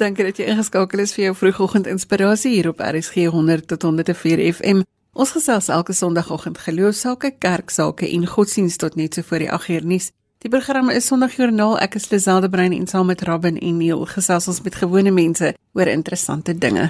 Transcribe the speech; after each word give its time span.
Dankie 0.00 0.24
dat 0.24 0.38
jy 0.40 0.46
ingeskakel 0.48 1.02
is 1.02 1.10
vir 1.12 1.26
jou 1.26 1.34
vroegoggend 1.36 1.88
inspirasie 1.90 2.54
hier 2.54 2.70
op 2.70 2.78
RSG 2.80 3.26
100 3.28 3.66
tot 3.68 3.82
104 3.84 4.40
FM. 4.54 4.78
Ons 5.12 5.32
gesels 5.34 5.66
elke 5.68 5.92
Sondagoggend 5.92 6.56
geloofsake, 6.58 7.34
kerksake 7.36 8.08
en 8.08 8.24
godsdienst 8.26 8.80
tot 8.80 8.94
net 8.96 9.18
so 9.18 9.26
voor 9.28 9.44
die 9.44 9.50
8uur 9.52 9.84
nuus. 9.84 10.06
Die 10.40 10.48
program 10.48 10.88
is 10.88 11.10
Sondagjoernaal. 11.10 11.76
Ek 11.84 11.98
is 12.00 12.08
Liselde 12.08 12.48
Brein 12.48 12.72
en 12.72 12.86
saam 12.88 13.10
met 13.12 13.26
Robin 13.28 13.58
en 13.60 13.76
Neil 13.76 14.06
gesels 14.08 14.48
ons 14.48 14.62
met 14.64 14.78
gewone 14.80 15.12
mense 15.12 15.50
oor 15.76 15.90
interessante 15.92 16.54
dinge. 16.56 16.86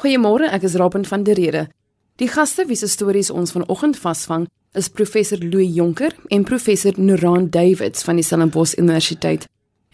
Goeiemôre, 0.00 0.48
ek 0.48 0.64
is 0.64 0.78
Robin 0.80 1.04
van 1.04 1.26
der 1.28 1.36
Rede. 1.36 1.66
Die 2.16 2.30
gaste 2.32 2.64
wie 2.70 2.78
se 2.80 2.88
stories 2.88 3.28
ons 3.30 3.52
vanoggend 3.52 4.00
vasvang, 4.00 4.48
is 4.72 4.88
professor 4.88 5.36
Louis 5.44 5.76
Jonker 5.76 6.16
en 6.32 6.48
professor 6.48 6.96
Noran 6.96 7.50
Davids 7.50 8.08
van 8.08 8.16
die 8.16 8.24
Stellenbosch 8.24 8.78
Universiteit. 8.80 9.44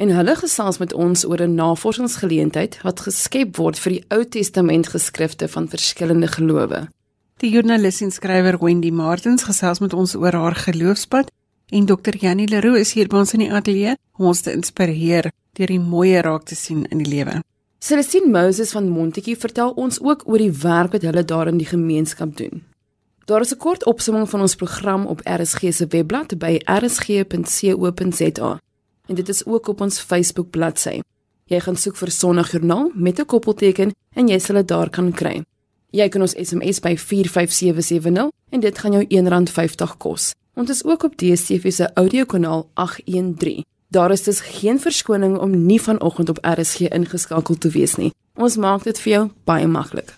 En 0.02 0.10
hulle 0.10 0.32
gesels 0.34 0.80
met 0.82 0.92
ons 0.92 1.24
oor 1.30 1.40
'n 1.42 1.54
navorsingsgeleentheid 1.54 2.82
wat 2.82 3.00
geskep 3.00 3.56
word 3.56 3.78
vir 3.78 3.92
die 3.92 4.04
Ou 4.08 4.24
Testament 4.24 4.88
geskrifte 4.88 5.48
van 5.48 5.68
verskillende 5.68 6.26
gelowe. 6.26 6.88
Die 7.36 7.50
joernalis 7.50 8.00
en 8.00 8.10
skrywer 8.10 8.58
Wendy 8.58 8.90
Martins 8.90 9.42
gesels 9.42 9.78
met 9.78 9.92
ons 9.92 10.14
oor 10.14 10.32
haar 10.32 10.54
geloofspad 10.54 11.30
en 11.68 11.86
Dr. 11.86 12.16
Janie 12.18 12.48
Leroux 12.48 12.78
is 12.78 12.92
hier 12.92 13.08
by 13.08 13.16
ons 13.16 13.32
in 13.32 13.38
die 13.38 13.52
ateljee 13.52 13.96
om 14.18 14.26
ons 14.26 14.40
te 14.40 14.52
inspireer 14.52 15.30
deur 15.52 15.66
die 15.66 15.80
mooi 15.80 16.20
raak 16.20 16.44
te 16.44 16.54
sien 16.54 16.86
in 16.90 16.98
die 16.98 17.10
lewe. 17.14 17.42
Celestine 17.78 18.26
Moses 18.26 18.70
van 18.72 18.88
Montetjie 18.88 19.36
vertel 19.36 19.70
ons 19.70 20.00
ook 20.00 20.22
oor 20.26 20.38
die 20.38 20.58
werk 20.62 20.92
wat 20.92 21.02
hulle 21.02 21.24
daar 21.24 21.46
in 21.46 21.58
die 21.58 21.70
gemeenskap 21.70 22.36
doen. 22.36 22.62
Daar 23.26 23.40
is 23.40 23.52
'n 23.54 23.58
kort 23.58 23.84
opsomming 23.84 24.30
van 24.30 24.40
ons 24.40 24.54
program 24.54 25.06
op 25.06 25.20
RSG 25.24 25.72
se 25.72 25.86
webblad 25.86 26.38
by 26.38 26.60
rsg.co.za. 26.64 28.58
En 29.06 29.14
dit 29.14 29.28
is 29.28 29.46
ook 29.46 29.68
op 29.68 29.80
ons 29.80 29.98
Facebook 30.00 30.50
bladsy. 30.50 31.00
Jy 31.44 31.60
gaan 31.60 31.76
soek 31.76 31.96
vir 31.96 32.10
Sondagjoernaal 32.10 32.90
met 32.94 33.18
'n 33.18 33.26
koppelteken 33.26 33.92
en 34.14 34.28
jy 34.28 34.38
sal 34.38 34.56
dit 34.56 34.68
daar 34.68 34.90
kan 34.90 35.12
kry. 35.12 35.44
Jy 35.90 36.08
kan 36.08 36.20
ons 36.20 36.34
SMS 36.34 36.80
by 36.80 36.96
45770 36.96 38.30
en 38.50 38.60
dit 38.60 38.78
gaan 38.78 38.92
jou 38.92 39.04
R1.50 39.04 39.96
kos. 39.98 40.32
Ons 40.54 40.70
is 40.70 40.84
ook 40.84 41.02
op 41.02 41.16
DStv 41.16 41.72
se 41.72 41.90
audiokanaal 41.94 42.68
813. 42.74 43.64
Daar 43.88 44.10
is 44.10 44.22
dus 44.22 44.40
geen 44.40 44.80
verskoning 44.80 45.38
om 45.38 45.66
nie 45.66 45.82
vanoggend 45.82 46.28
op 46.28 46.38
RSG 46.40 46.80
ingeskakel 46.80 47.58
te 47.58 47.68
wees 47.68 47.94
nie. 47.94 48.12
Ons 48.34 48.56
maak 48.56 48.82
dit 48.82 49.00
vir 49.00 49.12
jou 49.12 49.30
baie 49.44 49.66
maklik. 49.66 50.14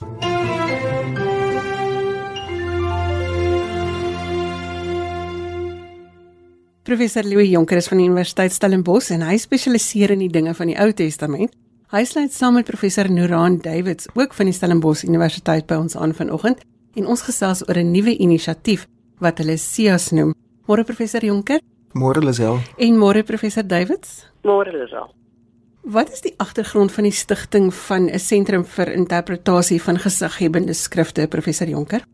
Professor 6.84 7.24
Louis 7.24 7.48
Jonker 7.48 7.78
is 7.80 7.86
van 7.88 7.96
die 7.96 8.04
Universiteit 8.04 8.52
Stellenbosch 8.52 9.06
en 9.14 9.22
hy 9.24 9.38
spesialiseer 9.40 10.12
in 10.12 10.20
die 10.20 10.28
dinge 10.28 10.52
van 10.52 10.68
die 10.68 10.74
Ou 10.76 10.90
Testament. 10.92 11.54
Hy 11.88 12.02
sluit 12.04 12.34
saam 12.36 12.58
met 12.58 12.68
professor 12.68 13.08
Noran 13.08 13.56
Davids 13.64 14.10
ook 14.12 14.36
van 14.36 14.50
die 14.50 14.52
Stellenbosch 14.52 15.06
Universiteit 15.08 15.64
by 15.70 15.78
ons 15.80 15.96
aan 15.96 16.12
vanoggend 16.12 16.60
en 17.00 17.08
ons 17.08 17.24
gesels 17.24 17.64
oor 17.64 17.80
'n 17.80 17.90
nuwe 17.90 18.12
inisiatief 18.20 18.84
wat 19.18 19.40
hulle 19.40 19.56
SIAS 19.56 20.10
noem. 20.12 20.34
Môre 20.68 20.84
professor 20.84 21.24
Jonker? 21.24 21.60
Môre 21.94 22.20
Lisel. 22.20 22.60
En 22.76 22.98
môre 22.98 23.24
professor 23.24 23.64
Davids? 23.66 24.28
Môre 24.42 24.70
Lisel. 24.70 25.08
Wat 25.84 26.12
is 26.12 26.20
die 26.20 26.34
agtergrond 26.36 26.92
van 26.92 27.04
die 27.04 27.12
stigting 27.12 27.72
van 27.74 28.10
'n 28.10 28.18
sentrum 28.18 28.64
vir 28.64 28.92
interpretasie 28.92 29.80
van 29.80 29.98
gesighebende 29.98 30.74
skrifte 30.74 31.26
professor 31.28 31.68
Jonker? 31.68 32.04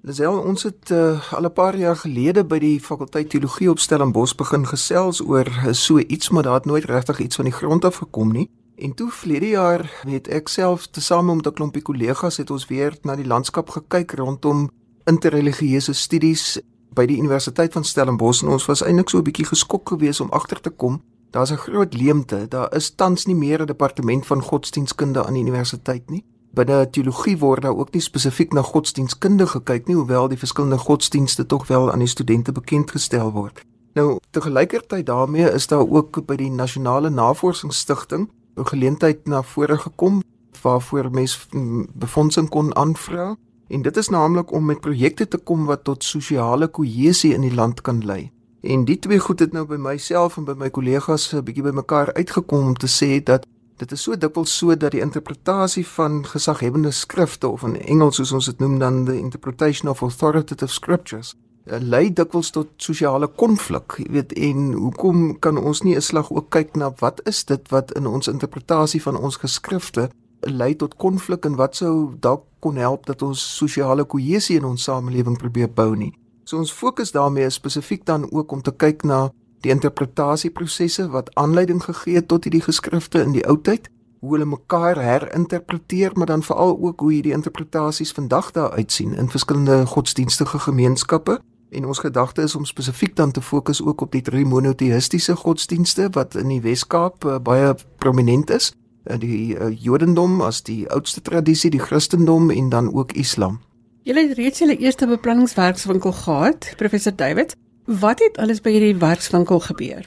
Lisel, 0.00 0.32
ons 0.32 0.62
het 0.64 0.90
uh, 0.90 1.32
al 1.32 1.44
'n 1.44 1.52
paar 1.52 1.76
jaar 1.76 1.96
gelede 1.96 2.44
by 2.44 2.58
die 2.58 2.80
fakulteit 2.80 3.28
teologie 3.30 3.70
op 3.70 3.78
Stellenbosch 3.78 4.34
begin 4.34 4.66
gesels 4.66 5.20
oor 5.20 5.46
uh, 5.46 5.72
so 5.72 5.98
iets, 5.98 6.30
maar 6.30 6.42
daar 6.42 6.54
het 6.54 6.64
nooit 6.64 6.84
regtig 6.84 7.20
iets 7.20 7.36
van 7.36 7.44
die 7.44 7.52
grond 7.52 7.84
af 7.84 7.96
gekom 7.96 8.32
nie. 8.32 8.48
En 8.76 8.94
toe 8.94 9.10
vlede 9.10 9.48
jaar 9.48 10.02
het 10.08 10.28
ek 10.28 10.48
self 10.48 10.86
tesame 10.86 11.34
met 11.34 11.46
'n 11.46 11.52
klompie 11.52 11.82
kollegas 11.82 12.36
het 12.36 12.50
ons 12.50 12.66
weer 12.66 12.96
na 13.02 13.16
die 13.16 13.26
landskap 13.26 13.70
gekyk 13.70 14.12
rondom 14.12 14.70
interreligieuse 15.04 15.92
studies 15.92 16.60
by 16.94 17.06
die 17.06 17.18
Universiteit 17.18 17.72
van 17.72 17.84
Stellenbosch 17.84 18.42
en 18.42 18.48
ons 18.48 18.66
was 18.66 18.82
eintlik 18.82 19.08
so 19.08 19.18
'n 19.18 19.22
bietjie 19.22 19.46
geskok 19.46 19.88
geweest 19.88 20.20
om 20.20 20.30
agter 20.30 20.60
te 20.60 20.70
kom 20.70 21.02
daar's 21.30 21.52
'n 21.52 21.56
groot 21.56 21.94
leemte. 21.94 22.48
Daar 22.48 22.74
is 22.74 22.94
tans 22.94 23.26
nie 23.26 23.36
meer 23.36 23.60
'n 23.60 23.66
departement 23.66 24.26
van 24.26 24.42
godsdienstkunde 24.42 25.26
aan 25.26 25.34
die 25.34 25.42
universiteit 25.42 26.10
nie 26.10 26.24
binne 26.54 26.90
teologie 26.90 27.38
word 27.38 27.62
daar 27.62 27.76
ook 27.76 27.92
nie 27.92 28.02
spesifiek 28.02 28.52
na 28.52 28.62
godsdienstkunde 28.62 29.46
gekyk 29.46 29.86
nie, 29.86 29.96
hoewel 29.96 30.28
die 30.28 30.38
verskillende 30.38 30.78
godsdienste 30.78 31.46
tog 31.46 31.66
wel 31.66 31.92
aan 31.92 31.98
die 31.98 32.10
studente 32.10 32.52
bekend 32.52 32.90
gestel 32.90 33.32
word. 33.32 33.62
Nou, 33.94 34.18
te 34.30 34.40
gelykertyd 34.40 35.06
daarmee 35.06 35.50
is 35.50 35.66
daar 35.66 35.86
ook 35.88 36.26
by 36.26 36.36
die 36.36 36.50
Nasionale 36.50 37.10
Navorsingsstigting 37.10 38.28
'n 38.56 38.66
geleentheid 38.66 39.26
na 39.26 39.42
vore 39.42 39.78
gekom 39.78 40.22
waarvoor 40.62 41.10
mens 41.10 41.48
befondsing 41.94 42.48
kon 42.48 42.76
aanvra 42.76 43.36
en 43.68 43.82
dit 43.82 43.96
is 43.96 44.08
naamlik 44.08 44.52
om 44.52 44.64
met 44.64 44.80
projekte 44.80 45.28
te 45.28 45.38
kom 45.38 45.64
wat 45.64 45.84
tot 45.84 46.04
sosiale 46.04 46.68
kohesie 46.68 47.34
in 47.34 47.40
die 47.40 47.54
land 47.54 47.80
kan 47.80 48.04
lei. 48.04 48.30
En 48.60 48.84
die 48.84 48.98
twee 48.98 49.18
goed 49.18 49.40
het 49.40 49.52
nou 49.52 49.66
by 49.66 49.76
myself 49.76 50.36
en 50.36 50.44
by 50.44 50.54
my 50.56 50.70
kollegas 50.70 51.32
'n 51.32 51.44
bietjie 51.44 51.62
bymekaar 51.62 52.12
uitgekom 52.12 52.66
om 52.66 52.74
te 52.74 52.88
sê 52.88 53.22
dat 53.22 53.46
Dit 53.80 53.92
is 53.92 54.02
so 54.04 54.12
dikwels 54.12 54.52
so 54.52 54.74
dat 54.76 54.92
die 54.92 55.00
interpretasie 55.00 55.86
van 55.88 56.18
gesaghebende 56.28 56.90
skrifte 56.92 57.48
of 57.48 57.62
in 57.64 57.78
Engels 57.80 58.18
soos 58.20 58.32
ons 58.36 58.48
dit 58.50 58.58
noem 58.60 58.74
dan 58.78 59.04
the 59.08 59.16
interpretation 59.16 59.88
of 59.88 60.02
authoritative 60.04 60.72
scriptures 60.72 61.30
eh, 61.64 61.78
lei 61.80 62.10
dikwels 62.12 62.50
tot 62.52 62.68
sosiale 62.76 63.30
konflik. 63.40 63.96
Jy 64.02 64.10
weet 64.12 64.34
en 64.36 64.74
hoekom 64.76 65.38
kan 65.40 65.56
ons 65.56 65.80
nie 65.82 65.96
'n 65.96 66.04
slag 66.04 66.28
ook 66.30 66.50
kyk 66.50 66.76
na 66.76 66.92
wat 67.00 67.20
is 67.24 67.44
dit 67.44 67.68
wat 67.70 67.92
in 67.96 68.06
ons 68.06 68.28
interpretasie 68.28 69.02
van 69.02 69.16
ons 69.16 69.36
geskrifte 69.36 70.10
lei 70.40 70.76
tot 70.76 70.96
konflik 70.96 71.44
en 71.44 71.56
wat 71.56 71.76
sou 71.76 72.12
dalk 72.20 72.44
kon 72.60 72.76
help 72.76 73.06
dat 73.06 73.22
ons 73.22 73.56
sosiale 73.56 74.04
kohesie 74.04 74.56
in 74.56 74.64
ons 74.64 74.82
samelewing 74.82 75.38
probeer 75.38 75.72
bou 75.72 75.96
nie. 75.96 76.12
So 76.44 76.58
ons 76.58 76.72
fokus 76.72 77.12
daarmee 77.12 77.50
spesifiek 77.50 78.04
dan 78.04 78.32
ook 78.32 78.52
om 78.52 78.62
te 78.62 78.72
kyk 78.72 79.04
na 79.04 79.30
die 79.60 79.72
interpretasieprosesse 79.72 81.08
wat 81.08 81.34
aanleiding 81.34 81.82
gegee 81.84 82.14
het 82.14 82.28
tot 82.28 82.44
hierdie 82.44 82.64
geskrifte 82.64 83.22
in 83.22 83.32
die 83.36 83.46
ou 83.48 83.58
tyd, 83.60 83.90
hoe 84.20 84.34
hulle 84.36 84.48
mekaar 84.48 85.00
herinterpreteer, 85.00 86.10
maar 86.14 86.26
dan 86.26 86.42
veral 86.42 86.78
ook 86.78 87.00
hoe 87.00 87.12
hierdie 87.12 87.32
interpretasies 87.32 88.12
vandag 88.12 88.50
daar 88.50 88.70
uitsien 88.70 89.14
in 89.14 89.30
verskillende 89.30 89.86
godsdienstige 89.86 90.58
gemeenskappe. 90.58 91.40
En 91.70 91.86
ons 91.86 91.98
gedagte 91.98 92.42
is 92.42 92.54
om 92.54 92.64
spesifiek 92.64 93.16
dan 93.16 93.30
te 93.30 93.42
fokus 93.42 93.82
ook 93.82 94.00
op 94.00 94.12
die 94.12 94.22
drie 94.22 94.44
monoteistiese 94.44 95.36
godsdienste 95.36 96.08
wat 96.12 96.34
in 96.34 96.48
die 96.48 96.60
Wes-Kaap 96.60 97.24
uh, 97.24 97.38
baie 97.38 97.74
prominent 97.96 98.50
is, 98.50 98.72
uh, 99.06 99.16
die 99.18 99.56
uh, 99.56 99.70
Jodendom 99.70 100.40
as 100.42 100.62
die 100.66 100.88
oudste 100.90 101.22
tradisie, 101.22 101.70
die 101.70 101.80
Christendom 101.80 102.50
en 102.50 102.68
dan 102.68 102.92
ook 102.94 103.12
Islam. 103.12 103.60
Julle 104.02 104.28
het 104.28 104.36
reeds 104.36 104.58
julle 104.58 104.76
eerste 104.76 105.06
beplanningswerkswinkel 105.06 106.12
gehad, 106.12 106.72
professor 106.76 107.16
David. 107.16 107.56
Wat 107.84 108.18
het 108.18 108.36
alles 108.38 108.60
by 108.60 108.70
hierdie 108.70 108.96
werkswinkel 109.00 109.60
gebeur? 109.60 110.04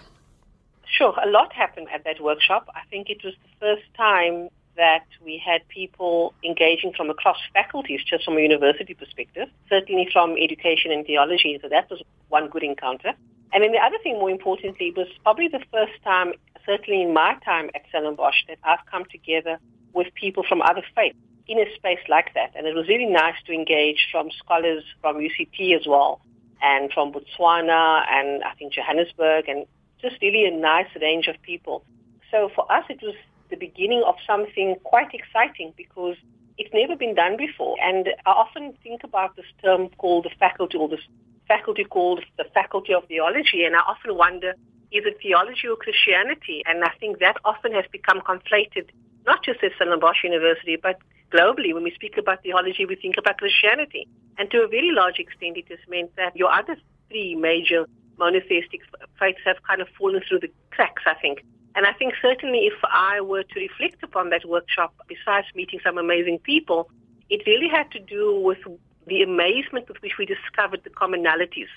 Sure, 0.86 1.14
a 1.22 1.30
lot 1.30 1.54
happened 1.54 1.90
at 1.90 2.04
that 2.04 2.20
workshop. 2.20 2.70
I 2.76 2.84
think 2.90 3.10
it 3.10 3.24
was 3.24 3.34
the 3.44 3.54
first 3.60 3.88
time 3.98 4.50
that 4.76 5.06
we 5.26 5.42
had 5.44 5.68
people 5.68 6.34
engaging 6.44 6.94
from 6.94 7.10
across 7.10 7.38
faculties, 7.54 8.04
just 8.04 8.26
from 8.26 8.38
a 8.38 8.42
university 8.42 8.94
perspective, 8.94 9.48
certainly 9.70 10.08
from 10.12 10.36
education 10.38 10.92
and 10.92 11.06
theology. 11.06 11.60
So 11.62 11.70
that 11.70 11.90
was 11.90 12.02
one 12.30 12.48
good 12.48 12.64
encounter. 12.64 13.14
And 13.54 13.64
then 13.64 13.72
the 13.72 13.80
other 13.80 13.98
thing, 14.04 14.16
more 14.20 14.32
importantly, 14.32 14.94
was 14.96 15.08
probably 15.24 15.48
the 15.48 15.64
first 15.72 15.94
time, 16.04 16.34
certainly 16.66 17.02
in 17.02 17.14
my 17.14 17.38
time 17.46 17.70
at 17.76 17.82
Stellenbosch, 17.90 18.46
that 18.48 18.58
I've 18.64 18.86
come 18.90 19.06
together 19.12 19.60
with 19.94 20.14
people 20.14 20.44
from 20.48 20.62
other 20.62 20.84
faiths 20.96 21.18
in 21.48 21.60
a 21.60 21.66
space 21.76 22.06
like 22.08 22.34
that. 22.34 22.52
And 22.56 22.66
it 22.66 22.76
was 22.76 22.88
really 22.88 23.06
nice 23.06 23.36
to 23.46 23.54
engage 23.54 24.08
from 24.12 24.30
scholars 24.32 24.84
from 25.02 25.18
UCT 25.18 25.76
as 25.76 25.86
well 25.86 26.22
and 26.64 26.92
from 26.94 27.12
Botswana 27.12 28.06
and 28.10 28.44
I 28.44 28.56
think 28.58 28.74
Johannesburg 28.74 29.50
and 29.50 29.66
just 30.02 30.16
really 30.22 30.46
a 30.46 30.52
nice 30.52 30.88
range 31.00 31.28
of 31.28 31.42
people. 31.42 31.84
So 32.32 32.50
for 32.56 32.70
us, 32.72 32.86
it 32.90 33.00
was 33.04 33.16
the 33.50 33.58
beginning 33.58 34.04
of 34.08 34.16
something 34.26 34.76
quite 34.84 35.14
exciting 35.14 35.74
because 35.78 36.16
it's 36.58 36.74
never 36.74 36.96
been 36.96 37.16
done 37.16 37.38
before. 37.38 37.76
And 37.82 38.08
I 38.26 38.32
often 38.32 38.74
think 38.82 39.04
about 39.04 39.36
this 39.36 39.46
term 39.64 39.90
called 39.98 40.26
the 40.26 40.32
faculty 40.40 40.78
or 40.78 40.88
this 40.88 41.06
faculty 41.48 41.84
called 41.84 42.24
the 42.38 42.46
faculty 42.54 42.94
of 42.94 43.06
theology. 43.08 43.66
And 43.66 43.76
I 43.76 43.80
often 43.80 44.16
wonder, 44.16 44.54
is 44.92 45.04
it 45.06 45.18
theology 45.22 45.68
or 45.68 45.76
Christianity? 45.76 46.64
And 46.66 46.84
I 46.84 46.92
think 47.00 47.20
that 47.20 47.38
often 47.44 47.74
has 47.74 47.86
become 47.92 48.22
conflated, 48.22 48.90
not 49.26 49.44
just 49.44 49.64
at 49.64 49.72
Stellenbosch 49.76 50.24
University, 50.24 50.76
but 50.76 50.98
globally, 51.32 51.74
when 51.74 51.84
we 51.84 51.92
speak 51.92 52.18
about 52.18 52.44
theology, 52.44 52.86
we 52.86 52.96
think 52.96 53.16
about 53.18 53.38
Christianity. 53.38 54.08
And 54.38 54.50
to 54.52 54.64
a 54.64 54.68
very 54.68 54.92
large 54.92 55.20
extent, 55.20 55.58
it 55.58 55.66
has 55.70 55.80
meant 55.88 56.16
that 56.16 56.36
your 56.36 56.52
other 56.52 56.76
three 57.10 57.36
major 57.36 57.88
monotheistic 58.18 58.82
faiths 59.20 59.40
have 59.46 59.58
kind 59.68 59.82
of 59.82 59.88
fallen 59.98 60.22
through 60.28 60.40
the 60.40 60.52
cracks, 60.72 61.04
I 61.06 61.16
think. 61.16 61.44
And 61.76 61.88
I 61.88 61.94
think 61.94 62.14
certainly 62.22 62.60
if 62.66 62.80
I 62.84 63.22
were 63.22 63.44
to 63.44 63.60
reflect 63.60 64.04
upon 64.04 64.30
that 64.30 64.46
workshop, 64.48 64.94
besides 65.08 65.48
meeting 65.56 65.80
some 65.84 65.98
amazing 65.98 66.40
people, 66.40 66.90
it 67.30 67.42
really 67.48 67.68
had 67.68 67.90
to 67.92 68.00
do 68.00 68.40
with 68.40 68.60
the 69.08 69.24
amazement 69.24 69.88
with 69.88 69.98
which 70.02 70.14
we 70.20 70.26
discovered 70.26 70.82
the 70.84 70.92
commonalities 70.92 71.72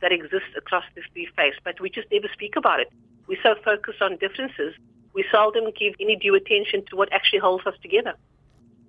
that 0.00 0.12
exist 0.12 0.46
across 0.56 0.84
these 0.94 1.04
three 1.12 1.28
faiths, 1.36 1.56
but 1.64 1.80
we 1.80 1.90
just 1.90 2.08
never 2.12 2.28
speak 2.32 2.54
about 2.56 2.80
it. 2.80 2.90
We're 3.26 3.42
so 3.42 3.54
focused 3.64 4.00
on 4.00 4.16
differences 4.16 4.74
we 5.14 5.22
seldom 5.30 5.70
give 5.74 5.94
any 5.98 6.16
due 6.16 6.36
attention 6.36 6.84
to 6.84 6.96
what 6.96 7.12
actually 7.12 7.42
holds 7.42 7.66
us 7.66 7.78
together. 7.82 8.14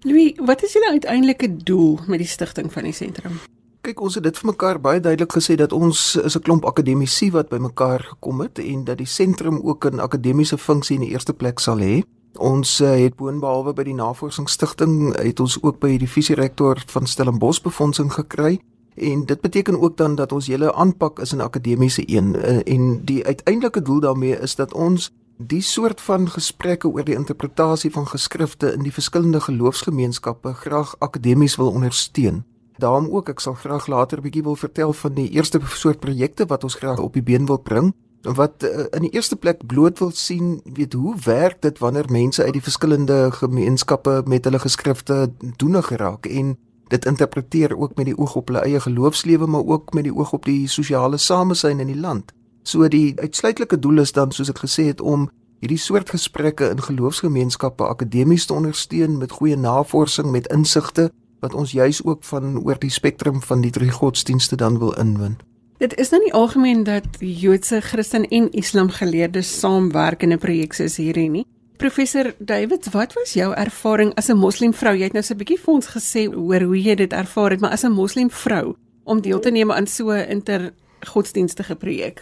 Louis, 0.04 0.34
wat 0.42 0.64
is 0.64 0.74
julle 0.74 0.90
uiteindelike 0.90 1.58
doel 1.64 2.00
met 2.08 2.22
die 2.24 2.28
stigting 2.28 2.72
van 2.74 2.88
die 2.90 2.94
sentrum? 2.94 3.38
Kyk, 3.82 4.02
ons 4.02 4.16
het 4.18 4.26
dit 4.26 4.38
vir 4.38 4.50
mekaar 4.52 4.78
baie 4.82 5.02
duidelik 5.02 5.34
gesê 5.34 5.56
dat 5.58 5.74
ons 5.74 6.16
is 6.16 6.38
'n 6.38 6.42
klomp 6.42 6.66
akademici 6.66 7.32
wat 7.32 7.50
bymekaar 7.50 8.02
gekom 8.14 8.42
het 8.42 8.60
en 8.60 8.84
dat 8.84 8.98
die 8.98 9.10
sentrum 9.10 9.62
ook 9.64 9.86
'n 9.86 10.00
akademiese 10.00 10.58
funksie 10.58 10.96
in 10.96 11.06
die 11.06 11.12
eerste 11.12 11.34
plek 11.34 11.60
sal 11.60 11.80
hê. 11.80 12.04
Ons 12.38 12.82
uh, 12.82 12.96
het 12.96 13.16
boonbehalwe 13.16 13.74
by 13.74 13.84
die 13.84 13.94
Navorsingsstigting 13.94 15.16
het 15.18 15.40
ons 15.40 15.58
ook 15.64 15.80
by 15.80 15.98
die 15.98 16.10
visierektor 16.10 16.84
van 16.88 17.08
Stellenbosch 17.08 17.62
befondsing 17.62 18.14
gekry 18.14 18.60
en 18.96 19.26
dit 19.26 19.42
beteken 19.42 19.82
ook 19.82 19.98
dan 19.98 20.16
dat 20.16 20.32
ons 20.32 20.48
hele 20.48 20.74
aanpak 20.74 21.20
is 21.20 21.34
'n 21.34 21.42
akademiese 21.42 22.04
een 22.06 22.36
uh, 22.36 22.62
en 22.66 23.06
die 23.06 23.26
uiteindelike 23.26 23.82
doel 23.82 24.00
daarmee 24.00 24.40
is 24.40 24.56
dat 24.56 24.74
ons 24.74 25.12
die 25.48 25.62
soort 25.62 26.02
van 26.02 26.30
gesprekke 26.30 26.88
oor 26.88 27.04
die 27.04 27.16
interpretasie 27.16 27.92
van 27.92 28.08
geskrifte 28.08 28.74
in 28.74 28.84
die 28.84 28.94
verskillende 28.94 29.42
geloofsgemeenskappe 29.42 30.54
graag 30.54 30.96
akademies 31.00 31.56
wil 31.56 31.72
ondersteun. 31.72 32.44
Daarom 32.78 33.10
ook 33.10 33.30
ek 33.30 33.40
sal 33.40 33.54
graag 33.54 33.88
later 33.88 34.18
'n 34.18 34.22
bietjie 34.22 34.44
wil 34.44 34.56
vertel 34.56 34.94
van 34.94 35.14
die 35.14 35.30
eerste 35.30 35.60
soort 35.66 36.00
projekte 36.00 36.46
wat 36.46 36.64
ons 36.64 36.76
graag 36.76 37.00
op 37.00 37.14
die 37.14 37.24
been 37.24 37.46
wil 37.46 37.60
bring 37.60 37.94
wat 38.22 38.64
uh, 38.64 38.86
in 38.92 39.02
die 39.02 39.14
eerste 39.18 39.36
plek 39.36 39.66
bloot 39.66 40.00
wil 40.00 40.12
sien 40.12 40.62
weet 40.64 40.94
hoe 40.94 41.16
werk 41.26 41.62
dit 41.62 41.80
wanneer 41.80 42.06
mense 42.10 42.44
uit 42.44 42.54
die 42.54 42.62
verskillende 42.62 43.32
gemeenskappe 43.32 44.22
met 44.26 44.46
hulle 44.46 44.60
geskrifte 44.60 45.32
doene 45.58 45.82
geraak 45.82 46.26
en 46.26 46.58
dit 46.88 47.06
interpreteer 47.06 47.78
ook 47.78 47.96
met 47.96 48.06
die 48.06 48.18
oog 48.18 48.36
op 48.36 48.48
hulle 48.48 48.64
eie 48.68 48.80
geloofslewe 48.80 49.48
maar 49.48 49.66
ook 49.66 49.94
met 49.94 50.04
die 50.04 50.16
oog 50.16 50.34
op 50.34 50.46
die 50.46 50.68
sosiale 50.68 51.18
samesyn 51.18 51.80
in 51.80 51.88
die 51.88 52.00
land. 52.00 52.34
So 52.64 52.88
die 52.88 53.14
uitsluitlike 53.20 53.80
doel 53.80 54.00
is 54.00 54.12
dan 54.12 54.32
soos 54.32 54.50
ek 54.50 54.62
gesê 54.62 54.86
het 54.92 55.02
om 55.02 55.30
hierdie 55.62 55.80
soort 55.82 56.10
gesprekke 56.10 56.70
in 56.74 56.82
geloofsgemeenskappe 56.82 57.86
akademies 57.86 58.46
te 58.46 58.54
ondersteun 58.54 59.18
met 59.18 59.32
goeie 59.38 59.58
navorsing 59.58 60.32
met 60.32 60.50
insigte 60.54 61.12
wat 61.42 61.54
ons 61.54 61.72
juis 61.72 62.04
ook 62.06 62.24
van 62.24 62.60
oor 62.62 62.78
die 62.82 62.94
spektrum 62.94 63.42
van 63.42 63.62
die 63.62 63.72
drie 63.74 63.92
godsdienste 63.92 64.56
dan 64.56 64.78
wil 64.80 64.94
inwin. 65.02 65.38
Dit 65.82 65.96
is 65.98 66.12
nou 66.14 66.22
nie 66.22 66.34
algemeen 66.38 66.84
dat 66.86 67.06
Joodse, 67.20 67.82
Christen 67.82 68.28
en 68.30 68.52
Islam 68.52 68.90
geleerdes 68.90 69.60
saamwerk 69.60 70.22
in 70.24 70.34
'n 70.34 70.38
projek 70.38 70.74
soos 70.74 70.98
hierdie 70.98 71.30
nie. 71.30 71.46
Professor 71.78 72.34
David, 72.38 72.92
wat 72.92 73.14
was 73.14 73.34
jou 73.34 73.54
ervaring 73.54 74.14
as 74.14 74.30
'n 74.30 74.38
moslimvrou? 74.38 74.96
Jy 74.96 75.04
het 75.04 75.14
nou 75.14 75.24
so 75.24 75.34
'n 75.34 75.38
bietjie 75.38 75.60
vir 75.60 75.74
ons 75.74 75.88
gesê 75.88 76.30
oor 76.36 76.62
hoe 76.62 76.82
jy 76.82 76.96
dit 76.96 77.14
ervaar 77.14 77.52
het, 77.52 77.60
maar 77.60 77.72
as 77.72 77.84
'n 77.84 77.92
moslimvrou 77.92 78.76
om 79.04 79.22
deel 79.22 79.40
te 79.40 79.50
neem 79.50 79.72
aan 79.72 79.88
so 79.88 80.10
'n 80.10 80.30
intergodsdienstige 80.30 81.76
projek 81.76 82.22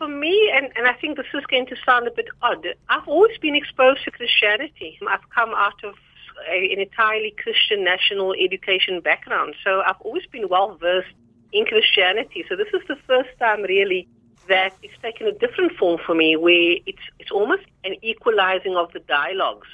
for 0.00 0.08
me, 0.08 0.50
and, 0.56 0.72
and 0.76 0.86
I 0.86 0.94
think 0.94 1.18
this 1.18 1.26
is 1.34 1.44
going 1.44 1.66
to 1.66 1.76
sound 1.84 2.08
a 2.08 2.10
bit 2.10 2.24
odd, 2.40 2.66
I've 2.88 3.06
always 3.06 3.36
been 3.36 3.54
exposed 3.54 4.02
to 4.04 4.10
Christianity. 4.10 4.98
I've 5.06 5.28
come 5.28 5.50
out 5.50 5.84
of 5.84 5.94
a, 6.50 6.72
an 6.72 6.80
entirely 6.80 7.34
Christian 7.36 7.84
national 7.84 8.32
education 8.32 9.02
background, 9.02 9.54
so 9.62 9.82
I've 9.86 10.00
always 10.00 10.24
been 10.32 10.48
well 10.48 10.74
versed 10.80 11.12
in 11.52 11.66
Christianity. 11.66 12.46
So 12.48 12.56
this 12.56 12.68
is 12.72 12.80
the 12.88 12.96
first 13.06 13.28
time 13.38 13.60
really 13.62 14.08
that 14.48 14.72
it's 14.82 14.94
taken 15.02 15.26
a 15.26 15.32
different 15.32 15.72
form 15.76 16.00
for 16.06 16.14
me, 16.14 16.34
where 16.34 16.76
it's 16.86 17.04
it's 17.18 17.30
almost 17.30 17.64
an 17.84 17.94
equalizing 18.00 18.76
of 18.76 18.90
the 18.94 19.00
dialogues, 19.00 19.68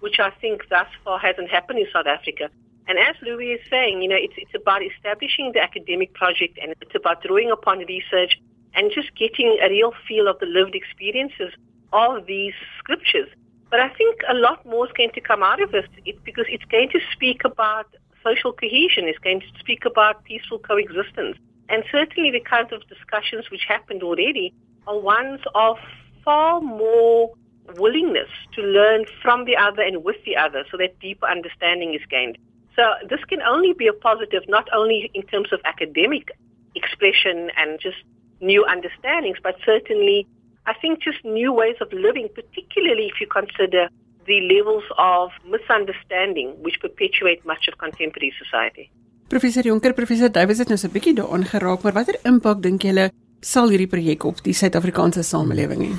which 0.00 0.18
I 0.18 0.30
think 0.30 0.62
thus 0.70 0.88
far 1.04 1.18
hasn't 1.18 1.50
happened 1.50 1.80
in 1.80 1.86
South 1.92 2.06
Africa. 2.06 2.48
And 2.88 2.98
as 2.98 3.14
Louis 3.20 3.50
is 3.58 3.60
saying, 3.68 4.00
you 4.00 4.08
know, 4.08 4.16
it's 4.18 4.38
it's 4.38 4.54
about 4.54 4.80
establishing 4.82 5.52
the 5.52 5.62
academic 5.62 6.14
project 6.14 6.58
and 6.62 6.74
it's 6.80 6.94
about 6.94 7.22
drawing 7.22 7.50
upon 7.50 7.80
research 7.80 8.40
and 8.76 8.92
just 8.94 9.14
getting 9.16 9.58
a 9.62 9.68
real 9.68 9.92
feel 10.06 10.28
of 10.28 10.38
the 10.38 10.46
lived 10.46 10.74
experiences 10.74 11.52
of 11.92 12.26
these 12.26 12.54
scriptures. 12.78 13.28
But 13.70 13.80
I 13.80 13.88
think 13.88 14.20
a 14.28 14.34
lot 14.34 14.64
more 14.64 14.86
is 14.86 14.92
going 14.92 15.10
to 15.14 15.20
come 15.20 15.42
out 15.42 15.60
of 15.60 15.72
this 15.72 15.86
it, 16.04 16.22
because 16.22 16.44
it's 16.48 16.64
going 16.66 16.90
to 16.90 17.00
speak 17.12 17.42
about 17.44 17.86
social 18.22 18.52
cohesion, 18.52 19.08
it's 19.08 19.18
going 19.18 19.40
to 19.40 19.46
speak 19.58 19.84
about 19.84 20.22
peaceful 20.24 20.58
coexistence. 20.58 21.36
And 21.68 21.82
certainly 21.90 22.30
the 22.30 22.40
kinds 22.40 22.72
of 22.72 22.86
discussions 22.88 23.50
which 23.50 23.64
happened 23.66 24.02
already 24.02 24.54
are 24.86 24.98
ones 24.98 25.40
of 25.54 25.78
far 26.24 26.60
more 26.60 27.32
willingness 27.76 28.28
to 28.54 28.62
learn 28.62 29.04
from 29.22 29.44
the 29.46 29.56
other 29.56 29.82
and 29.82 30.04
with 30.04 30.16
the 30.24 30.36
other 30.36 30.64
so 30.70 30.76
that 30.76 30.98
deeper 31.00 31.26
understanding 31.26 31.94
is 31.94 32.02
gained. 32.08 32.38
So 32.76 32.82
this 33.08 33.24
can 33.24 33.42
only 33.42 33.72
be 33.72 33.88
a 33.88 33.92
positive, 33.92 34.42
not 34.48 34.68
only 34.72 35.10
in 35.14 35.22
terms 35.22 35.52
of 35.52 35.60
academic 35.64 36.28
expression 36.74 37.50
and 37.56 37.80
just 37.80 37.96
new 38.40 38.64
understandings, 38.64 39.38
but 39.42 39.56
certainly, 39.64 40.26
I 40.66 40.74
think 40.80 41.02
just 41.02 41.24
new 41.24 41.52
ways 41.52 41.76
of 41.80 41.92
living, 41.92 42.28
particularly 42.34 43.06
if 43.06 43.20
you 43.20 43.26
consider 43.26 43.88
the 44.26 44.40
levels 44.54 44.84
of 44.98 45.30
misunderstanding 45.44 46.48
which 46.62 46.80
perpetuate 46.80 47.44
much 47.44 47.68
of 47.68 47.78
contemporary 47.78 48.32
society. 48.42 48.90
Professor 49.28 49.62
Jonker, 49.62 49.94
Professor 49.94 50.30
Davies 50.30 50.58
het 50.58 50.68
nou 50.68 50.78
so 50.78 50.86
'n 50.88 50.92
bietjie 50.92 51.14
daaraan 51.14 51.44
geraak, 51.44 51.82
maar 51.82 51.92
watter 51.92 52.18
impak 52.22 52.62
dink 52.62 52.82
julle 52.82 53.10
sal 53.40 53.68
hierdie 53.68 53.90
projek 53.90 54.24
op 54.24 54.42
die 54.42 54.54
Suid-Afrikaanse 54.54 55.22
samelewing 55.22 55.82
hê? 55.82 55.92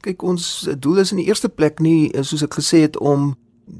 Kyk, 0.00 0.22
ons 0.22 0.68
doel 0.78 0.98
is 0.98 1.10
in 1.10 1.16
die 1.22 1.26
eerste 1.26 1.48
plek 1.48 1.80
nie 1.80 2.10
soos 2.22 2.42
ek 2.42 2.54
gesê 2.54 2.80
het 2.86 2.98
om 2.98 3.34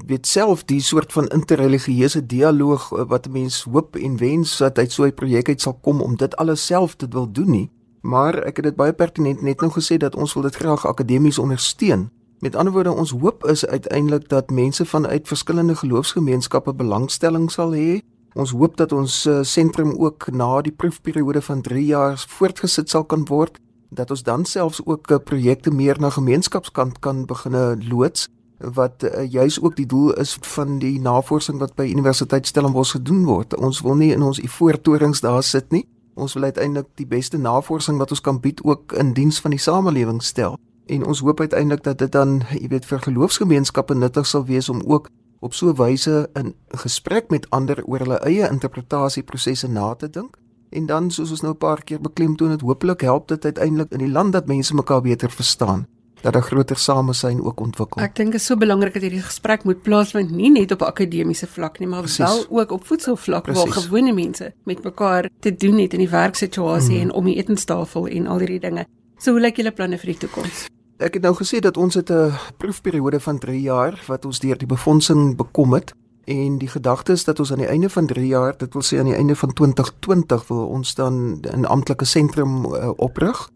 weet 0.07 0.25
self 0.25 0.63
die 0.65 0.81
soort 0.81 1.13
van 1.13 1.27
interreligieuse 1.27 2.25
dialoog 2.25 2.89
wat 2.89 3.27
'n 3.27 3.31
mens 3.31 3.63
hoop 3.63 3.95
en 3.95 4.17
wens 4.17 4.57
dat 4.57 4.77
uit 4.77 4.91
so 4.91 5.03
'n 5.03 5.13
projek 5.13 5.49
uit 5.49 5.61
sal 5.61 5.77
kom 5.81 6.01
om 6.01 6.15
dit 6.15 6.35
alles 6.35 6.65
self 6.65 6.95
te 6.95 7.07
wil 7.09 7.31
doen 7.31 7.51
nie 7.51 7.69
maar 8.05 8.37
ek 8.45 8.61
het 8.61 8.69
dit 8.69 8.75
baie 8.77 8.93
pertinent 8.93 9.41
net 9.41 9.61
nou 9.61 9.71
gesê 9.73 9.97
dat 9.97 10.15
ons 10.15 10.33
wil 10.37 10.45
dit 10.45 10.55
graag 10.55 10.85
akademies 10.85 11.39
ondersteun. 11.41 12.09
Met 12.39 12.55
ander 12.55 12.73
woorde, 12.73 12.91
ons 12.91 13.11
hoop 13.11 13.45
is 13.49 13.65
uiteindelik 13.65 14.29
dat 14.29 14.51
mense 14.51 14.85
vanuit 14.85 15.27
verskillende 15.27 15.75
geloofsgemeenskappe 15.75 16.73
belangstelling 16.73 17.49
sal 17.51 17.73
hê. 17.73 18.01
Ons 18.35 18.51
hoop 18.51 18.77
dat 18.77 18.91
ons 18.91 19.25
uh, 19.25 19.39
sentrum 19.41 19.95
ook 19.97 20.27
na 20.31 20.61
die 20.61 20.71
proefperiode 20.71 21.41
van 21.41 21.61
3 21.61 21.85
jaar 21.85 22.25
voortgesit 22.37 22.89
sal 22.89 23.03
kan 23.03 23.25
word, 23.25 23.57
dat 23.89 24.11
ons 24.11 24.23
dan 24.23 24.45
selfs 24.45 24.83
ook 24.85 25.09
uh, 25.11 25.17
projekte 25.17 25.71
meer 25.71 25.99
na 25.99 26.09
gemeenskapskant 26.09 26.99
kan 26.99 27.25
begine 27.25 27.77
loods 27.89 28.27
wat 28.59 29.03
uh, 29.03 29.25
juis 29.31 29.61
ook 29.61 29.75
die 29.75 29.85
doel 29.85 30.13
is 30.13 30.37
van 30.41 30.77
die 30.79 30.99
navorsing 30.99 31.59
wat 31.59 31.73
by 31.75 31.87
Universiteit 31.91 32.47
Stellenbosch 32.47 32.91
gedoen 32.99 33.25
word. 33.25 33.55
Ons 33.55 33.81
wil 33.81 33.95
nie 33.95 34.11
in 34.13 34.21
ons 34.23 34.39
ivoortorings 34.39 35.23
daar 35.25 35.43
sit 35.43 35.71
nie 35.71 35.87
ons 36.15 36.33
wil 36.33 36.43
uiteindelik 36.43 36.87
die 36.95 37.07
beste 37.07 37.37
navorsing 37.37 37.97
wat 37.97 38.11
ons 38.15 38.21
kan 38.21 38.39
bied 38.39 38.63
ook 38.63 38.91
in 38.91 39.13
diens 39.13 39.39
van 39.41 39.51
die 39.51 39.59
samelewing 39.59 40.23
stel. 40.23 40.57
En 40.85 41.05
ons 41.05 41.19
hoop 41.19 41.39
uiteindelik 41.39 41.83
dat 41.83 41.97
dit 41.97 42.11
dan, 42.11 42.41
jy 42.51 42.67
weet, 42.67 42.85
vir 42.85 42.99
geloofsgemeenskappe 42.99 43.95
nuttig 43.95 44.27
sal 44.27 44.45
wees 44.45 44.69
om 44.69 44.81
ook 44.85 45.09
op 45.39 45.53
so 45.53 45.69
'n 45.69 45.75
wyse 45.75 46.29
in 46.33 46.55
gesprek 46.67 47.29
met 47.29 47.49
ander 47.49 47.83
oor 47.85 47.99
hulle 47.99 48.19
eie 48.19 48.49
interpretasieprosesse 48.49 49.67
na 49.67 49.93
te 49.95 50.09
dink. 50.09 50.37
En 50.69 50.85
dan 50.85 51.11
soos 51.11 51.31
ons 51.31 51.41
nou 51.41 51.53
'n 51.53 51.57
paar 51.57 51.83
keer 51.83 52.01
beklemtoon 52.01 52.49
het, 52.49 52.61
hopelik 52.61 53.01
help 53.01 53.27
dit 53.27 53.45
uiteindelik 53.45 53.91
in 53.91 53.99
die 53.99 54.11
land 54.11 54.33
dat 54.33 54.47
mense 54.47 54.75
mekaar 54.75 55.01
beter 55.01 55.31
verstaan 55.31 55.87
dat 56.21 56.35
'n 56.35 56.41
groter 56.41 56.77
samesyn 56.77 57.43
ook 57.43 57.59
ontwikkel. 57.59 58.01
Ek 58.01 58.15
dink 58.15 58.31
dit 58.31 58.39
is 58.39 58.45
so 58.45 58.57
belangrik 58.57 58.93
dat 58.93 59.01
hierdie 59.01 59.21
gesprek 59.21 59.63
moet 59.63 59.81
plaasvind 59.81 60.31
nie 60.31 60.51
net 60.51 60.71
op 60.71 60.81
akademiese 60.81 61.47
vlak 61.47 61.79
nie, 61.79 61.87
maar 61.87 62.01
Precies. 62.01 62.17
wel 62.17 62.45
ook 62.49 62.71
op 62.71 62.85
voedselvlak 62.85 63.45
waar 63.45 63.71
gewone 63.71 64.13
mense 64.13 64.53
met 64.63 64.83
mekaar 64.83 65.29
te 65.39 65.55
doen 65.55 65.77
het 65.77 65.93
in 65.93 65.99
die 65.99 66.09
werksituasie 66.09 66.95
mm. 66.95 67.01
en 67.01 67.13
om 67.13 67.25
die 67.25 67.35
etenstafel 67.35 68.07
en 68.07 68.27
al 68.27 68.39
hierdie 68.39 68.59
dinge. 68.59 68.85
So 69.17 69.31
hoe 69.31 69.39
lyk 69.39 69.55
julle 69.55 69.71
planne 69.71 69.97
vir 69.97 70.05
die 70.05 70.17
toekoms? 70.17 70.65
Ek 70.97 71.13
het 71.13 71.23
nou 71.23 71.35
gesê 71.35 71.59
dat 71.59 71.77
ons 71.77 71.93
het 71.93 72.09
'n 72.11 72.31
proefperiode 72.57 73.19
van 73.19 73.39
3 73.39 73.61
jaar 73.61 74.03
wat 74.07 74.25
ons 74.25 74.39
deur 74.39 74.57
die 74.57 74.67
befondsing 74.67 75.35
bekom 75.35 75.73
het 75.73 75.93
en 76.23 76.57
die 76.57 76.67
gedagte 76.67 77.11
is 77.11 77.23
dat 77.23 77.39
ons 77.39 77.51
aan 77.51 77.57
die 77.57 77.67
einde 77.67 77.89
van 77.89 78.05
3 78.05 78.27
jaar, 78.27 78.57
dit 78.57 78.73
wil 78.73 78.81
sê 78.81 78.97
aan 78.99 79.05
die 79.05 79.15
einde 79.15 79.35
van 79.35 79.53
2020 79.53 80.47
wil 80.47 80.67
ons 80.67 80.95
dan 80.95 81.39
'n 81.41 81.65
amptelike 81.65 82.05
sentrum 82.05 82.65
uh, 82.65 82.89
oprig 82.95 83.49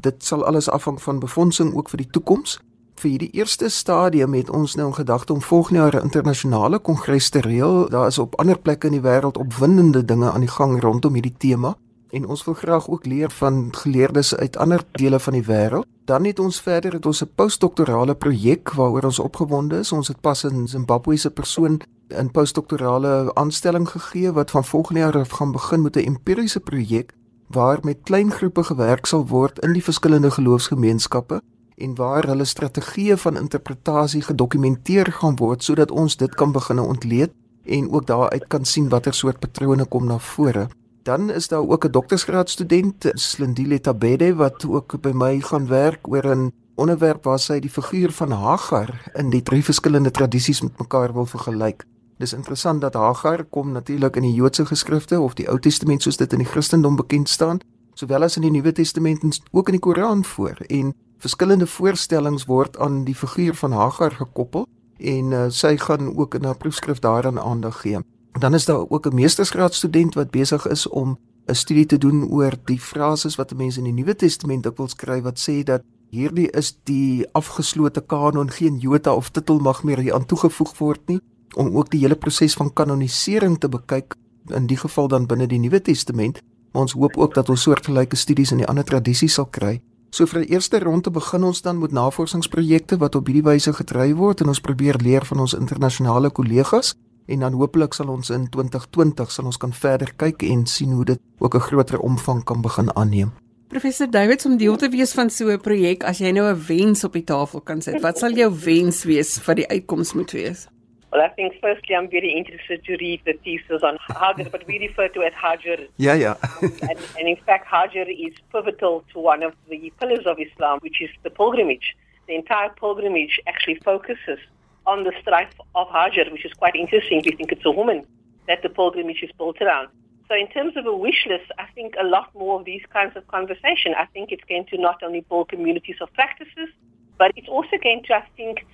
dit 0.00 0.24
sal 0.24 0.44
alles 0.44 0.68
afhang 0.70 1.02
van 1.02 1.18
befondsing 1.18 1.74
ook 1.74 1.88
vir 1.88 1.96
die 1.96 2.10
toekoms. 2.10 2.60
Vir 2.96 3.10
hierdie 3.10 3.30
eerste 3.30 3.68
stadium 3.68 4.34
het 4.34 4.50
ons 4.50 4.74
nou 4.74 4.88
'n 4.88 4.94
gedagte 4.94 5.32
om 5.32 5.42
volgende 5.42 5.80
jaar 5.80 5.96
'n 5.96 6.02
internasionale 6.02 6.78
kongres 6.78 7.28
te 7.28 7.40
reël. 7.40 7.88
Daar 7.88 8.06
is 8.06 8.18
op 8.18 8.34
ander 8.34 8.58
plekke 8.58 8.86
in 8.86 8.92
die 8.92 9.08
wêreld 9.10 9.36
opwindende 9.38 10.04
dinge 10.04 10.30
aan 10.30 10.40
die 10.40 10.54
gang 10.58 10.82
rondom 10.82 11.12
hierdie 11.12 11.36
tema 11.38 11.76
en 12.10 12.26
ons 12.26 12.44
wil 12.44 12.54
graag 12.54 12.88
ook 12.88 13.06
leer 13.06 13.30
van 13.30 13.68
geleerdes 13.74 14.34
uit 14.36 14.56
ander 14.56 14.84
dele 14.92 15.20
van 15.20 15.32
die 15.32 15.44
wêreld. 15.44 15.86
Dan 16.04 16.24
het 16.24 16.38
ons 16.38 16.60
verder 16.60 16.92
het 16.92 17.06
ons 17.06 17.22
'n 17.22 17.30
postdoktorale 17.34 18.14
projek 18.14 18.72
waaroor 18.72 19.04
ons 19.04 19.18
opgewonde 19.18 19.78
is. 19.78 19.92
Ons 19.92 20.08
het 20.08 20.20
pas 20.20 20.44
'n 20.44 20.66
Zimbabwe 20.66 21.16
se 21.16 21.30
persoon 21.30 21.80
'n 22.08 22.30
postdoktorale 22.30 23.34
aanstelling 23.34 23.88
gegee 23.88 24.32
wat 24.32 24.50
van 24.50 24.64
volgende 24.64 25.00
jaar 25.00 25.26
gaan 25.26 25.52
begin 25.52 25.82
met 25.82 25.96
'n 25.96 26.06
empiriese 26.06 26.60
projek 26.60 27.12
waar 27.46 27.78
met 27.82 28.02
klein 28.02 28.30
groepe 28.30 28.62
gewerk 28.64 29.06
sal 29.06 29.26
word 29.26 29.58
in 29.58 29.72
die 29.72 29.82
verskillende 29.82 30.30
geloofsgemeenskappe 30.30 31.40
en 31.76 31.94
waar 31.94 32.26
hulle 32.26 32.44
strategieë 32.44 33.16
van 33.16 33.36
interpretasie 33.36 34.22
gedokumenteer 34.22 35.12
gaan 35.12 35.36
word 35.36 35.62
sodat 35.62 35.90
ons 35.90 36.16
dit 36.16 36.34
kan 36.34 36.52
begine 36.52 36.82
ontleed 36.82 37.32
en 37.64 37.90
ook 37.92 38.06
daaruit 38.06 38.46
kan 38.48 38.64
sien 38.64 38.88
watter 38.88 39.14
soort 39.14 39.38
patrone 39.38 39.84
kom 39.84 40.06
na 40.06 40.18
vore. 40.18 40.68
Dan 41.02 41.30
is 41.30 41.48
daar 41.48 41.68
ook 41.68 41.84
'n 41.84 41.90
doktorsgraad 41.90 42.50
student, 42.50 43.10
Slindile 43.14 43.80
Tabede 43.80 44.34
wat 44.34 44.66
ook 44.66 45.00
by 45.00 45.10
my 45.14 45.40
gaan 45.40 45.66
werk 45.66 46.08
oor 46.08 46.26
'n 46.26 46.52
onderwerp 46.74 47.24
waar 47.24 47.38
sy 47.38 47.60
die 47.60 47.70
figuur 47.70 48.12
van 48.12 48.30
Hagar 48.30 49.10
in 49.14 49.30
die 49.30 49.42
drie 49.42 49.64
verskillende 49.64 50.10
tradisies 50.10 50.60
met 50.60 50.78
mekaar 50.78 51.12
wil 51.12 51.26
vergelyk. 51.26 51.84
Dis 52.16 52.32
interessant 52.32 52.80
dat 52.80 52.94
Hagar 52.94 53.44
kom 53.44 53.72
natuurlik 53.72 54.16
in 54.16 54.22
die 54.22 54.34
Joodse 54.34 54.64
geskrifte 54.66 55.20
of 55.20 55.34
die 55.36 55.48
Ou 55.52 55.58
Testament 55.60 56.02
soos 56.02 56.16
dit 56.16 56.32
in 56.32 56.40
die 56.40 56.48
Christendom 56.48 56.96
bekend 56.96 57.28
staan, 57.28 57.60
sowel 57.94 58.24
as 58.24 58.38
in 58.40 58.46
die 58.46 58.50
Nuwe 58.54 58.72
Testament 58.72 59.22
en 59.22 59.34
ook 59.52 59.68
in 59.68 59.76
die 59.76 59.84
Koran 59.84 60.24
voor 60.24 60.56
en 60.68 60.94
verskillende 61.20 61.66
voorstellings 61.66 62.46
word 62.48 62.78
aan 62.80 63.04
die 63.04 63.14
figuur 63.14 63.54
van 63.54 63.76
Hagar 63.76 64.16
gekoppel 64.16 64.64
en 64.96 65.32
uh, 65.32 65.44
sy 65.52 65.74
gaan 65.76 66.14
ook 66.16 66.38
in 66.40 66.48
haar 66.48 66.56
proefskrif 66.56 67.04
daaraan 67.04 67.40
aandag 67.40 67.80
gee. 67.84 68.00
Dan 68.40 68.54
is 68.54 68.64
daar 68.64 68.88
ook 68.88 69.06
'n 69.06 69.14
meestersgraadstudent 69.14 70.14
wat 70.14 70.30
besig 70.30 70.66
is 70.66 70.88
om 70.88 71.18
'n 71.46 71.54
studie 71.54 71.86
te 71.86 71.98
doen 71.98 72.28
oor 72.30 72.52
die 72.64 72.80
frases 72.80 73.36
wat 73.36 73.54
mense 73.54 73.78
in 73.78 73.84
die 73.84 73.92
Nuwe 73.92 74.16
Testament 74.16 74.62
dikwels 74.62 74.96
kry 74.96 75.22
wat 75.22 75.38
sê 75.38 75.62
dat 75.62 75.82
hierdie 76.10 76.50
is 76.50 76.78
die 76.84 77.26
afgeslote 77.32 78.00
kanon, 78.00 78.50
geen 78.50 78.78
jota 78.78 79.14
of 79.14 79.30
titel 79.30 79.58
mag 79.58 79.82
meer 79.82 79.98
hier 79.98 80.14
aan 80.14 80.26
toegevoeg 80.26 80.78
word 80.78 81.00
nie 81.06 81.20
om 81.54 81.76
ook 81.76 81.90
die 81.90 82.00
hele 82.00 82.16
proses 82.16 82.54
van 82.54 82.72
kanonisering 82.72 83.58
te 83.58 83.68
bekyk 83.68 84.16
in 84.54 84.66
die 84.66 84.76
geval 84.76 85.08
dan 85.08 85.26
binne 85.26 85.46
die 85.46 85.58
Nuwe 85.58 85.80
Testament. 85.80 86.40
Maar 86.72 86.82
ons 86.82 86.92
hoop 86.92 87.16
ook 87.16 87.34
dat 87.34 87.48
ons 87.48 87.62
soortgelyke 87.62 88.16
studies 88.16 88.52
in 88.52 88.58
die 88.58 88.66
ander 88.66 88.84
tradisies 88.84 89.34
sal 89.34 89.46
kry. 89.46 89.80
So 90.10 90.26
vir 90.26 90.44
die 90.44 90.54
eerste 90.54 90.78
ronde 90.80 91.10
begin 91.10 91.44
ons 91.44 91.62
dan 91.62 91.78
met 91.78 91.92
navorsingsprojekte 91.92 92.96
wat 92.96 93.14
op 93.14 93.26
hierdie 93.26 93.44
wyse 93.44 93.72
gedryf 93.72 94.14
word 94.16 94.40
en 94.40 94.52
ons 94.52 94.60
probeer 94.60 94.96
leer 95.02 95.24
van 95.24 95.40
ons 95.44 95.54
internasionale 95.54 96.30
kollegas 96.30 96.94
en 97.26 97.42
dan 97.42 97.56
hopelik 97.58 97.94
sal 97.94 98.12
ons 98.12 98.30
in 98.30 98.46
2020 98.54 99.32
sal 99.34 99.50
ons 99.50 99.58
kan 99.58 99.74
verder 99.74 100.12
kyk 100.16 100.44
en 100.46 100.62
sien 100.70 100.94
hoe 100.94 101.04
dit 101.04 101.20
ook 101.38 101.54
'n 101.54 101.66
groter 101.68 101.98
omvang 101.98 102.44
kan 102.44 102.62
begin 102.62 102.96
aanneem. 102.96 103.32
Professor 103.68 104.10
Davids 104.10 104.46
om 104.46 104.56
deel 104.56 104.76
te 104.76 104.88
wees 104.88 105.12
van 105.12 105.30
so 105.30 105.50
'n 105.50 105.60
projek, 105.60 106.04
as 106.04 106.18
jy 106.18 106.30
nou 106.30 106.46
'n 106.48 106.64
wens 106.66 107.04
op 107.04 107.12
die 107.12 107.24
tafel 107.24 107.60
kan 107.60 107.82
sit, 107.82 108.00
wat 108.00 108.18
sal 108.18 108.30
jou 108.30 108.54
wens 108.64 109.04
wees 109.04 109.38
vir 109.38 109.54
die 109.54 109.68
uitkoms 109.68 110.12
moet 110.12 110.30
wees? 110.30 110.68
Well, 111.16 111.24
I 111.24 111.28
think 111.28 111.54
firstly, 111.62 111.96
I'm 111.96 112.10
very 112.10 112.30
interested 112.30 112.84
to 112.84 112.96
read 112.98 113.22
the 113.24 113.32
thesis 113.42 113.82
on 113.82 113.96
Hajar, 114.10 114.50
but 114.52 114.66
we 114.66 114.78
refer 114.78 115.08
to 115.08 115.22
it 115.22 115.32
as 115.32 115.32
Hajar. 115.32 115.88
Yeah, 115.96 116.12
yeah. 116.12 116.36
Um, 116.60 116.70
and, 116.82 116.98
and 117.18 117.26
in 117.26 117.36
fact, 117.46 117.66
Hajar 117.68 118.06
is 118.06 118.34
pivotal 118.52 119.02
to 119.14 119.18
one 119.20 119.42
of 119.42 119.54
the 119.70 119.90
pillars 119.98 120.26
of 120.26 120.36
Islam, 120.38 120.78
which 120.80 121.00
is 121.00 121.08
the 121.22 121.30
pilgrimage. 121.30 121.96
The 122.28 122.34
entire 122.34 122.68
pilgrimage 122.68 123.40
actually 123.46 123.76
focuses 123.76 124.38
on 124.84 125.04
the 125.04 125.12
strife 125.22 125.54
of 125.74 125.88
Hajar, 125.88 126.30
which 126.30 126.44
is 126.44 126.52
quite 126.52 126.76
interesting. 126.76 127.22
We 127.24 127.34
think 127.34 127.50
it's 127.50 127.64
a 127.64 127.70
woman 127.70 128.04
that 128.46 128.62
the 128.62 128.68
pilgrimage 128.68 129.22
is 129.22 129.30
built 129.38 129.56
around. 129.62 129.88
So, 130.28 130.34
in 130.34 130.48
terms 130.48 130.76
of 130.76 130.84
a 130.84 130.94
wish 130.94 131.24
list, 131.26 131.50
I 131.58 131.64
think 131.74 131.94
a 131.98 132.04
lot 132.04 132.28
more 132.34 132.60
of 132.60 132.66
these 132.66 132.82
kinds 132.92 133.16
of 133.16 133.26
conversation. 133.28 133.94
I 133.96 134.04
think 134.04 134.32
it's 134.32 134.44
going 134.46 134.66
to 134.66 134.76
not 134.76 135.02
only 135.02 135.22
build 135.22 135.48
communities 135.48 135.96
of 136.02 136.12
practices, 136.12 136.68
but 137.16 137.32
it's 137.36 137.48
also 137.48 137.78
going 137.82 138.02
to, 138.04 138.16
I 138.16 138.26
think, 138.36 138.66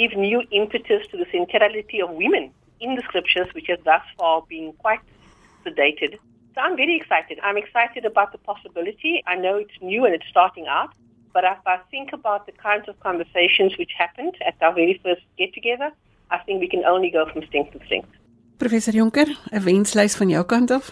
give 0.00 0.12
new 0.28 0.40
impetus 0.60 1.02
to 1.10 1.16
the 1.22 1.28
centrality 1.36 1.98
of 2.04 2.08
women 2.24 2.44
in 2.84 2.90
the 2.96 3.02
scriptures, 3.08 3.48
which 3.56 3.68
has 3.72 3.80
thus 3.90 4.04
far 4.18 4.36
been 4.54 4.68
quite 4.84 5.02
sedated. 5.64 6.12
So 6.54 6.58
I'm 6.64 6.76
very 6.82 6.96
excited. 7.00 7.36
I'm 7.46 7.58
excited 7.64 8.02
about 8.12 8.28
the 8.34 8.40
possibility. 8.50 9.12
I 9.32 9.34
know 9.44 9.54
it's 9.64 9.78
new 9.92 10.00
and 10.06 10.12
it's 10.16 10.28
starting 10.34 10.66
out, 10.78 10.90
but 11.34 11.42
if 11.44 11.62
I 11.74 11.76
think 11.92 12.08
about 12.18 12.46
the 12.48 12.56
kinds 12.68 12.86
of 12.90 12.94
conversations 13.08 13.70
which 13.80 13.92
happened 14.04 14.34
at 14.48 14.56
our 14.64 14.74
very 14.80 14.96
first 15.04 15.22
get 15.40 15.50
together, 15.58 15.90
I 16.30 16.38
think 16.44 16.56
we 16.64 16.68
can 16.74 16.84
only 16.92 17.10
go 17.18 17.22
from 17.30 17.42
strength 17.48 17.72
to 17.74 17.80
strength. 17.86 18.12
Professor 18.62 18.92
Jonker, 18.98 19.28
'n 19.56 19.62
wenslys 19.64 20.16
van 20.16 20.28
jou 20.28 20.44
kant 20.44 20.70
af? 20.70 20.84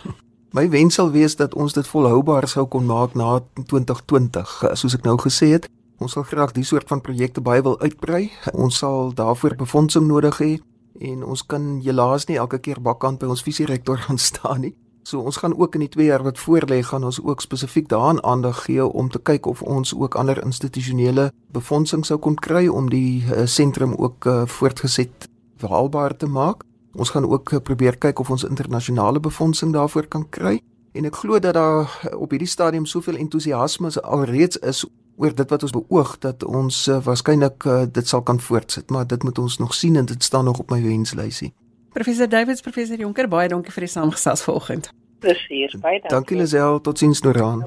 My 0.51 0.69
wens 0.69 0.95
sal 0.95 1.11
wees 1.11 1.37
dat 1.37 1.55
ons 1.55 1.73
dit 1.73 1.89
volhoubaar 1.89 2.49
sou 2.49 2.67
kon 2.67 2.87
maak 2.87 3.15
na 3.15 3.41
2020, 3.67 4.71
soos 4.73 4.95
ek 4.95 5.05
nou 5.05 5.17
gesê 5.21 5.47
het. 5.57 5.69
Ons 5.99 6.15
sal 6.15 6.23
graag 6.23 6.53
die 6.55 6.63
soort 6.63 6.87
van 6.87 7.01
projekte 7.03 7.43
baie 7.43 7.63
wil 7.63 7.75
uitbrei. 7.83 8.29
Ons 8.53 8.79
sal 8.79 9.11
daarvoor 9.19 9.57
befondsing 9.59 10.07
nodig 10.07 10.37
hê 10.39 10.53
en 10.99 11.25
ons 11.27 11.43
kan 11.47 11.79
helaas 11.83 12.27
nie 12.27 12.39
elke 12.39 12.59
keer 12.63 12.79
bakkant 12.83 13.19
by 13.19 13.27
ons 13.31 13.43
visierektor 13.43 13.99
gaan 14.07 14.19
staan 14.19 14.63
nie. 14.67 14.75
So 15.03 15.25
ons 15.25 15.39
gaan 15.41 15.57
ook 15.57 15.75
in 15.75 15.87
die 15.87 15.91
2 15.91 16.07
jaar 16.07 16.23
wat 16.23 16.39
voorlê 16.39 16.83
gaan 16.85 17.05
ons 17.05 17.19
ook 17.23 17.43
spesifiek 17.43 17.89
daaraan 17.89 18.23
aandag 18.23 18.65
gee 18.67 18.85
om 18.87 19.09
te 19.11 19.19
kyk 19.19 19.47
of 19.47 19.63
ons 19.63 19.95
ook 19.95 20.15
ander 20.15 20.39
institusionele 20.45 21.31
befondsing 21.51 22.05
sou 22.07 22.19
kon 22.19 22.37
kry 22.37 22.67
om 22.69 22.91
die 22.93 23.25
uh, 23.25 23.47
sentrum 23.47 23.95
ook 23.97 24.27
uh, 24.27 24.43
voortgeset 24.47 25.29
haalbaar 25.65 26.17
te 26.17 26.27
maak. 26.27 26.63
Ons 26.95 27.11
gaan 27.11 27.27
ook 27.27 27.53
uh, 27.53 27.59
probeer 27.59 27.99
kyk 27.99 28.21
of 28.21 28.31
ons 28.31 28.45
internasionale 28.45 29.21
befondsing 29.21 29.73
daarvoor 29.73 30.07
kan 30.07 30.29
kry. 30.31 30.59
En 30.93 31.09
ek 31.09 31.23
glo 31.25 31.39
dat 31.39 31.55
daar 31.55 31.91
op 32.15 32.31
hierdie 32.31 32.51
stadium 32.51 32.87
soveel 32.87 33.17
entoesiasme 33.17 33.91
alreeds 34.03 34.61
is 34.63 34.85
oor 35.19 35.35
dit 35.35 35.51
wat 35.51 35.63
ons 35.67 35.75
beoog 35.75 36.15
dat 36.23 36.45
ons 36.47 36.87
uh, 36.89 36.99
waarskynlik 37.05 37.67
uh, 37.67 37.83
dit 37.93 38.09
sal 38.09 38.23
kan 38.23 38.41
voortsit, 38.41 38.91
maar 38.91 39.07
dit 39.07 39.23
moet 39.27 39.39
ons 39.39 39.59
nog 39.59 39.75
sien 39.75 39.97
en 39.97 40.07
dit 40.07 40.25
staan 40.25 40.45
nog 40.47 40.63
op 40.63 40.71
my 40.71 40.79
wenslysie. 40.83 41.53
Professor 41.93 42.29
Davids, 42.29 42.63
professor 42.63 42.99
Jonker, 42.99 43.29
baie 43.29 43.49
dankie 43.51 43.73
vir 43.75 43.89
die 43.89 43.93
saamgesels 43.93 44.45
vanoggend. 44.47 44.91
Presies, 45.19 45.75
baie 45.83 45.99
dankie. 45.99 46.15
Dankie 46.15 46.39
Lisel, 46.39 46.81
totsiens 46.81 47.23
Noran. 47.27 47.65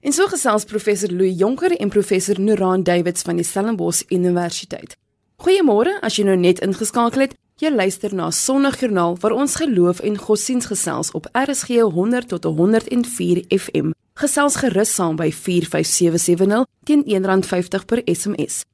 En 0.00 0.14
so 0.14 0.26
gesels 0.30 0.66
professor 0.66 1.10
Louis 1.10 1.38
Jonker 1.38 1.76
en 1.76 1.88
professor 1.88 2.40
Noran 2.40 2.82
Davids 2.82 3.22
van 3.22 3.38
die 3.38 3.46
Stellenbosch 3.46 4.02
Universiteit. 4.08 4.96
Goeiemôre, 5.42 6.00
as 6.02 6.18
jy 6.18 6.24
nou 6.26 6.36
net 6.38 6.58
ingeskakel 6.66 7.28
het. 7.28 7.36
Jy 7.58 7.72
luister 7.74 8.14
na 8.14 8.30
Sondagjoernaal 8.30 9.16
waar 9.22 9.34
ons 9.34 9.56
geloof 9.58 10.00
en 10.06 10.18
godsdiens 10.18 10.66
gesels 10.70 11.10
op 11.18 11.26
RSG 11.34 11.80
100 11.90 12.28
tot 12.28 12.44
104 12.44 13.44
FM. 13.48 13.90
Gesels 14.18 14.56
gerus 14.58 14.90
saam 14.98 15.14
by 15.14 15.28
45770 15.30 16.64
teen 16.88 17.04
R1.50 17.06 17.84
per 17.86 18.00
SMS. 18.10 18.64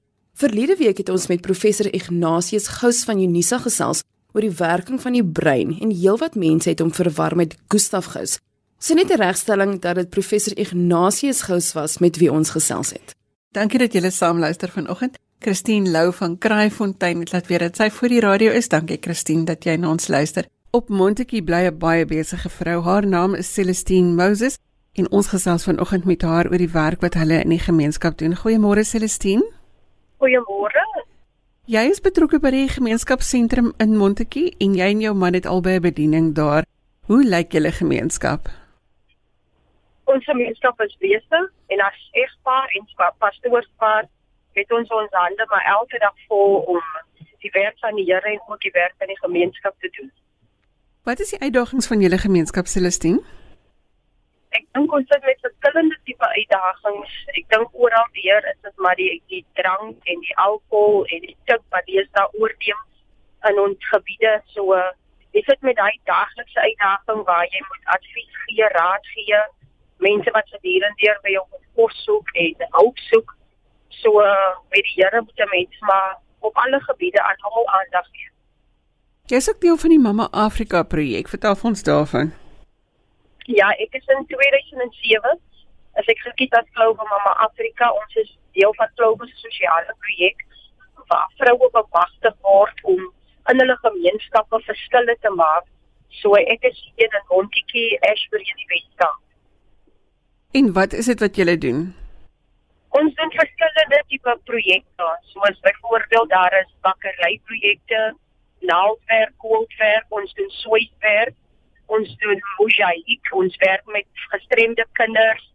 Verlede 0.41 0.77
week 0.79 1.03
het 1.03 1.11
ons 1.13 1.27
met 1.29 1.43
professor 1.45 1.91
Ignatius 1.93 2.71
Gous 2.79 3.03
van 3.05 3.21
Unisa 3.21 3.59
gesels 3.61 4.01
oor 4.33 4.47
die 4.47 4.55
werking 4.57 5.03
van 5.03 5.13
die 5.13 5.25
brein 5.25 5.75
en 5.85 5.93
heelwat 5.93 6.39
mense 6.41 6.73
het 6.73 6.81
hom 6.81 6.95
verwar 6.97 7.37
met 7.37 7.59
Gustav 7.69 8.09
Gous. 8.15 8.39
Sy 8.81 8.97
net 8.97 9.13
'n 9.13 9.21
regstelling 9.21 9.81
dat 9.85 10.01
dit 10.01 10.11
professor 10.11 10.57
Ignatius 10.57 11.43
Gous 11.43 11.75
was 11.75 11.99
met 11.99 12.17
wie 12.17 12.33
ons 12.33 12.51
gesels 12.51 12.97
het. 12.97 13.15
Dankie 13.53 13.79
dat 13.79 13.93
julle 13.93 14.11
saam 14.11 14.39
luister 14.39 14.71
vanoggend. 14.71 15.19
Christine 15.41 15.91
Lou 15.91 16.13
van 16.13 16.39
Kraaifontein 16.39 17.21
het 17.21 17.33
laat 17.33 17.47
weet 17.47 17.61
dat 17.61 17.77
sy 17.77 17.91
voor 17.91 18.09
die 18.09 18.21
radio 18.21 18.51
is. 18.51 18.69
Dankie 18.69 18.99
Christine 19.01 19.45
dat 19.45 19.65
jy 19.65 19.77
na 19.77 19.91
ons 19.91 20.09
luister. 20.09 20.47
Op 20.71 20.89
Montetjie 20.89 21.43
bly 21.43 21.69
'n 21.69 21.79
baie 21.79 22.07
besige 22.07 22.49
vrou. 22.49 22.83
Haar 22.83 23.07
naam 23.07 23.35
is 23.35 23.53
Celestine 23.53 24.15
Moses 24.15 24.57
en 24.95 25.11
ons 25.11 25.29
gesels 25.29 25.65
vanoggend 25.65 26.05
met 26.05 26.23
haar 26.23 26.49
oor 26.51 26.63
die 26.63 26.71
werk 26.71 27.03
wat 27.03 27.15
hulle 27.19 27.41
in 27.43 27.51
die 27.51 27.63
gemeenskap 27.63 28.19
doen. 28.19 28.37
Goeiemôre 28.39 28.85
Celestine. 28.87 29.43
Goeiemôre. 30.23 30.83
Jy 31.67 31.83
is 31.91 32.03
betrokke 32.05 32.39
by 32.45 32.51
die 32.53 32.69
gemeenskapsentrum 32.69 33.73
in 33.81 33.97
Montetjie 33.99 34.53
en 34.61 34.75
jy 34.79 34.91
en 34.95 35.01
jou 35.01 35.15
man 35.17 35.35
het 35.35 35.47
albei 35.47 35.79
'n 35.79 35.83
bediening 35.83 36.35
daar. 36.35 36.65
Hoe 37.07 37.25
lyk 37.25 37.53
julle 37.53 37.73
gemeenskap? 37.73 38.49
Ons 40.05 40.25
gemeenskap 40.25 40.81
is 40.81 40.97
besig 41.01 41.47
en 41.67 41.81
as 41.81 41.99
egpaar 42.13 42.69
en 42.77 42.87
pastoorspaar 43.19 44.05
het 44.53 44.73
ons 44.73 44.89
ons 44.91 45.11
hande 45.11 45.47
maar 45.51 45.65
elke 45.79 45.99
dag 45.99 46.15
vol 46.29 46.55
om 46.57 46.83
die 47.41 47.51
werk 47.53 47.79
van 47.79 47.95
die 47.95 48.05
Here 48.05 48.29
en 48.31 48.41
ook 48.47 48.61
die 48.61 48.73
werk 48.73 48.95
van 48.99 49.07
die 49.07 49.19
gemeenskap 49.19 49.75
te 49.81 49.89
doen. 49.97 50.13
Wat 51.03 51.21
is 51.21 51.31
die 51.31 51.41
uitdagings 51.41 51.87
van 51.87 52.01
julle 52.01 52.19
gemeenskap 52.19 52.67
Celestine? 52.67 53.21
Ek 54.55 54.67
dink 54.77 54.93
ons 54.97 55.09
sit 55.11 55.25
met 55.27 55.41
verskillende 55.45 55.97
tipe 56.09 56.29
uitdagings. 56.39 57.15
Ek 57.35 57.47
dink 57.55 57.79
oral 57.87 58.09
weer 58.19 58.45
is 58.53 58.59
dit 58.67 58.83
maar 58.87 58.99
die 59.01 59.11
die 59.33 59.43
drank 59.59 60.11
en 60.13 60.27
die 60.27 60.37
alkohol 60.47 61.07
en 61.17 61.25
die 61.27 61.37
tik 61.51 61.63
wat 61.75 61.89
lees 61.91 62.11
daar 62.19 62.31
oorneem 62.41 62.83
in 63.51 63.61
ons 63.65 63.89
gebiede. 63.91 64.35
So 64.55 64.79
jy 65.35 65.43
sit 65.49 65.67
met 65.67 65.79
daai 65.81 65.99
daaglikse 66.11 66.67
uitdaging 66.69 67.25
waar 67.31 67.47
jy 67.51 67.63
moet 67.71 67.95
advies 67.97 68.43
gee, 68.45 68.69
raad 68.77 69.11
gee, 69.15 69.41
mense 70.07 70.37
wat 70.37 70.53
gedurende 70.55 71.03
deur 71.03 71.19
by 71.27 71.35
jou 71.35 71.47
kos 71.79 72.05
soek 72.07 72.31
en 72.45 72.69
hulp 72.79 73.03
soek. 73.09 73.35
So 74.03 74.23
met 74.23 74.87
die 74.87 74.95
Here 75.01 75.23
moet 75.23 75.41
'n 75.47 75.51
mens 75.51 75.83
maar 75.91 76.17
op 76.41 76.57
alle 76.67 76.81
gebiede 76.81 77.23
aan 77.23 77.43
hom 77.49 77.67
aandag 77.81 78.07
gee. 78.13 78.31
Jy 79.27 79.37
is 79.37 79.51
ook 79.51 79.61
deel 79.61 79.77
van 79.77 79.91
die 79.91 79.99
Mamma 79.99 80.29
Afrika 80.31 80.83
projek. 80.83 81.29
Vertel 81.29 81.57
ons 81.63 81.83
daarvan. 81.83 82.44
Ja, 83.45 83.69
ek 83.77 83.93
is 83.99 84.07
in 84.09 84.25
2007 84.27 85.37
as 86.01 86.07
ek 86.09 86.21
gekiet 86.25 86.55
as 86.57 86.69
Globe 86.73 87.05
Mama 87.11 87.35
Afrika. 87.45 87.91
Ons 87.93 88.17
is 88.23 88.31
deel 88.57 88.73
van 88.79 88.89
Globe 88.97 89.27
se 89.29 89.37
sosiale 89.43 89.93
projek 90.07 90.47
waar 91.11 91.29
vroue 91.37 91.69
bemagtig 91.75 92.37
word 92.41 92.81
om 92.89 93.03
in 93.53 93.61
hulle 93.61 93.77
gemeenskappe 93.83 94.61
verskille 94.65 95.17
te 95.21 95.33
maak. 95.37 95.69
So 96.23 96.39
ek 96.41 96.65
is 96.71 96.81
hier 96.97 97.11
in 97.11 97.29
Montetjie, 97.29 97.99
Ashbury 98.09 98.49
in 98.49 98.63
die 98.63 98.71
Weskaap. 98.73 99.21
En 100.57 100.73
wat 100.73 100.97
is 100.97 101.13
dit 101.13 101.21
wat 101.21 101.37
julle 101.37 101.59
doen? 101.61 101.85
Ons 102.97 103.13
doen 103.21 103.37
verskillende 103.37 104.01
tipe 104.09 104.39
projekte. 104.49 105.13
Soos 105.35 105.61
byvoorbeeld 105.69 106.31
daar 106.33 106.61
is 106.63 106.73
bakkeryprojekte, 106.87 108.03
naaldwerk, 108.73 109.37
koolwerk, 109.43 110.07
ons 110.09 110.33
doen 110.39 110.53
sweetwerk 110.63 111.37
ons 111.87 112.17
doen 112.23 112.41
mosaïek 112.59 113.33
ons 113.33 113.57
werk 113.57 113.85
met 113.87 114.07
gestremde 114.33 114.87
kinders 114.93 115.50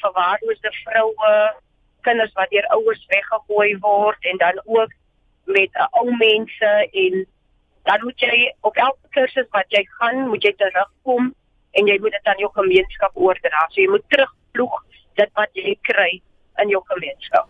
verwaarloosde 0.00 0.72
vroue 0.84 1.32
kinders 2.06 2.32
wat 2.38 2.50
deur 2.50 2.66
ouers 2.76 3.06
weggegooi 3.12 3.70
word 3.80 4.28
en 4.30 4.38
dan 4.42 4.60
ook 4.64 4.92
met 5.44 5.70
uh, 5.74 5.86
ou 6.00 6.10
mense 6.16 6.70
en 7.04 7.26
dan 7.86 8.02
moet 8.02 8.20
jy 8.20 8.36
op 8.66 8.76
elke 8.76 9.10
kursus 9.14 9.46
wat 9.54 9.66
jy 9.74 9.82
gaan, 9.98 10.26
moet 10.30 10.42
jy 10.42 10.52
terugkom 10.58 11.30
en 11.78 11.90
jy 11.90 11.98
moet 12.02 12.16
dit 12.16 12.30
aan 12.30 12.40
jou 12.42 12.50
gemeenskap 12.54 13.14
oordra. 13.14 13.66
So 13.70 13.82
jy 13.82 13.90
moet 13.92 14.06
terugvloeg 14.10 14.78
dit 15.20 15.30
wat 15.38 15.52
jy 15.54 15.76
kry 15.86 16.10
in 16.62 16.72
jou 16.72 16.82
gemeenskap. 16.90 17.46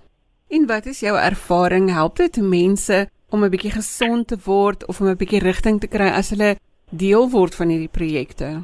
En 0.53 0.67
wat 0.71 0.87
is 0.87 1.01
jou 1.03 1.17
ervaring? 1.19 1.89
Help 1.95 2.21
dit 2.21 2.37
mense 2.43 3.07
om 3.31 3.45
'n 3.45 3.51
bietjie 3.51 3.73
gesond 3.73 4.29
te 4.29 4.39
word 4.45 4.87
of 4.87 5.01
om 5.01 5.09
'n 5.09 5.17
bietjie 5.17 5.41
rigting 5.41 5.81
te 5.81 5.89
kry 5.89 6.09
as 6.13 6.31
hulle 6.31 6.57
deel 6.91 7.31
word 7.31 7.55
van 7.55 7.69
hierdie 7.69 7.91
projekte? 7.91 8.63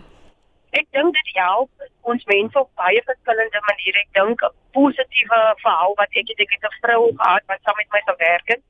Ek 0.71 0.87
dink 0.95 1.15
dit 1.15 1.31
help 1.37 1.71
ons 2.03 2.25
mense 2.31 2.59
op 2.59 2.71
baie 2.79 3.03
verskillende 3.07 3.61
maniere. 3.69 3.99
Ek 4.07 4.13
dink 4.19 4.43
'n 4.43 4.55
positiewe 4.73 5.41
verhaal 5.63 5.95
wat 5.99 6.09
ek 6.15 6.29
het, 6.29 6.41
ek 6.41 6.55
het 6.55 6.65
'n 6.71 6.79
vrou 6.83 7.03
gehad 7.17 7.43
wat 7.47 7.61
saam 7.63 7.77
met 7.77 7.91
my 7.93 8.03
gewerk 8.07 8.47
het. 8.49 8.63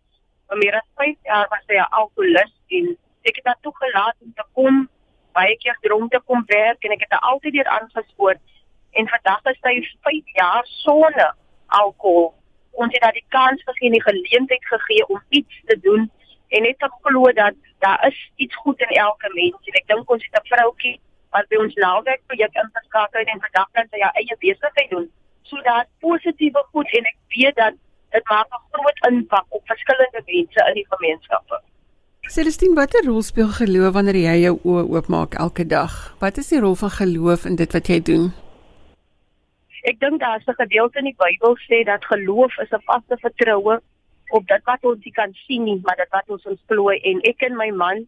Vir 0.48 0.58
meer 0.58 0.74
as 0.74 0.88
5 0.96 1.16
jaar 1.24 1.46
was 1.50 1.64
sy 1.66 1.76
'n 1.76 1.92
alkoholist 2.00 2.58
en 2.70 2.96
ek 3.24 3.36
het 3.36 3.46
haar 3.46 3.60
toegelaat 3.60 4.16
om 4.20 4.32
te 4.34 4.44
kom 4.54 4.88
baie 5.32 5.56
keer 5.56 5.76
dronk 5.80 6.10
te 6.12 6.20
kom 6.26 6.44
werk 6.46 6.84
en 6.84 6.92
ek 6.92 7.04
het 7.04 7.14
haar 7.16 7.30
altyd 7.32 7.52
weer 7.52 7.70
aangespoor 7.76 8.36
en 8.98 9.08
vandag 9.08 9.44
is 9.52 9.60
sy 9.64 9.74
5 10.08 10.32
jaar 10.40 10.64
sonder 10.84 11.34
alkohol 11.66 12.34
ons 12.72 12.92
het 12.94 13.02
haar 13.02 13.16
die 13.16 13.28
kans 13.28 13.62
gegee 13.68 13.88
en 13.88 13.96
die 13.98 14.08
geleentheid 14.08 14.66
gegee 14.74 15.06
om 15.06 15.22
iets 15.28 15.60
te 15.70 15.78
doen 15.86 16.10
en 16.56 16.62
net 16.62 16.78
te 16.78 16.88
glo 17.00 17.32
dat 17.32 17.54
daar 17.84 18.06
is 18.08 18.18
iets 18.36 18.56
goed 18.64 18.80
in 18.86 18.94
elke 19.06 19.30
mens 19.34 19.70
en 19.70 19.78
ek 19.80 19.88
dink 19.92 20.10
ons 20.14 20.24
het 20.26 20.38
'n 20.40 20.48
vroutjie 20.50 20.96
wat 21.34 21.48
by 21.48 21.56
ons 21.64 21.74
naweek 21.84 22.20
projek 22.26 22.54
ingeskakel 22.62 23.20
het 23.20 23.32
en 23.34 23.44
vandag 23.46 23.68
kan 23.72 23.86
sy 23.90 24.00
haar 24.04 24.16
eie 24.20 24.36
besigheid 24.44 24.90
doen. 24.90 25.08
So 25.48 25.56
daar 25.68 25.86
positiewe 26.04 26.62
goed 26.72 26.90
en 26.98 27.04
ek 27.12 27.18
weet 27.36 27.56
dat 27.56 27.74
dit 28.14 28.24
maak 28.28 28.48
'n 28.52 28.64
groot 28.72 28.98
impak 29.10 29.46
op 29.48 29.62
verskillende 29.72 30.22
mense 30.26 30.60
in 30.68 30.74
die 30.80 30.86
gemeenskappe. 30.94 31.60
Celestine, 32.28 32.74
watter 32.74 33.04
rol 33.04 33.22
speel 33.22 33.48
geloof 33.48 33.92
wanneer 33.92 34.16
jy 34.16 34.36
jou 34.42 34.58
oë 34.64 34.84
oopmaak 34.94 35.34
elke 35.34 35.66
dag? 35.66 36.14
Wat 36.18 36.36
is 36.36 36.48
die 36.48 36.60
rol 36.60 36.74
van 36.74 36.90
geloof 36.90 37.44
in 37.44 37.56
dit 37.56 37.72
wat 37.72 37.86
jy 37.86 38.00
doen? 38.00 38.32
Ek 39.82 39.98
dink 40.00 40.20
daar's 40.20 40.46
'n 40.46 40.54
gedeelte 40.54 40.98
in 40.98 41.04
die 41.04 41.18
Bybel 41.18 41.56
sê 41.68 41.84
dat 41.84 42.04
geloof 42.04 42.58
is 42.58 42.70
'n 42.70 42.82
vaste 42.84 43.16
vertroue 43.16 43.80
op 44.30 44.46
dit 44.46 44.64
wat 44.68 44.84
ons 44.84 45.04
nie 45.04 45.12
kan 45.12 45.34
sien 45.46 45.64
nie, 45.64 45.80
maar 45.84 45.98
dit 46.00 46.10
wat 46.14 46.30
ons 46.30 46.46
ontplooi 46.54 46.98
en 47.10 47.20
ek 47.28 47.42
en 47.48 47.56
my 47.58 47.70
man 47.70 48.04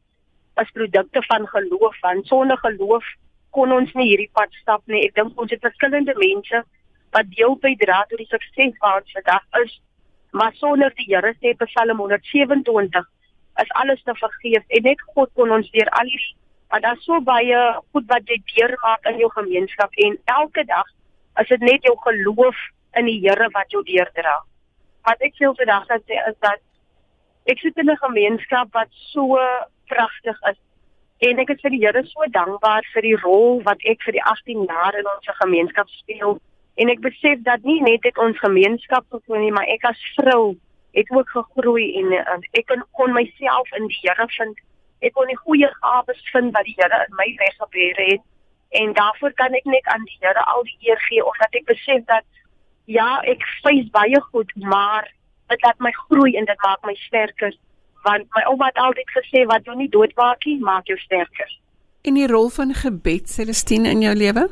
as 0.60 0.70
produkte 0.76 1.22
van 1.26 1.46
geloof, 1.50 1.96
van 2.00 2.22
sonder 2.30 2.58
geloof 2.62 3.04
kon 3.50 3.72
ons 3.72 3.90
nie 3.94 4.08
hierdie 4.10 4.30
pad 4.32 4.54
stap 4.60 4.82
nie. 4.86 5.04
Ek 5.06 5.14
dink 5.14 5.40
ons 5.40 5.50
het 5.50 5.62
verskillende 5.62 6.14
mense 6.18 6.62
wat 7.14 7.34
deel 7.34 7.58
bydra 7.62 8.04
tot 8.10 8.22
die 8.22 8.30
sukses 8.30 8.78
waar 8.82 9.02
ons 9.02 9.18
vandag 9.18 9.60
is. 9.62 9.74
Maar 10.34 10.54
sonder 10.58 10.94
die 10.98 11.10
Here 11.10 11.34
sê 11.38 11.54
Psalm 11.64 11.98
127 12.02 13.04
is 13.62 13.76
alles 13.80 14.02
te 14.02 14.14
vergeef 14.18 14.64
en 14.78 14.88
net 14.90 15.04
God 15.14 15.30
kon 15.38 15.52
ons 15.54 15.70
deur 15.74 15.90
al 15.98 16.10
hierdie 16.10 16.34
maar 16.74 16.80
daar's 16.80 17.04
so 17.04 17.20
baie 17.20 17.58
goed 17.92 18.06
wat 18.10 18.26
jy 18.26 18.40
deurmaak 18.50 19.04
in 19.06 19.20
jou 19.22 19.28
gemeenskap 19.30 19.92
en 20.06 20.16
elke 20.24 20.64
dag 20.66 20.88
as 21.38 21.46
dit 21.46 21.62
net 21.62 21.84
jou 21.86 21.94
geloof 22.06 22.62
in 22.98 23.06
die 23.06 23.20
Here 23.22 23.46
wat 23.54 23.70
jou 23.70 23.82
deurdra. 23.86 24.40
Wat 25.04 25.20
ek 25.20 25.36
veel 25.36 25.54
vandag 25.54 25.86
gaan 25.88 26.04
sê 26.08 26.18
is 26.28 26.38
dat 26.40 26.60
ek 27.50 27.58
sit 27.60 27.76
in 27.76 27.90
'n 27.90 28.04
gemeenskap 28.06 28.72
wat 28.72 28.90
so 29.12 29.38
pragtig 29.86 30.38
is 30.50 30.60
en 31.28 31.38
ek 31.38 31.50
is 31.50 31.60
vir 31.62 31.70
die 31.70 31.84
Here 31.84 32.02
so 32.04 32.26
dankbaar 32.36 32.82
vir 32.94 33.02
die 33.02 33.16
rol 33.22 33.62
wat 33.68 33.78
ek 33.84 34.02
vir 34.02 34.12
die 34.16 34.24
18 34.32 34.64
jaar 34.64 34.94
in 34.98 35.06
ons 35.06 35.28
gemeenskap 35.40 35.88
speel 35.88 36.40
en 36.74 36.90
ek 36.90 37.00
besef 37.00 37.42
dat 37.46 37.62
nie 37.62 37.80
net 37.82 38.04
het 38.04 38.18
ons 38.18 38.38
gemeenskap 38.38 39.04
gegroei 39.10 39.40
nie, 39.44 39.52
maar 39.52 39.68
ek 39.70 39.84
as 39.84 40.00
vrou 40.16 40.56
het 40.94 41.10
ook 41.10 41.30
gegroei 41.30 41.86
en, 42.00 42.12
en 42.12 42.46
ek 42.52 42.66
kon, 42.70 42.82
kon 42.98 43.12
myself 43.14 43.70
in 43.78 43.88
die 43.90 44.00
Here 44.02 44.26
vind. 44.36 44.58
Ek 45.02 45.14
kon 45.14 45.30
die 45.30 45.38
goeie 45.38 45.70
gawes 45.80 46.22
vind 46.32 46.54
wat 46.54 46.66
die 46.68 46.76
Here 46.78 47.00
in 47.06 47.18
my 47.18 47.28
weggebeer 47.40 48.00
het 48.10 48.22
en 48.80 48.94
daarvoor 48.94 49.34
kan 49.38 49.54
ek 49.54 49.66
net 49.70 49.86
aan 49.94 50.06
die 50.10 50.18
Here 50.20 50.46
al 50.54 50.64
die 50.66 50.90
eer 50.90 51.02
gee 51.08 51.22
omdat 51.22 51.60
ek 51.60 51.66
besef 51.70 52.06
dat 52.10 52.26
ja, 52.84 53.20
ek 53.24 53.44
face 53.62 53.90
baie 53.92 54.20
goed, 54.30 54.50
maar 54.56 55.08
dit 55.52 55.62
laat 55.62 55.78
my 55.78 55.92
groei 56.06 56.36
en 56.36 56.48
dit 56.48 56.66
maak 56.66 56.82
my 56.86 56.94
sterker 57.06 57.54
want 58.04 58.26
my 58.36 58.42
ouma 58.50 58.66
het 58.68 58.80
altyd 58.84 59.12
gesê 59.16 59.46
wat 59.48 59.64
jou 59.64 59.74
nie 59.76 59.88
doodmaak 59.88 60.44
nie, 60.44 60.58
maak 60.60 60.90
jou 60.90 60.96
sterker. 61.00 61.48
En 62.04 62.18
die 62.18 62.26
rol 62.28 62.50
van 62.52 62.74
gebed, 62.76 63.30
Celestine 63.32 63.88
in 63.88 64.02
jou 64.04 64.12
lewe? 64.12 64.42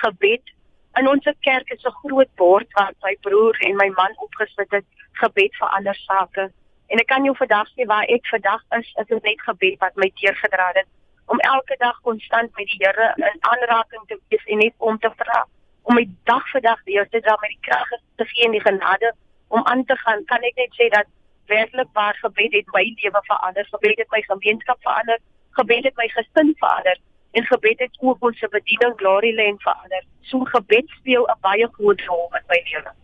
Gebed 0.00 0.50
in 0.98 1.08
ons 1.08 1.28
kerk 1.46 1.70
is 1.70 1.84
'n 1.86 1.94
groot 2.02 2.32
bord 2.34 2.66
wat 2.74 2.96
my 3.02 3.14
broer 3.20 3.56
en 3.60 3.76
my 3.76 3.88
man 3.94 4.12
opgesit 4.26 4.70
het, 4.70 4.84
gebed 5.22 5.54
vir 5.60 5.68
ander 5.68 5.94
sake. 5.94 6.50
En 6.90 6.98
ek 6.98 7.06
kan 7.06 7.24
jou 7.24 7.36
vandag 7.36 7.68
sê 7.68 7.86
waar 7.86 8.10
ek 8.10 8.26
vandag 8.26 8.62
is, 8.78 8.92
is 9.00 9.06
dit 9.06 9.22
net 9.22 9.40
gebed 9.40 9.78
wat 9.78 9.96
my 9.96 10.10
teergedra 10.18 10.70
het 10.74 10.88
om 11.26 11.38
elke 11.38 11.76
dag 11.78 12.00
konstant 12.02 12.50
met 12.56 12.66
die 12.66 12.78
Here 12.82 13.14
in 13.16 13.38
aanraking 13.40 14.04
te 14.06 14.18
wees 14.28 14.44
en 14.46 14.58
net 14.58 14.74
om 14.78 14.98
te 14.98 15.10
vra 15.16 15.46
om 15.82 15.98
my 15.98 16.04
dag 16.30 16.46
vir 16.52 16.64
dag 16.68 16.80
deur 16.88 17.08
te 17.08 17.20
dra 17.26 17.36
met 17.42 17.54
die 17.54 17.64
krag 17.68 17.90
te 18.20 18.28
gee 18.30 18.46
en 18.46 18.56
die 18.56 18.64
genade 18.64 19.12
om 19.48 19.66
aan 19.72 19.84
te 19.84 19.96
gaan 20.04 20.24
kan 20.30 20.48
ek 20.50 20.56
net 20.62 20.80
sê 20.80 20.88
dat 20.96 21.10
werklik 21.52 21.90
waar 21.98 22.18
gebed 22.24 22.56
het 22.58 22.74
my 22.76 22.84
lewe 23.02 23.22
verander 23.28 23.68
gebed 23.74 24.02
het 24.04 24.16
my 24.16 24.22
gemeenskap 24.30 24.80
verander 24.88 25.20
gebed 25.60 25.90
het 25.90 26.02
my 26.02 26.08
gesin 26.16 26.54
verander 26.64 26.98
en 27.32 27.46
gebed 27.52 27.86
het 27.86 28.00
ook 28.00 28.26
ons 28.30 28.48
bediening 28.56 28.98
glory 29.04 29.34
lane 29.36 29.62
verander 29.68 30.02
so 30.32 30.44
gebed 30.56 30.98
speel 30.98 31.28
'n 31.28 31.40
baie 31.48 31.68
groot 31.78 32.04
rol 32.08 32.28
in 32.40 32.52
my 32.54 32.60
lewe 32.72 32.98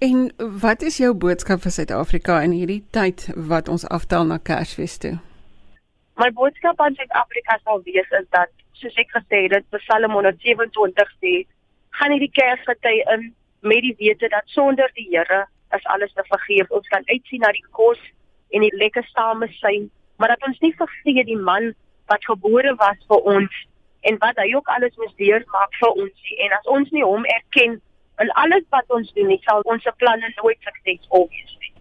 En 0.00 0.32
wat 0.60 0.82
is 0.82 0.96
jou 0.96 1.14
boodskap 1.14 1.60
vir 1.60 1.72
Suid-Afrika 1.74 2.38
in 2.40 2.54
hierdie 2.56 2.80
tyd 2.96 3.26
wat 3.50 3.66
ons 3.68 3.82
aftel 3.96 4.24
na 4.24 4.38
Kersfees 4.40 4.94
toe? 5.02 5.18
My 6.16 6.30
boodskap 6.38 6.80
aan 6.80 6.96
Suid-Afrika 6.96 7.58
sal 7.64 7.82
wees 7.84 8.08
is 8.18 8.24
dat 8.36 8.48
soos 8.80 8.96
ek 9.02 9.12
gesê 9.12 9.42
het, 9.52 9.66
Psalm 9.76 10.16
127 10.16 11.12
sê, 11.20 11.34
gaan 11.98 12.14
hierdie 12.14 12.32
Kersgety 12.32 13.00
in 13.14 13.30
met 13.60 13.82
die 13.84 13.94
wete 13.98 14.28
dat 14.28 14.46
sonder 14.46 14.90
die 14.94 15.08
Here 15.10 15.46
is 15.76 15.84
alles 15.84 16.12
te 16.12 16.24
vergeef. 16.28 16.70
Ons 16.70 16.88
kan 16.88 17.02
uitsien 17.06 17.40
na 17.40 17.52
die 17.52 17.66
kos 17.70 18.00
en 18.50 18.64
die 18.64 18.76
lekker 18.76 19.04
samesyn, 19.12 19.90
maar 20.16 20.32
dat 20.34 20.46
ons 20.46 20.58
nie 20.64 20.72
vergeet 20.76 21.26
die 21.26 21.38
man 21.38 21.72
wat 22.10 22.24
gebore 22.26 22.74
was 22.80 22.98
vir 23.08 23.28
ons 23.36 23.60
en 24.08 24.16
wat 24.24 24.38
hy 24.40 24.48
ook 24.54 24.68
alles 24.72 24.96
moes 24.96 25.14
deurmaak 25.20 25.76
vir 25.82 25.92
ons 25.92 26.26
nie. 26.26 26.38
En 26.46 26.56
as 26.56 26.70
ons 26.76 26.90
nie 26.96 27.04
hom 27.04 27.26
erken 27.36 27.78
in 28.20 28.32
alles 28.42 28.64
wat 28.74 28.88
ons 28.88 29.12
doen 29.16 29.28
nie, 29.32 29.40
sal 29.44 29.62
ons 29.64 29.84
se 29.84 29.92
planne 30.00 30.32
nooit 30.40 30.58
suksesvol 30.66 31.28
wees 31.28 31.54
nie. 31.60 31.72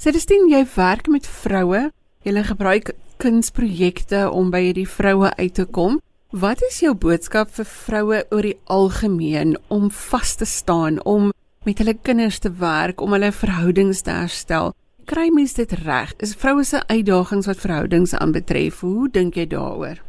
Celestine, 0.00 0.50
jy 0.52 0.62
werk 0.76 1.08
met 1.08 1.28
vroue. 1.28 1.88
Jy 2.26 2.42
gebruik 2.42 2.92
kunsprojekte 3.22 4.26
om 4.34 4.50
by 4.52 4.60
hierdie 4.68 4.88
vroue 4.88 5.30
uit 5.38 5.54
te 5.56 5.64
kom. 5.64 6.00
Wat 6.34 6.58
is 6.66 6.80
jou 6.82 6.90
boodskap 6.98 7.52
vir 7.54 7.66
vroue 7.70 8.16
oor 8.34 8.42
die 8.42 8.56
algemeen 8.66 9.52
om 9.70 9.92
vas 9.94 10.32
te 10.34 10.44
staan, 10.44 10.98
om 11.06 11.28
met 11.62 11.78
hulle 11.78 11.94
kinders 11.94 12.40
te 12.42 12.50
werk, 12.50 12.98
om 13.00 13.12
hulle 13.14 13.30
verhoudings 13.30 14.02
te 14.02 14.10
herstel? 14.10 14.72
Kry 15.06 15.28
mens 15.30 15.54
dit 15.54 15.70
reg? 15.86 16.10
Is 16.18 16.34
vroue 16.34 16.64
se 16.66 16.80
uitdagings 16.90 17.46
wat 17.46 17.62
verhoudings 17.62 18.14
aanbetref? 18.18 18.80
Hoe 18.82 19.06
dink 19.06 19.38
jy 19.38 19.46
daaroor? 19.52 20.02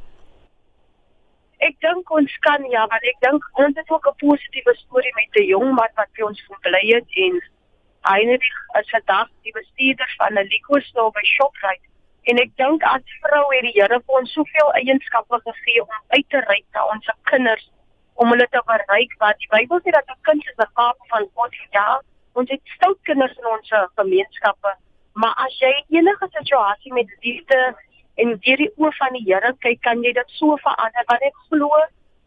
Ek 1.61 1.77
dink 1.85 2.09
ons 2.09 2.33
kan 2.41 2.65
ja, 2.65 2.87
want 2.89 3.05
ek 3.05 3.21
dink 3.21 3.45
ons 3.53 3.77
het 3.77 3.93
ook 3.93 4.09
'n 4.09 4.17
positiewe 4.17 4.73
storie 4.81 5.13
met 5.21 5.29
'n 5.37 5.45
jong 5.53 5.69
man 5.69 5.93
wat 6.01 6.09
by 6.17 6.25
ons 6.25 6.41
gebly 6.49 6.97
het 6.97 7.05
en 7.13 7.37
Heinrich 8.09 8.57
is 8.79 8.89
vandag 8.89 9.29
die 9.45 9.53
bestuurder 9.53 10.09
van 10.17 10.33
'n 10.33 10.49
liquor 10.49 10.81
store 10.81 11.11
by 11.11 11.21
Shoprite 11.21 11.85
En 12.27 12.39
ek 12.43 12.51
dink 12.59 12.83
as 12.83 13.17
vrou 13.23 13.45
het 13.53 13.63
die 13.63 13.75
Here 13.77 13.99
vir 14.03 14.19
ons 14.19 14.33
soveel 14.35 14.71
eienskappe 14.81 15.39
gegee 15.45 15.83
om 15.83 15.99
uit 16.15 16.27
te 16.33 16.41
reik 16.49 16.65
na 16.75 16.83
ons 16.93 17.09
kinders 17.31 17.65
om 18.19 18.33
hulle 18.33 18.47
te 18.51 18.61
bereik 18.67 19.13
wat 19.21 19.39
die 19.43 19.49
Bybel 19.53 19.79
sê 19.85 19.93
dat 19.95 20.09
'n 20.11 20.19
kind 20.27 20.43
is 20.51 20.59
'n 20.59 20.73
gawe 20.75 21.03
van 21.13 21.29
God. 21.35 21.53
Ja, 21.71 22.01
ons 22.33 22.49
het 22.49 22.61
stout 22.75 22.99
kinders 23.03 23.37
in 23.37 23.47
ons 23.55 23.69
gemeenskappe, 23.95 24.71
maar 25.13 25.35
as 25.45 25.59
jy 25.59 25.73
enige 25.89 26.27
situasie 26.37 26.93
met 26.93 27.09
liefde 27.21 27.59
en 28.15 28.27
deur 28.43 28.57
die 28.57 28.73
oë 28.77 28.91
van 28.99 29.13
die 29.13 29.25
Here 29.29 29.53
kyk, 29.59 29.81
kan 29.81 30.03
jy 30.03 30.13
dit 30.13 30.29
so 30.39 30.57
verander 30.57 31.03
want 31.07 31.21
ek 31.21 31.37
glo 31.49 31.69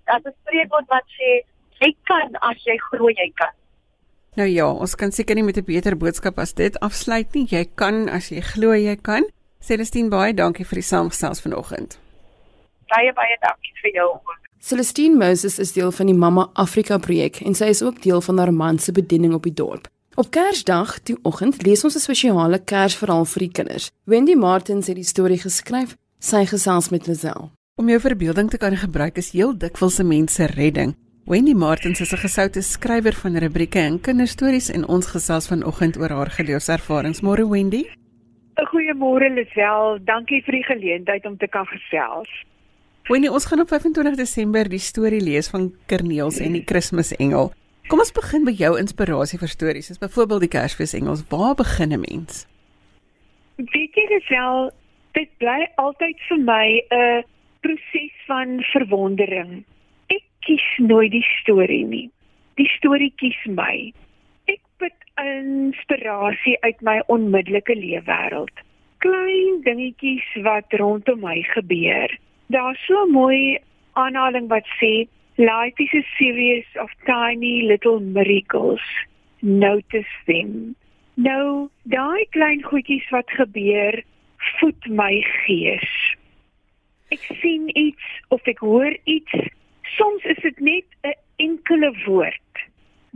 dat 0.07 0.27
'n 0.27 0.35
spreekwoord 0.41 0.89
wat 0.89 1.07
sê 1.19 1.43
jy 1.81 1.95
kan 2.05 2.37
as 2.41 2.65
jy 2.65 2.77
glo 2.91 3.09
jy 3.09 3.33
kan. 3.35 3.53
Nou 4.37 4.49
ja, 4.49 4.71
ons 4.71 4.95
kan 4.95 5.11
seker 5.13 5.35
nie 5.35 5.43
met 5.43 5.57
'n 5.57 5.65
beter 5.65 5.97
boodskap 5.97 6.39
as 6.39 6.53
dit 6.53 6.81
afsluit 6.81 7.35
nie. 7.35 7.47
Jy 7.51 7.65
kan 7.75 8.09
as 8.09 8.31
jy 8.31 8.41
glo 8.41 8.73
jy 8.73 8.97
kan. 8.97 9.25
Celestine 9.61 10.09
baie 10.09 10.35
dankie 10.35 10.65
vir 10.65 10.81
die 10.81 10.87
saamgesels 10.87 11.43
vanoggend. 11.45 11.99
Baie 12.89 13.13
baie 13.13 13.37
dankie 13.45 13.75
vir 13.83 13.93
jou. 13.95 14.09
Celestine 14.61 15.17
Moses 15.17 15.59
is 15.59 15.73
deel 15.73 15.93
van 15.93 16.09
die 16.11 16.17
Mamma 16.17 16.49
Afrika 16.55 16.99
projek 16.99 17.41
en 17.45 17.55
sy 17.57 17.71
is 17.75 17.83
ook 17.85 18.03
deel 18.03 18.21
van 18.25 18.39
haar 18.39 18.53
man 18.53 18.79
se 18.79 18.93
bediening 18.93 19.35
op 19.37 19.45
die 19.49 19.55
dorp. 19.55 19.89
Op 20.21 20.31
Kersdag, 20.35 20.99
die 21.09 21.17
oggend, 21.23 21.63
lees 21.63 21.85
ons 21.85 21.95
'n 21.97 22.01
spesiale 22.01 22.59
Kersverhaal 22.59 23.25
vir 23.25 23.41
die 23.41 23.53
kinders. 23.53 23.91
Wendy 24.05 24.35
Martins 24.35 24.87
het 24.87 24.97
die 24.97 25.05
storie 25.05 25.39
geskryf, 25.39 25.97
sy 26.19 26.45
gesels 26.47 26.91
met 26.91 27.07
Lisel. 27.07 27.51
Om 27.77 27.89
jou 27.89 28.01
verbeelding 28.01 28.51
te 28.51 28.59
kan 28.59 28.77
gebruik 28.77 29.17
is 29.17 29.31
heel 29.31 29.57
dikwels 29.57 29.95
se 29.95 30.05
mense 30.05 30.47
redding. 30.47 30.97
Wendy 31.27 31.55
Martins 31.55 32.01
is 32.01 32.13
'n 32.13 32.17
gesoute 32.17 32.63
skrywer 32.63 33.15
van 33.15 33.37
rubrieke 33.37 33.79
en 33.79 34.01
kinderstories 34.01 34.71
en 34.71 34.87
ons 34.89 35.07
gesels 35.07 35.47
vanoggend 35.47 35.97
oor 35.97 36.09
haar 36.09 36.31
geloofservarings. 36.31 37.21
Môre 37.21 37.49
Wendy. 37.49 38.00
Goeiemôre 38.69 39.31
Lisel, 39.33 39.99
dankie 40.05 40.43
vir 40.45 40.59
die 40.59 40.67
geleentheid 40.67 41.27
om 41.27 41.37
te 41.37 41.49
kan 41.49 41.67
gesels. 41.71 42.29
Wendy, 43.09 43.31
ons 43.33 43.47
gaan 43.49 43.63
op 43.65 43.73
25 43.73 44.19
Desember 44.19 44.69
die 44.69 44.83
storie 44.83 45.21
lees 45.21 45.49
van 45.51 45.71
Kerniels 45.87 46.39
en 46.41 46.53
die 46.53 46.65
Kersfeesengel. 46.65 47.51
Kom 47.89 47.99
ons 47.99 48.13
begin 48.15 48.45
by 48.45 48.53
jou 48.55 48.77
inspirasie 48.79 49.41
vir 49.41 49.51
stories, 49.51 49.89
soos 49.91 49.99
byvoorbeeld 49.99 50.47
die 50.47 50.53
Kersfeesengels. 50.53 51.25
Waar 51.33 51.55
begin 51.55 51.93
'n 51.93 52.05
mens? 52.05 52.47
Weet 53.57 53.95
jy 53.97 54.07
Lisel, 54.13 54.71
dit 55.13 55.31
bly 55.39 55.67
altyd 55.77 56.17
vir 56.29 56.39
my 56.39 56.67
'n 56.91 57.25
proses 57.61 58.15
van 58.27 58.63
verwondering 58.73 59.65
kies 60.51 60.67
nooit 60.79 61.13
die 61.13 61.25
storie 61.41 61.85
nie. 61.87 62.07
Die 62.59 62.69
storie 62.77 63.13
kies 63.21 63.39
my. 63.47 63.93
Put 64.81 64.97
inspirasie 65.21 66.57
uit 66.65 66.81
my 66.81 66.97
onmiddellike 67.13 67.75
leefwêreld. 67.77 68.63
Klein 69.05 69.61
dingetjies 69.67 70.29
wat 70.47 70.73
rondom 70.81 71.21
my 71.21 71.43
gebeur. 71.53 72.13
Daar's 72.49 72.81
so 72.87 73.05
'n 73.05 73.13
mooi 73.13 73.59
aanhaling 73.93 74.49
wat 74.49 74.67
sê 74.81 75.09
life 75.37 75.83
is 75.83 75.93
a 75.95 76.05
series 76.17 76.67
of 76.83 76.91
tiny 77.05 77.63
little 77.73 78.01
miracles. 78.01 78.85
Notice 79.41 80.15
them. 80.27 80.75
Nou, 81.15 81.69
daai 81.83 82.25
klein 82.31 82.63
goedjies 82.63 83.09
wat 83.11 83.31
gebeur, 83.31 84.03
voed 84.59 84.87
my 84.89 85.21
gees. 85.45 86.17
Ek 87.11 87.25
sien 87.41 87.69
iets 87.77 88.05
of 88.29 88.47
ek 88.47 88.59
hoor 88.65 88.97
iets 89.05 89.35
soms 89.97 90.25
is 90.25 90.41
dit 90.43 90.61
net 90.61 90.87
'n 91.05 91.17
enkele 91.37 91.93
woord 92.07 92.65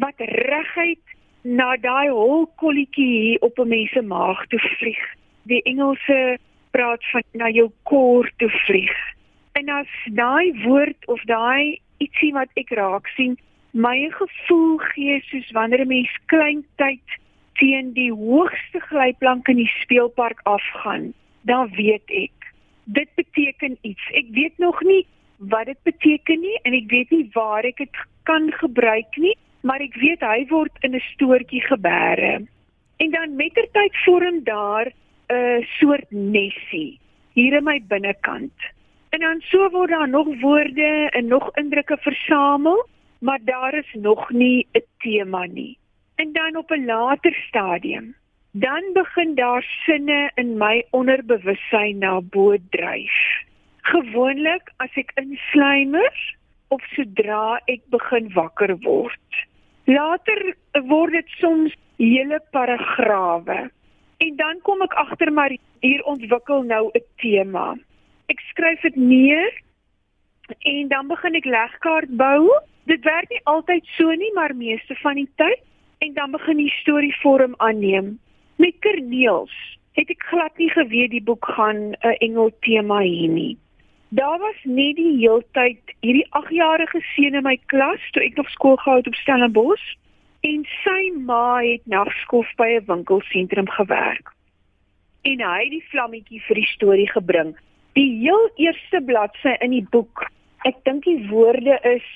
wat 0.02 0.18
reguit 0.18 1.13
na 1.44 1.76
daai 1.76 2.08
hol 2.08 2.46
kolletjie 2.56 3.06
hier 3.22 3.40
op 3.40 3.58
'n 3.58 3.68
mens 3.68 3.90
se 3.92 4.02
maag 4.02 4.46
toe 4.46 4.58
vlieg. 4.58 5.04
Die 5.42 5.62
Engelse 5.62 6.38
praat 6.70 7.04
van 7.12 7.22
na 7.32 7.48
jou 7.48 7.70
kor 7.82 8.30
toe 8.36 8.50
vlieg. 8.66 8.96
En 9.52 9.68
as 9.68 9.88
daai 10.06 10.52
woord 10.64 11.06
of 11.06 11.20
daai 11.24 11.78
ietsie 11.98 12.32
wat 12.32 12.48
ek 12.54 12.70
raak 12.70 13.06
sien, 13.16 13.36
my 13.70 14.10
gevoel 14.10 14.78
gee 14.78 15.20
soos 15.28 15.50
wanneer 15.50 15.80
'n 15.80 15.88
mens 15.88 16.14
klein 16.26 16.64
tyd 16.76 17.06
teen 17.60 17.92
die 17.92 18.12
hoogste 18.12 18.80
glyplank 18.80 19.48
in 19.48 19.56
die 19.56 19.72
speelpark 19.80 20.40
afgaan, 20.42 21.12
dan 21.42 21.70
weet 21.76 22.10
ek 22.10 22.32
dit 22.84 23.08
beteken 23.14 23.76
iets. 23.82 24.04
Ek 24.12 24.26
weet 24.30 24.58
nog 24.58 24.82
nie 24.82 25.06
wat 25.38 25.66
dit 25.66 25.82
beteken 25.82 26.40
nie 26.40 26.58
en 26.62 26.72
ek 26.72 26.90
weet 26.90 27.10
nie 27.10 27.30
waar 27.32 27.64
ek 27.64 27.76
dit 27.76 27.96
kan 28.22 28.52
gebruik 28.52 29.16
nie, 29.16 29.36
maar 29.64 29.80
ek 29.80 29.96
weet 29.96 30.20
hy 30.20 30.44
word 30.52 30.76
in 30.84 30.94
'n 30.94 31.04
stoortjie 31.12 31.62
gebeere. 31.64 32.44
En 32.96 33.10
dan 33.10 33.36
mettertyd 33.36 33.96
vorm 34.04 34.44
daar 34.44 34.92
'n 35.32 35.64
soort 35.80 36.10
nesie 36.10 37.00
hier 37.32 37.56
in 37.56 37.64
my 37.64 37.80
binnekant. 37.88 38.52
En 39.10 39.20
dan 39.20 39.40
so 39.40 39.70
word 39.70 39.90
daar 39.90 40.08
nog 40.08 40.28
woorde 40.40 41.08
en 41.10 41.26
nog 41.26 41.56
indrukke 41.56 41.96
versamel, 42.00 42.86
maar 43.18 43.40
daar 43.44 43.74
is 43.74 43.90
nog 43.92 44.30
nie 44.30 44.66
'n 44.72 44.82
tema 44.98 45.44
nie. 45.46 45.78
En 46.14 46.32
dan 46.32 46.56
op 46.56 46.70
'n 46.70 46.84
later 46.84 47.34
stadium, 47.48 48.14
dan 48.50 48.82
begin 48.92 49.34
daar 49.34 49.64
sinne 49.86 50.30
in 50.34 50.58
my 50.58 50.84
onderbewussyn 50.90 51.98
na 51.98 52.20
bo 52.20 52.56
dryf. 52.70 53.42
Gewoonlik 53.80 54.72
as 54.76 54.90
ek 54.94 55.10
insluimer 55.14 56.36
of 56.68 56.82
sodra 56.94 57.60
ek 57.64 57.80
begin 57.90 58.32
wakker 58.32 58.76
word. 58.78 59.46
Later 59.84 60.54
word 60.88 61.12
dit 61.12 61.28
soms 61.40 61.74
hele 62.00 62.40
paragrawe. 62.50 63.70
En 64.24 64.36
dan 64.36 64.60
kom 64.62 64.82
ek 64.82 64.94
agter 64.96 65.32
maar 65.32 65.52
hier 65.84 66.04
ontwikkel 66.08 66.62
nou 66.62 66.90
'n 66.94 67.04
tema. 67.20 67.76
Ek 68.26 68.40
skryf 68.50 68.80
dit 68.80 68.96
neer 68.96 69.52
en 70.64 70.88
dan 70.88 71.08
begin 71.08 71.34
ek 71.34 71.44
legkaart 71.44 72.16
bou. 72.16 72.48
Dit 72.84 73.04
werk 73.04 73.28
nie 73.30 73.40
altyd 73.44 73.84
so 73.96 74.10
nie, 74.10 74.32
maar 74.34 74.54
meeste 74.54 74.94
van 74.94 75.14
die 75.14 75.28
tyd 75.36 75.60
en 75.98 76.14
dan 76.14 76.30
begin 76.30 76.56
die 76.56 76.74
storie 76.80 77.14
vorm 77.20 77.54
aanneem. 77.56 78.18
Met 78.56 78.78
Kerneels 78.80 79.52
het 79.92 80.10
ek 80.10 80.22
glad 80.22 80.56
nie 80.58 80.70
geweet 80.70 81.10
die 81.10 81.22
boek 81.22 81.44
gaan 81.44 81.92
'n 81.92 82.16
engel 82.18 82.50
tema 82.60 83.00
hê 83.00 83.28
nie. 83.28 83.56
Daar 84.14 84.38
was 84.38 84.58
net 84.62 84.94
die 84.94 85.16
heeltyd 85.18 85.92
hierdie 86.06 86.26
8-jarige 86.38 87.00
seun 87.02 87.34
in 87.34 87.42
my 87.42 87.56
klas 87.72 88.02
toe 88.14 88.22
ek 88.22 88.36
nog 88.38 88.50
skool 88.52 88.76
gehou 88.78 89.00
het 89.00 89.08
op 89.10 89.16
Stellenbosch 89.18 89.86
en 90.46 90.60
sy 90.84 91.00
ma 91.30 91.58
het 91.64 91.82
nagskof 91.90 92.52
by 92.60 92.68
'n 92.76 92.84
winkelsentrum 92.90 93.70
gewerk. 93.78 94.30
En 95.30 95.42
hy 95.42 95.62
het 95.64 95.74
die 95.74 95.88
vlammetjie 95.90 96.42
vir 96.46 96.60
die 96.60 96.70
storie 96.74 97.08
gebring. 97.10 97.50
Die 97.98 98.06
heel 98.20 98.46
eerste 98.66 99.02
bladsy 99.02 99.56
in 99.66 99.74
die 99.74 99.86
boek. 99.90 100.30
Ek 100.62 100.78
dink 100.84 101.10
die 101.10 101.26
woorde 101.32 101.80
is 101.82 102.06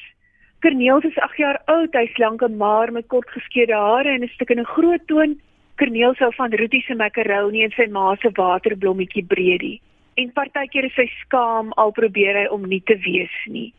Kerneels 0.60 1.04
is 1.04 1.18
8 1.18 1.36
jaar 1.36 1.60
oud, 1.66 1.92
hy's 1.94 2.18
lank 2.18 2.42
en 2.42 2.56
maar 2.56 2.92
met 2.92 3.06
kort 3.06 3.30
geskeurde 3.30 3.74
hare 3.74 4.14
en 4.14 4.22
'n 4.22 4.34
stuk 4.36 4.50
in 4.50 4.60
'n 4.60 4.74
groot 4.76 5.06
toon. 5.06 5.40
Kerneels 5.74 6.18
hou 6.18 6.32
van 6.34 6.54
roeties 6.54 6.88
en 6.88 7.02
makaroni 7.02 7.64
en 7.64 7.70
sy 7.70 7.90
ma 7.90 8.14
se 8.14 8.30
waterblommetjie 8.30 9.26
Bredie 9.26 9.80
en 10.18 10.32
partykeer 10.34 10.88
is 10.88 10.96
hy 10.98 11.06
skaam 11.22 11.70
al 11.82 11.92
probeer 11.94 12.36
hy 12.40 12.46
om 12.54 12.64
nie 12.66 12.82
te 12.90 12.96
wees 13.04 13.34
nie. 13.46 13.70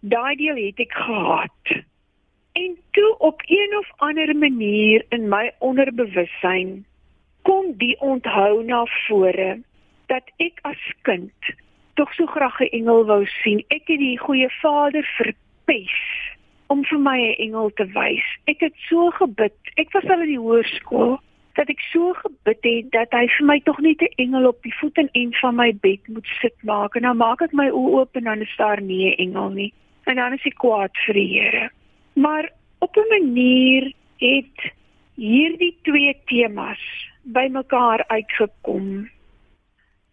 Daai 0.00 0.36
deel 0.38 0.60
het 0.62 0.82
ek 0.86 0.94
gehad. 0.94 1.72
En 2.58 2.76
toe 2.96 3.10
op 3.18 3.42
een 3.46 3.74
of 3.78 3.90
ander 4.06 4.30
manier 4.36 5.04
in 5.16 5.28
my 5.32 5.50
onderbewussyn 5.58 6.80
kom 7.48 7.72
die 7.82 7.96
onthou 8.04 8.62
na 8.66 8.84
vore 9.06 9.50
dat 10.12 10.30
ek 10.42 10.62
as 10.68 10.82
kind 11.08 11.52
tog 11.98 12.12
so 12.14 12.26
graag 12.26 12.60
'n 12.60 12.72
engel 12.80 13.04
wou 13.06 13.24
sien. 13.42 13.64
Ek 13.68 13.86
het 13.86 13.98
die 13.98 14.18
goeie 14.18 14.50
vader 14.62 15.04
verpes 15.18 15.98
om 16.66 16.84
vir 16.84 16.98
my 16.98 17.18
'n 17.18 17.40
engel 17.46 17.70
te 17.74 17.86
wys. 17.86 18.26
Ek 18.46 18.60
het 18.60 18.74
so 18.88 19.10
gebid. 19.10 19.58
Ek 19.74 19.92
was 19.92 20.04
al 20.04 20.20
in 20.20 20.34
die 20.34 20.44
hoërskool 20.46 21.20
dat 21.54 21.68
ek 21.68 21.80
so 21.92 22.12
gebid 22.12 22.62
het 22.62 22.90
dat 22.94 23.12
hy 23.12 23.26
vir 23.36 23.46
my 23.46 23.58
tog 23.64 23.78
net 23.78 24.02
'n 24.02 24.14
engel 24.24 24.46
op 24.48 24.62
die 24.62 24.74
voet 24.80 24.98
en 24.98 25.08
end 25.12 25.38
van 25.38 25.54
my 25.54 25.72
bed 25.80 26.08
moet 26.08 26.26
sit 26.40 26.56
maak 26.62 26.94
en 26.94 27.02
dan 27.02 27.16
maak 27.16 27.42
ek 27.42 27.52
my 27.52 27.68
oë 27.68 27.92
oop 27.98 28.16
en 28.16 28.24
dan 28.24 28.40
is 28.40 28.56
daar 28.56 28.80
nie 28.80 29.10
'n 29.10 29.18
engel 29.26 29.48
nie 29.50 29.72
en 30.04 30.16
dan 30.16 30.32
is 30.32 30.44
ek 30.44 30.58
kwaad 30.58 30.94
vir 31.06 31.14
die 31.14 31.28
Here. 31.28 31.70
Maar 32.14 32.52
op 32.78 32.96
'n 32.96 33.08
manier 33.08 33.92
het 34.18 34.72
hierdie 35.14 35.76
twee 35.82 36.16
temas 36.26 36.82
bymekaar 37.22 38.04
uitgekom. 38.06 39.08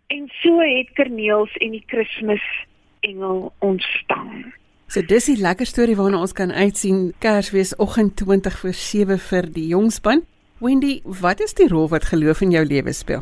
En 0.08 0.32
so 0.42 0.60
het 0.60 0.90
Kerneels 0.94 1.54
en 1.58 1.72
die 1.72 1.84
Kersfees 1.86 2.66
engel 3.00 3.54
ontstaan. 3.60 4.54
So 4.88 5.02
dis 5.02 5.26
die 5.26 5.42
lekker 5.42 5.66
storie 5.66 5.96
waarna 5.96 6.20
ons 6.20 6.34
kan 6.34 6.52
uitsien 6.52 7.14
Kersfees 7.20 7.76
oggend 7.76 8.16
20 8.16 8.60
voor 8.60 8.74
7 8.74 9.20
vir 9.20 9.52
die 9.52 9.68
jongspan. 9.68 10.24
Wendy, 10.60 11.02
wat 11.04 11.40
is 11.40 11.54
die 11.54 11.68
rol 11.68 11.88
wat 11.88 12.06
geloof 12.10 12.42
in 12.42 12.52
jou 12.52 12.64
lewe 12.66 12.94
speel? 12.94 13.22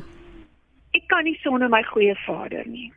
Ek 0.95 1.03
kan 1.11 1.25
nie 1.27 1.35
sonder 1.43 1.67
my 1.67 1.81
goeie 1.83 2.15
vader 2.23 2.63
nie. 2.63 2.93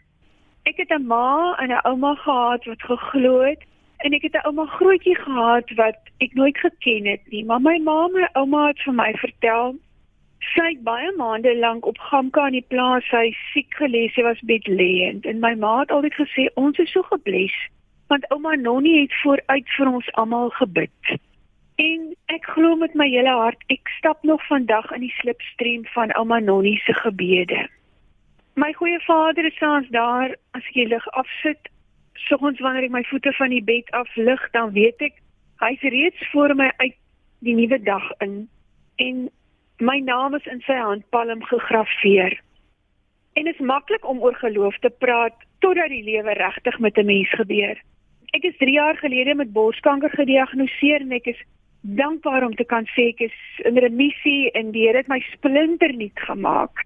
Ek 0.62 0.77
het 0.79 0.92
'n 0.94 1.07
ma 1.07 1.57
en 1.59 1.72
'n 1.74 1.83
ouma 1.83 2.14
gehad 2.14 2.64
wat 2.64 2.83
geglo 2.83 3.40
het 3.42 3.62
en 4.05 4.14
ek 4.14 4.22
het 4.22 4.35
'n 4.35 4.46
ouma 4.46 4.66
grootjie 4.66 5.16
gehad 5.16 5.70
wat 5.74 5.98
ek 6.20 6.35
nooit 6.35 6.59
geken 6.59 7.07
het 7.07 7.22
nie, 7.31 7.44
maar 7.44 7.61
my 7.61 7.79
ma 7.79 8.05
en 8.07 8.12
my 8.12 8.29
ouma 8.33 8.66
het 8.66 8.83
vir 8.83 8.94
my 8.94 9.12
vertel 9.12 9.74
sy 10.55 10.66
het 10.68 10.83
baie 10.83 11.12
maande 11.16 11.57
lank 11.59 11.87
op 11.87 11.98
Gamka 11.98 12.46
in 12.46 12.53
die 12.53 12.68
plaas 12.68 13.05
sy 13.11 13.35
siek 13.53 13.74
gelê, 13.74 14.09
sy 14.14 14.22
was 14.22 14.40
bedlêend 14.46 15.27
en 15.27 15.40
my 15.40 15.55
ma 15.55 15.81
het 15.81 15.90
altyd 15.90 16.14
gesê 16.14 16.46
ons 16.55 16.79
is 16.79 16.92
so 16.92 17.03
gebless 17.03 17.57
want 18.07 18.31
ouma 18.31 18.55
Nonnie 18.55 19.01
het 19.01 19.14
vooruit 19.22 19.68
vir 19.77 19.88
ons 19.88 20.12
almal 20.12 20.51
gebid. 20.51 21.18
En 21.78 22.14
ek 22.26 22.46
glo 22.56 22.74
met 22.76 22.94
my 22.98 23.06
hele 23.06 23.30
hart, 23.30 23.60
ek 23.70 23.86
stap 24.00 24.24
nog 24.26 24.42
vandag 24.48 24.88
in 24.96 25.04
die 25.04 25.14
slipstream 25.20 25.84
van 25.94 26.10
ouma 26.18 26.40
Nonnie 26.42 26.78
se 26.82 26.94
gebede. 27.04 27.68
My 28.58 28.72
goeie 28.74 28.98
Vader 29.04 29.46
is 29.46 29.54
saans 29.62 29.86
daar 29.94 30.32
as 30.58 30.64
ek 30.66 30.74
die 30.74 30.88
lig 30.90 31.04
afsit. 31.20 31.68
Soggens 32.26 32.58
wanneer 32.64 32.88
ek 32.88 32.96
my 32.96 33.04
voete 33.06 33.30
van 33.38 33.54
die 33.54 33.62
bed 33.62 33.92
af 33.94 34.10
lig, 34.18 34.42
dan 34.56 34.72
weet 34.74 35.04
ek 35.06 35.20
hy's 35.62 35.84
reeds 35.94 36.24
voor 36.32 36.56
my 36.58 36.66
uit 36.82 36.96
die 37.46 37.54
nuwe 37.54 37.78
dag 37.86 38.08
in 38.26 38.48
en 38.98 39.28
my 39.78 40.00
naam 40.02 40.34
is 40.34 40.48
in 40.50 40.58
sy 40.66 40.74
handpalm 40.74 41.44
gegraveer. 41.46 42.34
En 43.38 43.46
dit 43.46 43.54
is 43.54 43.62
maklik 43.62 44.02
om 44.02 44.18
oor 44.18 44.34
geloof 44.34 44.74
te 44.82 44.90
praat 44.90 45.38
totdat 45.62 45.94
die 45.94 46.02
lewe 46.02 46.34
regtig 46.42 46.78
met 46.82 46.98
'n 46.98 47.06
mens 47.06 47.30
gebeur. 47.38 47.78
Ek 48.34 48.42
is 48.42 48.58
3 48.58 48.72
jaar 48.72 48.96
gelede 48.96 49.34
met 49.34 49.52
borskanker 49.52 50.10
gediagnoseer 50.10 51.06
en 51.06 51.12
ek 51.12 51.26
is 51.26 51.44
dankbaar 51.80 52.44
om 52.44 52.54
te 52.54 52.64
kan 52.64 52.86
sê 52.94 53.08
ek 53.14 53.20
is 53.30 53.38
in 53.64 53.78
remissie 53.78 54.50
en 54.58 54.72
die 54.74 54.86
Here 54.86 54.98
het 54.98 55.08
my 55.08 55.20
splinter 55.32 55.92
nuut 55.94 56.20
gemaak. 56.26 56.84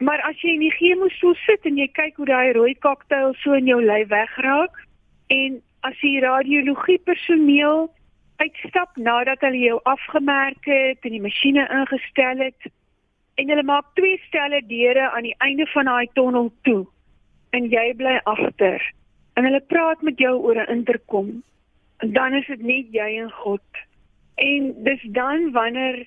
Maar 0.00 0.20
as 0.24 0.40
jy 0.40 0.54
in 0.56 0.64
die 0.64 0.76
chemostoel 0.78 1.34
sit 1.44 1.66
en 1.68 1.76
jy 1.76 1.88
kyk 1.92 2.16
hoe 2.16 2.26
daai 2.26 2.52
rooi 2.56 2.74
koktail 2.74 3.34
so 3.42 3.52
in 3.52 3.68
jou 3.68 3.80
lyf 3.84 4.08
wegraak 4.08 4.76
en 5.28 5.60
as 5.84 5.96
die 6.00 6.20
radiologie 6.24 6.98
personeel 7.04 7.90
uitstap 8.40 8.96
nadat 8.96 9.42
hulle 9.44 9.60
jou 9.60 9.80
afgemerk 9.88 10.64
het 10.64 11.04
en 11.04 11.16
die 11.16 11.24
masjiene 11.24 11.66
ingestel 11.68 12.40
het 12.46 12.70
en 13.40 13.52
hulle 13.52 13.66
maak 13.68 13.92
twee 13.98 14.16
stelle 14.26 14.62
deure 14.68 15.10
aan 15.10 15.28
die 15.28 15.36
einde 15.44 15.66
van 15.74 15.90
daai 15.92 16.08
tonnel 16.16 16.48
toe 16.68 16.80
en 17.56 17.68
jy 17.72 17.86
bly 18.00 18.16
agter 18.32 18.80
en 19.36 19.48
hulle 19.48 19.60
praat 19.72 20.02
met 20.08 20.20
jou 20.24 20.34
oor 20.38 20.60
'n 20.64 20.72
interkom 20.78 21.30
dan 22.16 22.34
is 22.40 22.46
dit 22.46 22.62
net 22.72 22.92
jy 22.96 23.10
en 23.20 23.30
God 23.44 23.84
en 24.40 24.72
dis 24.84 25.02
dan 25.16 25.50
wanneer 25.52 26.06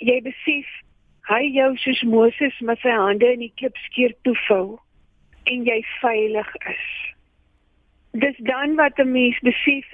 jy 0.00 0.20
besef 0.24 0.70
hy 1.28 1.42
jou 1.56 1.70
soos 1.80 2.02
Moses 2.08 2.56
met 2.60 2.80
sy 2.84 2.92
hande 2.92 3.28
in 3.32 3.44
die 3.44 3.52
klipskeer 3.60 4.12
toevou 4.28 4.78
en 5.48 5.66
jy 5.68 5.78
veilig 6.00 6.50
is. 6.70 6.86
Dis 8.24 8.40
dan 8.48 8.76
wat 8.80 8.98
'n 8.98 9.12
mens 9.12 9.38
besef 9.40 9.86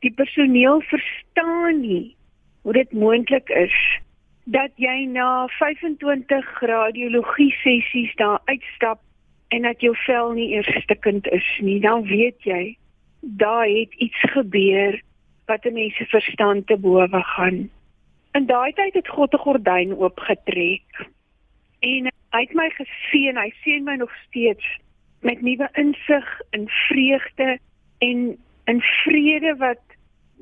die 0.00 0.12
personeel 0.14 0.80
verstaan 0.90 1.80
nie 1.80 2.16
hoe 2.62 2.72
dit 2.72 2.92
moontlik 2.92 3.48
is 3.48 3.78
dat 4.44 4.70
jy 4.76 5.06
na 5.10 5.46
25 5.58 6.60
radiologie 6.62 7.52
sessies 7.62 8.14
daar 8.14 8.40
uitstap 8.44 9.00
en 9.48 9.62
dat 9.62 9.80
jou 9.80 9.94
vel 10.06 10.32
nie 10.32 10.50
eers 10.54 10.82
stikkend 10.82 11.26
is 11.26 11.48
nie. 11.60 11.80
Dan 11.80 12.02
weet 12.02 12.42
jy 12.42 12.76
daar 13.20 13.66
het 13.66 13.94
iets 13.94 14.20
gebeur 14.34 15.00
wat 15.46 15.64
'n 15.64 15.72
mens 15.72 15.96
se 15.96 16.04
verstand 16.04 16.66
te 16.66 16.76
bowe 16.76 17.22
gaan 17.22 17.70
in 18.32 18.46
daai 18.46 18.72
tyd 18.72 18.94
het 18.94 19.08
God 19.08 19.34
'n 19.34 19.44
gordyn 19.46 19.96
oopgetrek 19.96 21.06
en 21.80 22.10
hy 22.34 22.40
het 22.40 22.54
my 22.54 22.70
geseën 22.70 23.36
hy 23.36 23.50
seën 23.62 23.84
my 23.84 23.96
nog 23.96 24.12
steeds 24.26 24.66
met 25.20 25.40
nuwe 25.40 25.68
insig 25.72 26.40
en 26.50 26.68
vreugde 26.68 27.58
en 27.98 28.36
in 28.64 28.80
vrede 28.80 29.56
wat 29.56 29.80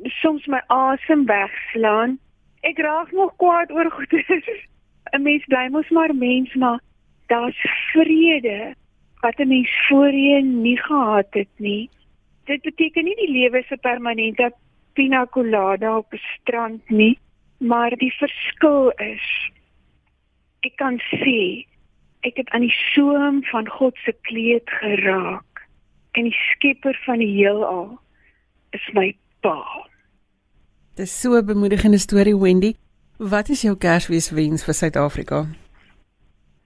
soms 0.02 0.46
my 0.46 0.60
asem 0.66 1.26
wegslaan. 1.26 2.18
Ek 2.60 2.78
raak 2.78 3.12
nog 3.12 3.36
kwaad 3.36 3.72
oor 3.72 3.90
goeie. 3.90 4.42
'n 5.14 5.22
Mens 5.22 5.44
bly 5.46 5.68
mos 5.70 5.88
maar 5.88 6.14
mens, 6.14 6.54
maar 6.54 6.80
daar's 7.26 7.60
vrede 7.92 8.74
wat 9.20 9.38
'n 9.38 9.48
mens 9.48 9.70
voorheen 9.88 10.62
nie 10.62 10.78
gehad 10.78 11.30
het 11.30 11.52
nie. 11.56 11.88
Dit 12.44 12.62
beteken 12.62 13.04
nie 13.04 13.16
die 13.16 13.30
lewe 13.30 13.58
is 13.58 13.70
'n 13.70 13.80
permanente 13.80 14.52
pina 14.94 15.26
colada 15.26 15.96
op 15.96 16.12
'n 16.12 16.20
strand 16.40 16.90
nie, 16.90 17.18
maar 17.58 17.90
die 17.90 18.12
verskil 18.12 18.90
is 18.90 19.26
ek 20.60 20.76
kan 20.76 20.98
sê 20.98 21.66
ek 22.24 22.36
het 22.36 22.48
aan 22.50 22.64
die 22.64 22.78
soem 22.94 23.42
van 23.52 23.68
God 23.68 23.96
se 24.04 24.12
kleed 24.22 24.70
geraak 24.80 25.66
en 26.12 26.28
die 26.30 26.38
skepper 26.52 26.96
van 27.04 27.18
die 27.18 27.32
heelal 27.36 27.98
is 28.70 28.86
my 28.92 29.12
pa. 29.40 29.60
Dis 30.96 31.20
so 31.20 31.36
'n 31.36 31.46
bemoedigende 31.46 31.98
storie 31.98 32.36
Wendy. 32.36 32.74
Wat 33.18 33.48
is 33.48 33.62
jou 33.62 33.76
Kersfeeswens 33.76 34.64
vir 34.64 34.74
Suid-Afrika? 34.74 35.46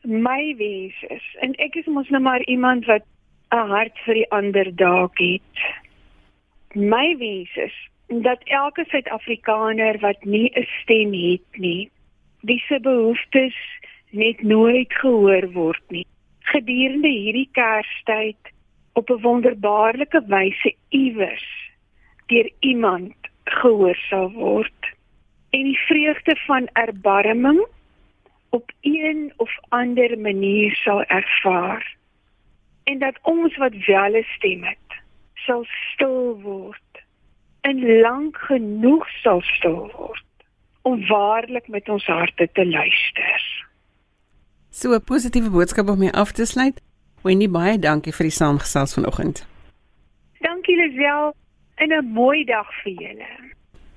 My 0.05 0.55
wens 0.57 0.95
is 1.11 1.27
en 1.41 1.55
ek 1.59 1.75
is 1.75 1.87
mos 1.87 2.09
nou 2.09 2.23
maar 2.23 2.43
iemand 2.43 2.87
wat 2.87 3.05
'n 3.51 3.69
hart 3.69 3.99
vir 4.05 4.15
die 4.15 4.31
ander 4.31 4.77
dalk 4.77 5.19
het. 5.19 5.57
My 6.75 7.17
wens 7.19 7.57
is 7.57 7.77
dat 8.09 8.41
elke 8.45 8.85
Suid-Afrikaner 8.89 9.99
wat 10.01 10.25
nie 10.25 10.51
'n 10.55 10.67
stem 10.81 11.13
het 11.13 11.59
nie, 11.61 11.91
dis 12.41 12.67
se 12.67 12.81
behoeftes 12.81 13.57
net 14.11 14.43
nooit 14.43 14.93
gehoor 14.93 15.53
word 15.53 15.83
nie. 15.89 16.07
Gedurende 16.41 17.09
hierdie 17.09 17.49
Kerstyd 17.53 18.53
op 18.93 19.11
'n 19.11 19.21
wonderbaarlike 19.21 20.23
wyse 20.27 20.75
iewers 20.89 21.49
deur 22.27 22.51
iemand 22.61 23.15
gehoor 23.45 23.97
sal 24.09 24.31
word 24.33 24.81
en 25.51 25.63
die 25.63 25.79
vreugde 25.79 26.37
van 26.47 26.69
erbarming 26.73 27.67
op 28.51 28.71
een 28.81 29.33
of 29.37 29.51
ander 29.69 30.19
manier 30.19 30.75
sal 30.75 31.05
ervaar 31.05 31.97
en 32.85 32.99
dat 32.99 33.19
ons 33.23 33.57
wat 33.57 33.75
wel 33.87 34.13
'n 34.17 34.27
stem 34.37 34.65
het 34.65 34.89
sal 35.35 35.65
stil 35.93 36.41
word 36.41 36.88
en 37.61 38.01
lank 38.01 38.37
genoeg 38.37 39.09
sal 39.23 39.41
stil 39.43 39.91
word 39.97 40.25
om 40.83 41.07
waarlik 41.07 41.69
met 41.69 41.89
ons 41.89 42.07
harte 42.07 42.49
te 42.53 42.67
luister. 42.67 43.67
So 44.71 44.95
'n 44.95 45.05
positiewe 45.05 45.51
boodskap 45.51 45.89
om 45.89 45.99
mee 45.99 46.13
af 46.13 46.33
te 46.33 46.45
sluit. 46.45 46.81
Wendy 47.23 47.49
baie 47.51 47.79
dankie 47.79 48.13
vir 48.13 48.25
die 48.25 48.33
saamgesels 48.33 48.95
vanoggend. 48.95 49.47
Dankie 50.41 50.77
Lisel 50.77 51.35
en 51.75 51.89
'n 51.93 52.13
mooi 52.13 52.45
dag 52.45 52.69
vir 52.83 52.93
julle. 52.93 53.29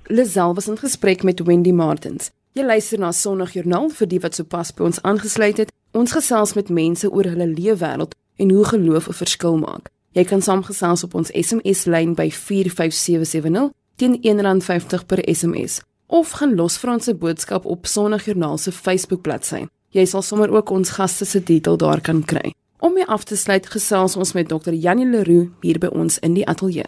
Lisel 0.06 0.54
was 0.54 0.68
in 0.68 0.76
gesprek 0.78 1.22
met 1.22 1.40
Wendy 1.40 1.72
Martins. 1.72 2.30
Jy 2.52 2.62
luister 2.62 2.98
na 2.98 3.12
Sondagjoernaal 3.12 3.88
vir 3.88 4.08
die 4.08 4.20
wat 4.20 4.34
sopas 4.34 4.74
by 4.74 4.82
ons 4.82 5.02
aangesluit 5.02 5.56
het. 5.56 5.72
Ons 5.92 6.12
gesels 6.12 6.54
met 6.54 6.68
mense 6.68 7.10
oor 7.10 7.24
hulle 7.24 7.46
leefwêreld 7.46 8.14
en 8.36 8.50
hoe 8.50 8.64
geloof 8.64 9.08
'n 9.08 9.12
verskil 9.12 9.56
maak. 9.56 9.88
Jy 10.12 10.24
kan 10.28 10.42
saamgesels 10.44 11.04
op 11.06 11.14
ons 11.16 11.30
SMS-lyn 11.32 12.12
by 12.14 12.28
45770 12.30 13.70
teen 13.96 14.18
R1.50 14.20 15.06
per 15.08 15.22
SMS 15.24 15.80
of 16.12 16.34
gaan 16.36 16.52
los 16.58 16.76
vir 16.78 16.90
ons 16.92 17.08
'n 17.08 17.18
boodskap 17.18 17.64
op 17.64 17.86
Sondagjoernaal 17.86 18.58
se 18.58 18.72
Facebook-bladsy. 18.72 19.66
Jy 19.90 20.04
sal 20.04 20.22
sommer 20.22 20.50
ook 20.50 20.70
ons 20.70 20.90
gaste 20.90 21.24
se 21.24 21.40
detail 21.40 21.76
daar 21.76 22.00
kan 22.00 22.24
kry. 22.24 22.54
Om 22.78 22.92
mee 22.92 23.06
af 23.06 23.24
te 23.24 23.36
sluit, 23.36 23.66
gesels 23.66 24.16
ons 24.16 24.32
met 24.32 24.48
Dr. 24.48 24.72
Janie 24.72 25.06
Leroux 25.06 25.50
hier 25.60 25.78
by 25.78 25.86
ons 25.86 26.18
in 26.18 26.34
die 26.34 26.46
ateljee. 26.46 26.86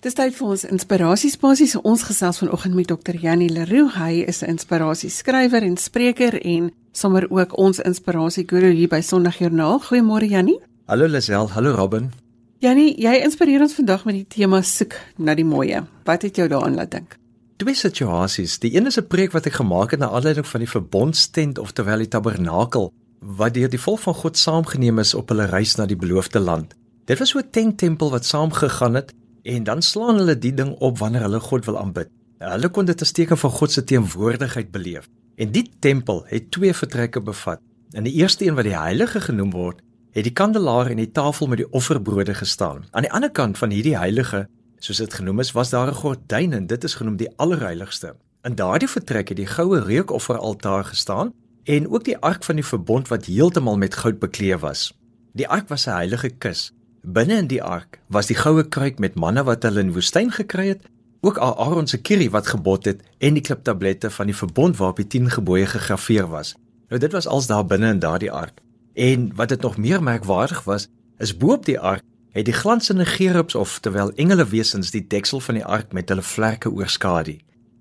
Dis 0.00 0.14
tyd 0.14 0.34
vir 0.34 0.48
ons 0.48 0.64
inspirasiespasie. 0.64 1.66
So 1.66 1.80
ons 1.82 2.02
gesels 2.02 2.38
vanoggend 2.38 2.74
met 2.74 2.86
Dr. 2.86 3.14
Janie 3.14 3.50
Leroux. 3.50 3.94
Hy 3.94 4.24
is 4.26 4.42
'n 4.42 4.48
inspirasieskrywer 4.48 5.62
en 5.62 5.76
spreker 5.76 6.40
en 6.44 6.72
sommer 6.92 7.30
ook 7.30 7.58
ons 7.58 7.78
inspirasieguru 7.78 8.70
hier 8.70 8.88
by 8.88 9.00
Sondagjoernaal. 9.00 9.80
Goeiemôre 9.80 10.28
Janie. 10.28 10.60
Hallo 10.86 11.06
Lisel, 11.06 11.48
hallo 11.48 11.74
Robin. 11.74 12.21
Janie, 12.62 12.92
jy 12.94 13.16
inspireer 13.24 13.64
ons 13.64 13.72
vandag 13.74 14.04
met 14.06 14.14
die 14.14 14.26
tema 14.36 14.60
soek 14.62 14.94
na 15.18 15.34
die 15.34 15.42
mooie. 15.42 15.80
Wat 16.06 16.22
het 16.22 16.36
jou 16.38 16.44
daaraan 16.46 16.76
laat 16.78 16.92
dink? 16.92 17.16
Twee 17.58 17.74
situasies. 17.74 18.60
Die 18.62 18.70
een 18.76 18.86
is 18.86 18.98
'n 19.00 19.08
preek 19.10 19.32
wat 19.34 19.46
ek 19.50 19.58
gemaak 19.58 19.90
het 19.90 19.98
na 19.98 20.06
aanleiding 20.06 20.46
van 20.46 20.60
die 20.60 20.68
verbondstent 20.70 21.58
of 21.58 21.72
terwyl 21.72 21.98
die 21.98 22.08
tabernakel 22.08 22.92
wat 23.18 23.54
deur 23.54 23.68
die 23.68 23.80
volk 23.80 23.98
van 23.98 24.14
God 24.14 24.38
saamgeneem 24.38 24.98
is 24.98 25.14
op 25.14 25.28
hulle 25.28 25.46
reis 25.46 25.74
na 25.74 25.86
die 25.86 25.96
beloofde 25.96 26.38
land. 26.38 26.74
Dit 27.04 27.18
was 27.18 27.28
so 27.30 27.38
'n 27.38 27.50
tenttempel 27.50 28.10
wat 28.10 28.24
saamgegaan 28.24 28.94
het 28.94 29.12
en 29.42 29.64
dan 29.64 29.82
slaan 29.82 30.16
hulle 30.16 30.38
die 30.38 30.54
ding 30.54 30.76
op 30.78 30.98
wanneer 30.98 31.22
hulle 31.22 31.40
God 31.40 31.64
wil 31.64 31.78
aanbid. 31.78 32.08
Hulle 32.38 32.68
kon 32.68 32.84
dit 32.84 33.02
as 33.02 33.12
teken 33.12 33.38
van 33.38 33.50
God 33.50 33.72
se 33.72 33.84
teenwoordigheid 33.84 34.70
beleef. 34.70 35.08
En 35.36 35.50
die 35.50 35.70
tempel 35.78 36.24
het 36.26 36.50
twee 36.50 36.74
vertrekke 36.74 37.20
bevat. 37.20 37.60
In 37.90 38.04
die 38.04 38.14
eerste 38.14 38.46
een 38.46 38.54
wat 38.54 38.64
die 38.64 38.78
heilige 38.78 39.20
genoem 39.20 39.50
word, 39.50 39.82
het 40.12 40.24
die 40.24 40.32
kandelaar 40.32 40.90
en 40.92 41.00
die 41.00 41.10
tafel 41.10 41.46
met 41.46 41.62
die 41.62 41.70
offerbrode 41.70 42.34
gestaan. 42.34 42.84
Aan 42.90 43.06
die 43.06 43.12
ander 43.12 43.30
kant 43.30 43.58
van 43.58 43.70
hierdie 43.70 43.96
heilige, 43.96 44.46
soos 44.78 45.00
dit 45.02 45.14
genoem 45.14 45.40
is, 45.40 45.52
was 45.52 45.70
daar 45.70 45.88
'n 45.88 46.00
gordyn 46.02 46.52
en 46.52 46.66
dit 46.66 46.84
is 46.84 46.94
genoem 46.94 47.16
die 47.16 47.32
allerheiligste. 47.36 48.14
In 48.42 48.54
daardie 48.54 48.88
vertrek 48.88 49.28
het 49.28 49.36
die 49.36 49.46
goue 49.46 49.80
reukofferaltaar 49.80 50.84
gestaan 50.84 51.32
en 51.64 51.88
ook 51.88 52.04
die 52.04 52.18
ark 52.18 52.44
van 52.44 52.54
die 52.54 52.66
verbond 52.66 53.08
wat 53.08 53.26
heeltemal 53.26 53.76
met 53.76 53.94
goud 53.94 54.18
bekleed 54.18 54.60
was. 54.60 54.92
Die 55.32 55.48
ark 55.48 55.68
was 55.68 55.86
'n 55.86 55.90
heilige 55.90 56.30
kus 56.30 56.72
Binne 57.02 57.40
in 57.42 57.48
die 57.50 57.62
ark 57.62 57.98
was 58.14 58.28
die 58.30 58.36
goue 58.38 58.62
kruik 58.62 59.00
met 59.02 59.16
manna 59.18 59.42
wat 59.42 59.64
hulle 59.66 59.82
in 59.82 59.90
woestyn 59.90 60.28
gekry 60.30 60.68
het, 60.68 60.84
ook 61.26 61.38
Aaron 61.42 61.88
se 61.90 61.98
kierie 61.98 62.30
wat 62.30 62.46
gebod 62.46 62.84
het 62.86 63.00
en 63.18 63.34
die 63.34 63.42
kliptablette 63.42 64.10
van 64.10 64.30
die 64.30 64.36
verbond 64.36 64.76
waarop 64.78 65.00
die 65.02 65.06
10 65.06 65.30
gebooie 65.34 65.66
gegraveer 65.66 66.28
was. 66.30 66.54
Nou 66.88 67.00
dit 67.02 67.12
was 67.12 67.26
als 67.26 67.46
daar 67.50 67.66
binne 67.66 67.90
in 67.90 67.98
daardie 67.98 68.30
ark. 68.30 68.62
En 68.94 69.34
wat 69.34 69.48
dit 69.48 69.60
nog 69.60 69.76
meer 69.76 70.02
merkwaardig 70.02 70.64
was, 70.64 70.88
is 71.18 71.36
bo-op 71.36 71.64
die 71.64 71.80
ark 71.80 72.02
het 72.32 72.44
die 72.44 72.54
glansende 72.56 73.04
gerubs 73.06 73.54
of 73.54 73.78
terwyl 73.80 74.12
engelewesens 74.16 74.90
die 74.90 75.06
deksel 75.06 75.40
van 75.40 75.54
die 75.54 75.64
ark 75.64 75.92
met 75.92 76.08
hulle 76.08 76.24
vlerke 76.24 76.70
oorskadu. 76.70 77.36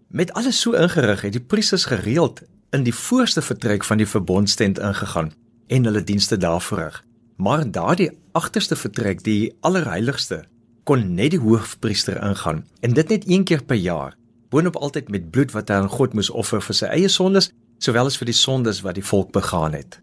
Met 0.07 0.33
alles 0.33 0.59
so 0.59 0.75
ingerig 0.75 1.21
het 1.21 1.33
die 1.33 1.43
priesters 1.43 1.85
gereeld 1.85 2.41
in 2.75 2.83
die 2.83 2.95
voorste 2.95 3.41
vertrek 3.41 3.83
van 3.87 3.97
die 3.97 4.07
verbondstent 4.07 4.79
ingegaan 4.79 5.31
en 5.67 5.87
hulle 5.87 6.03
dienste 6.03 6.37
daar 6.37 6.61
verrig. 6.61 7.03
Maar 7.35 7.71
daardie 7.71 8.11
agterste 8.31 8.75
vertrek, 8.75 9.23
die 9.23 9.55
allerheiligste, 9.59 10.43
kon 10.83 11.13
net 11.15 11.31
die 11.31 11.39
hoofpriester 11.39 12.19
ingaan 12.23 12.65
en 12.81 12.93
dit 12.93 13.07
net 13.07 13.27
een 13.27 13.43
keer 13.43 13.63
per 13.63 13.79
jaar, 13.79 14.15
boonop 14.49 14.75
altyd 14.75 15.09
met 15.09 15.31
bloed 15.31 15.51
wat 15.55 15.71
hy 15.71 15.79
aan 15.79 15.89
God 15.89 16.13
moes 16.13 16.29
offer 16.29 16.61
vir 16.61 16.75
sy 16.75 16.91
eie 16.91 17.09
sondes, 17.09 17.51
sowel 17.79 18.11
as 18.11 18.19
vir 18.19 18.29
die 18.29 18.37
sondes 18.37 18.83
wat 18.83 18.99
die 18.99 19.05
volk 19.05 19.31
begaan 19.31 19.73
het. 19.79 20.01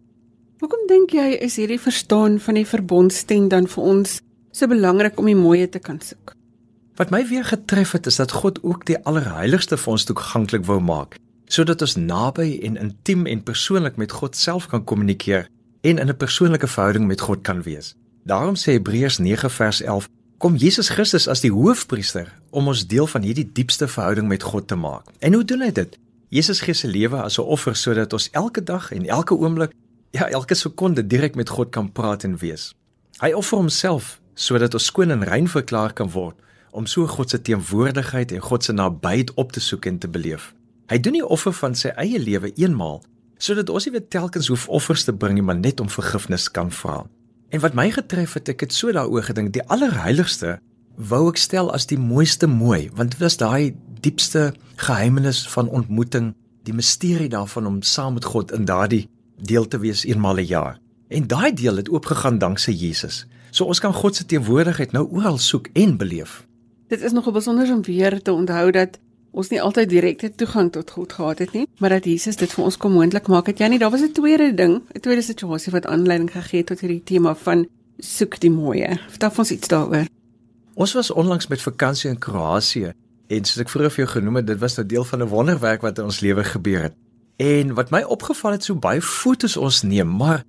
Dink 0.88 1.12
jy 1.12 1.34
is 1.44 1.58
hierdie 1.60 1.80
verstaan 1.80 2.38
van 2.40 2.56
die 2.56 2.64
verbondstent 2.64 3.50
dan 3.52 3.66
vir 3.68 3.88
ons 3.90 4.12
so 4.56 4.70
belangrik 4.70 5.18
om 5.20 5.26
die 5.28 5.36
mooie 5.36 5.66
te 5.68 5.82
kan 5.84 5.98
soek? 6.00 6.32
Wat 6.96 7.10
my 7.12 7.20
weer 7.28 7.44
getref 7.44 7.92
het 7.92 8.08
is 8.08 8.16
dat 8.16 8.32
God 8.32 8.62
ook 8.64 8.86
die 8.88 8.96
allerheiligste 9.04 9.76
vir 9.76 9.92
ons 9.92 10.06
toeganklik 10.08 10.64
wou 10.64 10.78
maak, 10.80 11.18
sodat 11.52 11.84
ons 11.84 11.98
naby 12.00 12.54
en 12.64 12.80
intiem 12.80 13.26
en 13.28 13.44
persoonlik 13.44 14.00
met 14.00 14.14
God 14.16 14.38
self 14.40 14.70
kan 14.72 14.84
kommunikeer 14.84 15.50
en 15.84 16.00
in 16.00 16.08
'n 16.08 16.16
persoonlike 16.16 16.66
verhouding 16.66 17.06
met 17.06 17.20
God 17.20 17.42
kan 17.44 17.62
wees. 17.62 17.94
Daarom 18.24 18.56
sê 18.56 18.80
Hebreërs 18.80 19.18
9 19.18 19.50
vers 19.50 19.82
11: 19.82 20.08
kom 20.38 20.56
Jesus 20.56 20.88
Christus 20.88 21.28
as 21.28 21.40
die 21.40 21.52
hoofpriester 21.52 22.32
om 22.50 22.68
ons 22.68 22.86
deel 22.86 23.06
van 23.06 23.22
hierdie 23.22 23.50
diepste 23.52 23.88
verhouding 23.88 24.28
met 24.28 24.42
God 24.42 24.68
te 24.68 24.74
maak. 24.74 25.04
En 25.18 25.34
hoe 25.34 25.44
doen 25.44 25.60
hy 25.60 25.72
dit? 25.72 25.98
Jesus 26.28 26.60
gee 26.60 26.74
sy 26.74 26.86
lewe 26.86 27.22
as 27.22 27.38
'n 27.38 27.42
offer 27.44 27.76
sodat 27.76 28.12
ons 28.12 28.30
elke 28.30 28.62
dag 28.62 28.92
en 28.92 29.06
elke 29.06 29.34
oomblik, 29.34 29.72
ja, 30.10 30.28
elke 30.28 30.54
sekonde 30.54 31.06
direk 31.06 31.34
met 31.34 31.48
God 31.48 31.70
kan 31.70 31.92
praat 31.92 32.24
en 32.24 32.36
wees. 32.36 32.72
Hy 33.20 33.32
offer 33.36 33.58
homself 33.58 34.18
sodat 34.38 34.74
ons 34.74 34.86
skoon 34.86 35.10
en 35.10 35.24
rein 35.26 35.48
verklaar 35.50 35.92
kan 35.92 36.10
word 36.14 36.38
om 36.70 36.86
so 36.86 37.08
God 37.10 37.32
se 37.32 37.40
teenwoordigheid 37.42 38.32
en 38.32 38.44
God 38.44 38.64
se 38.64 38.72
nabyheid 38.72 39.32
op 39.40 39.52
te 39.52 39.60
soek 39.60 39.88
en 39.88 39.98
te 39.98 40.08
beleef. 40.08 40.52
Hy 40.88 41.00
doen 41.02 41.16
die 41.18 41.26
offer 41.26 41.52
van 41.52 41.74
sy 41.74 41.90
eie 41.96 42.20
lewe 42.22 42.52
eenmaal 42.54 43.00
sodat 43.38 43.70
ons 43.70 43.86
nie 43.86 43.94
weer 43.94 44.06
telkens 44.10 44.48
hoef 44.50 44.66
offers 44.68 45.04
te 45.06 45.14
bring 45.14 45.36
nie, 45.38 45.44
maar 45.46 45.58
net 45.58 45.80
om 45.80 45.90
vergifnis 45.90 46.48
kan 46.50 46.72
vra. 46.74 47.04
En 47.54 47.62
wat 47.62 47.76
my 47.78 47.86
getref 47.94 48.34
het, 48.34 48.50
ek 48.50 48.64
het 48.66 48.74
so 48.74 48.90
daaroor 48.92 49.28
gedink, 49.28 49.52
die 49.54 49.62
allerheiligste 49.70 50.56
wou 50.98 51.28
ek 51.30 51.38
stel 51.38 51.70
as 51.70 51.86
die 51.86 52.00
mooiste 52.02 52.48
mooi, 52.50 52.88
want 52.98 53.14
dit 53.14 53.22
was 53.22 53.38
daai 53.38 53.76
diepste 54.02 54.50
geheimenis 54.82 55.44
van 55.54 55.70
ontmoeting, 55.70 56.32
die 56.66 56.74
misterie 56.74 57.30
daarvan 57.30 57.70
om 57.70 57.78
saam 57.86 58.18
met 58.18 58.26
God 58.26 58.50
in 58.52 58.66
daardie 58.66 59.06
deel 59.40 59.68
te 59.68 59.78
wees 59.78 60.04
eenmal 60.04 60.34
'n 60.34 60.38
een 60.38 60.46
jaar. 60.46 60.78
En 61.08 61.26
daai 61.26 61.52
deel 61.52 61.76
het 61.76 61.88
oopgegaan 61.88 62.38
danksy 62.38 62.70
Jesus. 62.70 63.26
So 63.50 63.64
ons 63.64 63.80
kan 63.80 63.94
God 63.94 64.16
se 64.16 64.26
teenwoordigheid 64.26 64.92
nou 64.92 65.08
oral 65.10 65.38
soek 65.38 65.68
en 65.72 65.96
beleef. 65.96 66.46
Dit 66.88 67.02
is 67.02 67.12
nogal 67.12 67.32
besonder 67.32 67.72
om 67.72 67.82
weer 67.82 68.22
te 68.22 68.32
onthou 68.32 68.70
dat 68.70 68.98
ons 69.30 69.48
nie 69.48 69.60
altyd 69.62 69.88
direkte 69.88 70.30
toegang 70.34 70.70
tot 70.72 70.90
God 70.90 71.12
gehad 71.12 71.38
het 71.38 71.52
nie, 71.52 71.66
maar 71.78 71.92
dat 71.96 72.04
Jesus 72.04 72.36
dit 72.36 72.52
vir 72.52 72.64
ons 72.64 72.76
kom 72.76 72.92
moontlik 72.92 73.28
maak 73.28 73.46
het. 73.46 73.58
Janie, 73.58 73.78
daar 73.78 73.90
was 73.90 74.00
'n 74.00 74.12
tweede 74.12 74.54
ding, 74.54 74.82
'n 74.94 75.00
tweede 75.00 75.22
situasie 75.22 75.72
wat 75.72 75.86
aanleiding 75.86 76.30
gegee 76.30 76.58
het 76.58 76.66
tot 76.66 76.80
hierdie 76.80 77.02
tema 77.04 77.34
van 77.34 77.66
soek 77.98 78.40
die 78.40 78.50
mooie. 78.50 78.98
Vertel 79.08 79.30
ons 79.36 79.50
iets 79.50 79.68
daaroor. 79.68 80.06
Ons 80.74 80.92
was 80.92 81.10
onlangs 81.10 81.46
met 81.46 81.62
vakansie 81.62 82.10
in 82.10 82.18
Kroasie 82.18 82.92
en 83.26 83.44
soos 83.44 83.58
ek 83.58 83.68
vroeër 83.68 83.90
vir 83.90 84.04
jou 84.04 84.10
genoem 84.18 84.36
het, 84.36 84.46
dit 84.46 84.58
was 84.58 84.76
'n 84.76 84.80
nou 84.80 84.88
deel 84.88 85.04
van 85.04 85.22
'n 85.22 85.28
wonderwerk 85.28 85.80
wat 85.80 85.98
in 85.98 86.04
ons 86.04 86.20
lewe 86.20 86.44
gebeur 86.44 86.82
het. 86.82 86.94
En 87.38 87.74
wat 87.74 87.90
my 87.94 88.02
opgeval 88.02 88.56
het, 88.56 88.64
so 88.66 88.74
baie 88.74 89.02
fotos 89.02 89.56
ons 89.56 89.84
neem, 89.86 90.10
maar 90.18 90.42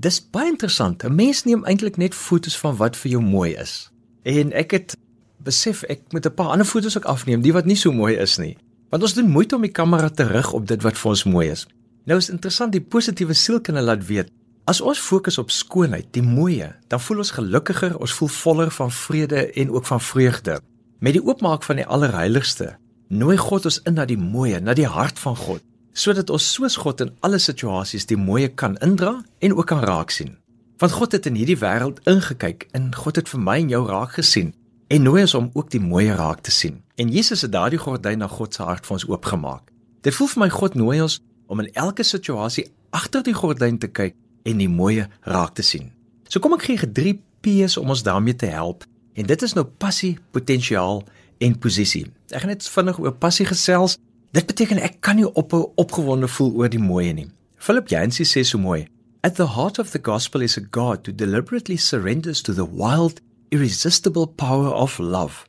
dis 0.00 0.22
baie 0.32 0.48
interessant. 0.48 1.04
'n 1.04 1.14
Mens 1.14 1.44
neem 1.44 1.64
eintlik 1.64 1.96
net 1.96 2.14
fotos 2.14 2.56
van 2.58 2.76
wat 2.76 2.96
vir 2.96 3.10
jou 3.10 3.22
mooi 3.22 3.52
is. 3.52 3.90
En 4.22 4.52
ek 4.52 4.70
het 4.70 4.96
besef 5.44 5.82
ek 5.82 6.00
moet 6.12 6.26
'n 6.26 6.34
paar 6.34 6.48
ander 6.48 6.66
fotos 6.66 6.96
ook 6.96 7.04
afneem, 7.04 7.42
die 7.42 7.52
wat 7.52 7.64
nie 7.64 7.76
so 7.76 7.92
mooi 7.92 8.16
is 8.16 8.38
nie. 8.38 8.56
Want 8.88 9.02
ons 9.02 9.14
doen 9.14 9.30
moeite 9.30 9.54
om 9.56 9.62
die 9.62 9.70
kamera 9.70 10.08
te 10.08 10.24
rig 10.24 10.52
op 10.52 10.66
dit 10.66 10.82
wat 10.82 10.98
vir 10.98 11.10
ons 11.10 11.24
mooi 11.24 11.50
is. 11.50 11.66
Nou 12.04 12.18
is 12.18 12.30
interessant 12.30 12.72
die 12.72 12.80
positiewe 12.80 13.34
sielkunde 13.34 13.80
laat 13.80 14.06
weet, 14.06 14.30
as 14.64 14.80
ons 14.80 14.98
fokus 14.98 15.38
op 15.38 15.50
skoonheid, 15.50 16.06
die 16.10 16.22
mooie, 16.22 16.74
dan 16.88 17.00
voel 17.00 17.18
ons 17.18 17.30
gelukkiger, 17.30 17.98
ons 17.98 18.12
voel 18.12 18.28
voller 18.28 18.70
van 18.70 18.90
vrede 18.90 19.52
en 19.52 19.70
ook 19.70 19.86
van 19.86 20.00
vreugde. 20.00 20.60
Met 20.98 21.12
die 21.12 21.24
oopmaak 21.24 21.62
van 21.62 21.76
die 21.76 21.86
allerheiligste, 21.86 22.76
nooi 23.08 23.36
God 23.36 23.64
ons 23.64 23.80
in 23.84 23.94
na 23.94 24.04
die 24.04 24.16
mooie, 24.16 24.60
na 24.60 24.74
die 24.74 24.86
hart 24.86 25.18
van 25.18 25.36
God, 25.36 25.62
sodat 25.94 26.30
ons 26.30 26.46
soos 26.52 26.76
God 26.82 27.00
in 27.04 27.12
alle 27.26 27.38
situasies 27.38 28.06
die 28.10 28.18
mooie 28.18 28.50
kan 28.50 28.76
indra 28.84 29.20
en 29.38 29.54
ook 29.54 29.70
kan 29.70 29.84
raak 29.86 30.10
sien. 30.10 30.36
Want 30.82 30.92
God 30.98 31.14
het 31.14 31.26
in 31.30 31.38
hierdie 31.38 31.58
wêreld 31.60 32.02
ingekyk 32.10 32.66
en 32.74 32.90
God 32.94 33.20
het 33.20 33.30
vir 33.30 33.40
my 33.40 33.60
en 33.62 33.70
jou 33.72 33.84
raak 33.88 34.16
gesien 34.18 34.52
en 34.90 35.06
nooi 35.06 35.22
ons 35.22 35.34
om 35.38 35.50
ook 35.54 35.70
die 35.70 35.80
mooi 35.80 36.08
raak 36.10 36.42
te 36.44 36.50
sien. 36.50 36.82
En 36.98 37.10
Jesus 37.10 37.46
het 37.46 37.52
daardie 37.54 37.80
gordyn 37.80 38.18
na 38.18 38.28
God 38.28 38.54
se 38.54 38.62
hart 38.62 38.86
vir 38.86 38.98
ons 38.98 39.06
oopgemaak. 39.08 39.70
Dit 40.02 40.14
voel 40.14 40.28
vir 40.34 40.42
my 40.44 40.50
God 40.52 40.74
nooi 40.74 41.00
ons 41.02 41.20
om 41.46 41.62
in 41.62 41.70
elke 41.72 42.02
situasie 42.02 42.66
agter 42.94 43.22
die 43.24 43.34
gordyn 43.34 43.78
te 43.78 43.88
kyk 43.88 44.16
en 44.44 44.60
die 44.60 44.68
mooi 44.68 45.06
raak 45.24 45.54
te 45.54 45.62
sien. 45.62 45.92
So 46.28 46.42
kom 46.42 46.56
ek 46.58 46.66
gee 46.68 46.90
3 46.90 47.14
P's 47.44 47.76
om 47.76 47.90
ons 47.92 48.02
daarmee 48.02 48.36
te 48.36 48.48
help. 48.50 48.84
En 49.14 49.26
dit 49.26 49.42
is 49.42 49.52
nou 49.54 49.64
passie, 49.78 50.16
potensiaal 50.34 51.02
en 51.38 51.58
posisie. 51.58 52.06
Ek 52.32 52.42
gaan 52.42 52.52
net 52.54 52.66
vinnig 52.66 52.98
oor 53.02 53.14
passie 53.14 53.46
gesels. 53.46 53.98
Dit 54.34 54.48
beteken 54.50 54.80
ek 54.82 54.96
kan 55.06 55.14
nie 55.14 55.28
ophou 55.38 55.68
opgewonde 55.78 56.26
voel 56.26 56.50
oor 56.58 56.70
die 56.70 56.82
mooi 56.82 57.12
nie. 57.14 57.28
Philip 57.54 57.92
Yancey 57.92 58.26
sê 58.26 58.42
so 58.42 58.58
mooi: 58.58 58.88
At 59.22 59.36
the 59.38 59.46
heart 59.54 59.78
of 59.78 59.92
the 59.92 60.00
gospel 60.02 60.42
is 60.42 60.58
a 60.58 60.64
God 60.74 61.06
who 61.06 61.14
deliberately 61.14 61.76
surrenders 61.76 62.42
to 62.42 62.52
the 62.52 62.66
wild 62.66 63.20
irresistible 63.54 64.26
power 64.26 64.72
of 64.74 64.98
love. 64.98 65.46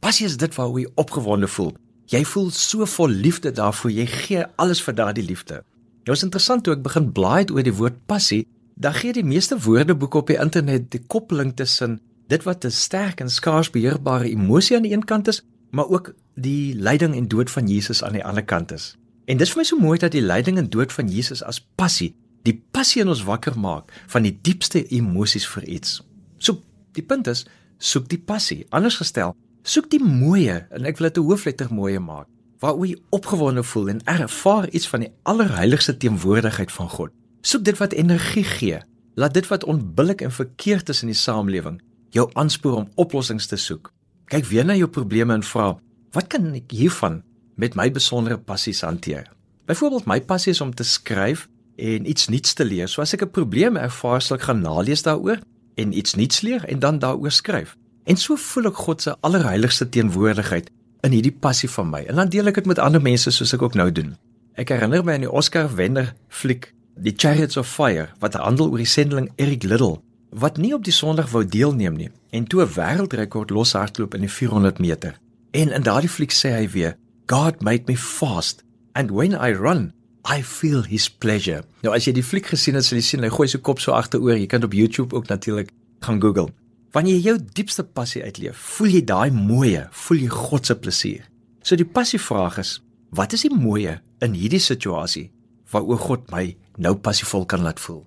Passie 0.00 0.26
is 0.26 0.38
dit 0.40 0.56
waar 0.56 0.72
jy 0.72 0.86
opgewonde 0.96 1.48
voel. 1.48 1.74
Jy 2.08 2.22
voel 2.32 2.48
so 2.56 2.88
vol 2.88 3.12
liefde 3.12 3.52
daarvoor, 3.52 3.92
jy 3.92 4.06
gee 4.08 4.46
alles 4.56 4.80
vir 4.82 4.96
daardie 4.96 5.26
liefde. 5.28 5.60
Nou 6.08 6.16
is 6.16 6.24
interessant 6.24 6.64
toe 6.64 6.72
ek 6.74 6.82
begin 6.88 7.12
blaai 7.12 7.52
oor 7.52 7.62
die 7.62 7.76
woord 7.76 8.00
passie, 8.08 8.46
dan 8.80 8.96
gee 8.96 9.12
die 9.12 9.28
meeste 9.28 9.60
woordeboeke 9.60 10.24
op 10.24 10.32
die 10.32 10.40
internet 10.40 10.88
die 10.90 11.04
koppeling 11.04 11.52
tussen 11.56 12.00
dit 12.32 12.48
wat 12.48 12.64
'n 12.64 12.72
sterk 12.72 13.20
en 13.20 13.28
skaars 13.28 13.70
beheerbare 13.70 14.32
emosie 14.32 14.76
aan 14.76 14.88
die 14.88 14.96
een 14.96 15.04
kant 15.04 15.28
is, 15.28 15.42
maar 15.72 15.88
ook 15.88 16.12
die 16.36 16.74
lyding 16.76 17.16
en 17.16 17.28
dood 17.28 17.50
van 17.50 17.68
Jesus 17.68 18.02
aan 18.04 18.16
die 18.16 18.24
ander 18.24 18.44
kant 18.44 18.72
is. 18.72 18.92
En 19.26 19.40
dis 19.40 19.50
vir 19.52 19.62
my 19.62 19.64
so 19.64 19.78
mooi 19.80 19.98
dat 19.98 20.12
die 20.12 20.24
lyding 20.24 20.58
en 20.60 20.68
dood 20.70 20.92
van 20.92 21.08
Jesus 21.08 21.42
as 21.42 21.60
passie, 21.80 22.12
die 22.46 22.58
passie 22.74 23.02
in 23.02 23.08
ons 23.08 23.24
wakker 23.24 23.58
maak 23.58 23.92
van 24.12 24.26
die 24.26 24.34
diepste 24.34 24.84
emosies 24.88 25.46
vir 25.48 25.64
iets. 25.68 26.00
So 26.38 26.60
Die 26.96 27.04
punt 27.04 27.28
is, 27.30 27.46
soek 27.80 28.08
die 28.12 28.20
passie. 28.20 28.62
Anders 28.74 28.98
gestel, 29.00 29.34
soek 29.64 29.88
die 29.92 30.02
mooie 30.02 30.62
en 30.74 30.88
ek 30.88 30.98
wil 30.98 31.08
dit 31.08 31.18
'n 31.18 31.26
hoofletter 31.28 31.72
mooie 31.72 32.00
maak. 32.00 32.26
Waar 32.60 32.76
jy 32.86 32.96
opgewonde 33.10 33.62
voel 33.62 33.88
en 33.88 34.04
ervaar 34.04 34.68
iets 34.68 34.88
van 34.88 35.00
die 35.00 35.12
allerheiligste 35.22 35.96
teenwoordigheid 35.96 36.72
van 36.72 36.88
God. 36.88 37.10
Soek 37.42 37.64
dit 37.64 37.78
wat 37.78 37.92
energie 37.92 38.44
gee. 38.44 38.78
Laat 39.14 39.34
dit 39.34 39.48
wat 39.48 39.64
onbillik 39.64 40.20
en 40.20 40.30
verkeerd 40.30 40.88
is 40.88 41.02
in 41.02 41.08
die 41.08 41.16
samelewing 41.16 41.80
jou 42.10 42.30
aanspoor 42.32 42.76
om 42.76 42.88
oplossings 42.94 43.46
te 43.46 43.56
soek. 43.56 43.92
Kyk 44.30 44.44
weer 44.50 44.64
na 44.64 44.76
jou 44.76 44.88
probleme 44.88 45.34
en 45.34 45.42
vra, 45.42 45.78
wat 46.12 46.28
kan 46.32 46.52
ek 46.54 46.70
hiervan 46.70 47.22
met 47.56 47.74
my 47.74 47.90
besondere 47.90 48.38
passies 48.38 48.82
hanteer? 48.82 49.26
Byvoorbeeld 49.66 50.06
my 50.06 50.20
passie 50.20 50.52
is 50.52 50.60
om 50.60 50.74
te 50.74 50.84
skryf 50.84 51.48
en 51.76 52.08
iets 52.08 52.28
nuuts 52.28 52.54
te 52.54 52.64
leer. 52.64 52.88
So 52.88 53.02
as 53.02 53.14
ek 53.14 53.22
'n 53.22 53.30
probleem 53.30 53.76
ervaar, 53.76 54.22
sal 54.22 54.36
ek 54.36 54.42
gaan 54.42 54.60
nalees 54.60 55.02
daaroor 55.02 55.38
en 55.76 55.92
iets 55.92 56.14
nuuts 56.14 56.40
leer 56.40 56.64
en 56.64 56.78
dan 56.78 56.98
daaroor 56.98 57.30
skryf. 57.30 57.76
En 58.04 58.16
so 58.16 58.36
voel 58.36 58.66
ek 58.66 58.74
God 58.74 59.02
se 59.02 59.16
allerheiligste 59.20 59.88
teenwoordigheid 59.88 60.70
in 61.02 61.12
hierdie 61.12 61.36
passie 61.40 61.70
van 61.70 61.90
my. 61.90 62.04
En 62.08 62.16
dan 62.16 62.28
deel 62.28 62.46
ek 62.46 62.54
dit 62.54 62.66
met 62.66 62.78
ander 62.78 63.02
mense 63.02 63.30
soos 63.30 63.54
ek 63.54 63.62
ook 63.62 63.74
nou 63.74 63.92
doen. 63.92 64.16
Ek 64.54 64.68
herinner 64.68 65.04
my 65.04 65.14
aan 65.14 65.26
die 65.26 65.30
Oscar 65.30 65.70
wenner 65.76 66.14
fliek 66.28 66.74
The 67.02 67.12
Chariots 67.16 67.56
of 67.56 67.68
Fire 67.68 68.08
wat 68.20 68.34
handel 68.34 68.70
oor 68.70 68.82
die 68.82 68.86
sendeling 68.86 69.30
Eric 69.36 69.62
Liddell 69.62 70.02
wat 70.32 70.56
nie 70.56 70.72
op 70.74 70.84
die 70.84 70.94
Sondag 70.94 71.30
wou 71.30 71.44
deelneem 71.44 71.96
nie 71.96 72.10
en 72.30 72.44
toe 72.44 72.62
'n 72.64 72.74
wêreldrekord 72.74 73.50
loshardloop 73.50 74.14
in 74.14 74.20
die 74.20 74.30
400 74.30 74.78
meter. 74.78 75.18
En 75.50 75.72
in 75.72 75.82
daardie 75.82 76.08
fliek 76.08 76.32
sê 76.32 76.48
hy 76.56 76.68
weer, 76.68 76.96
God 77.26 77.62
made 77.62 77.84
me 77.86 77.96
fast 77.96 78.64
and 78.92 79.10
when 79.10 79.32
I 79.32 79.52
run 79.52 79.92
I 80.24 80.42
feel 80.42 80.82
his 80.82 81.08
pleasure. 81.10 81.64
Nou 81.82 81.94
as 81.94 82.06
jy 82.06 82.12
die 82.12 82.22
fliek 82.22 82.46
gesien 82.46 82.74
het, 82.78 82.84
sal 82.84 82.98
jy 82.98 83.02
sien 83.02 83.22
hy 83.22 83.28
gooi 83.28 83.48
sy 83.48 83.58
kop 83.58 83.80
so 83.80 83.92
agteroor. 83.92 84.38
Jy 84.38 84.46
kan 84.46 84.62
op 84.62 84.72
YouTube 84.72 85.16
ook 85.16 85.26
natuurlik 85.26 85.72
gaan 86.00 86.20
Google. 86.22 86.52
Wanneer 86.92 87.16
jy 87.16 87.32
jou 87.32 87.38
diepste 87.56 87.82
passie 87.82 88.22
uitleef, 88.22 88.56
voel 88.76 88.88
jy 88.88 89.02
daai 89.08 89.30
mooie, 89.30 89.88
voel 89.90 90.18
jy 90.18 90.28
God 90.28 90.66
se 90.66 90.76
plesier. 90.78 91.26
So 91.64 91.76
die 91.76 91.88
passievraag 91.88 92.58
is, 92.58 92.80
wat 93.10 93.32
is 93.32 93.42
die 93.42 93.54
mooie 93.54 94.00
in 94.22 94.34
hierdie 94.38 94.62
situasie 94.62 95.30
waaroor 95.72 95.98
God 95.98 96.30
my 96.30 96.56
nou 96.76 96.94
passievol 96.94 97.46
kan 97.48 97.64
laat 97.64 97.80
voel? 97.80 98.04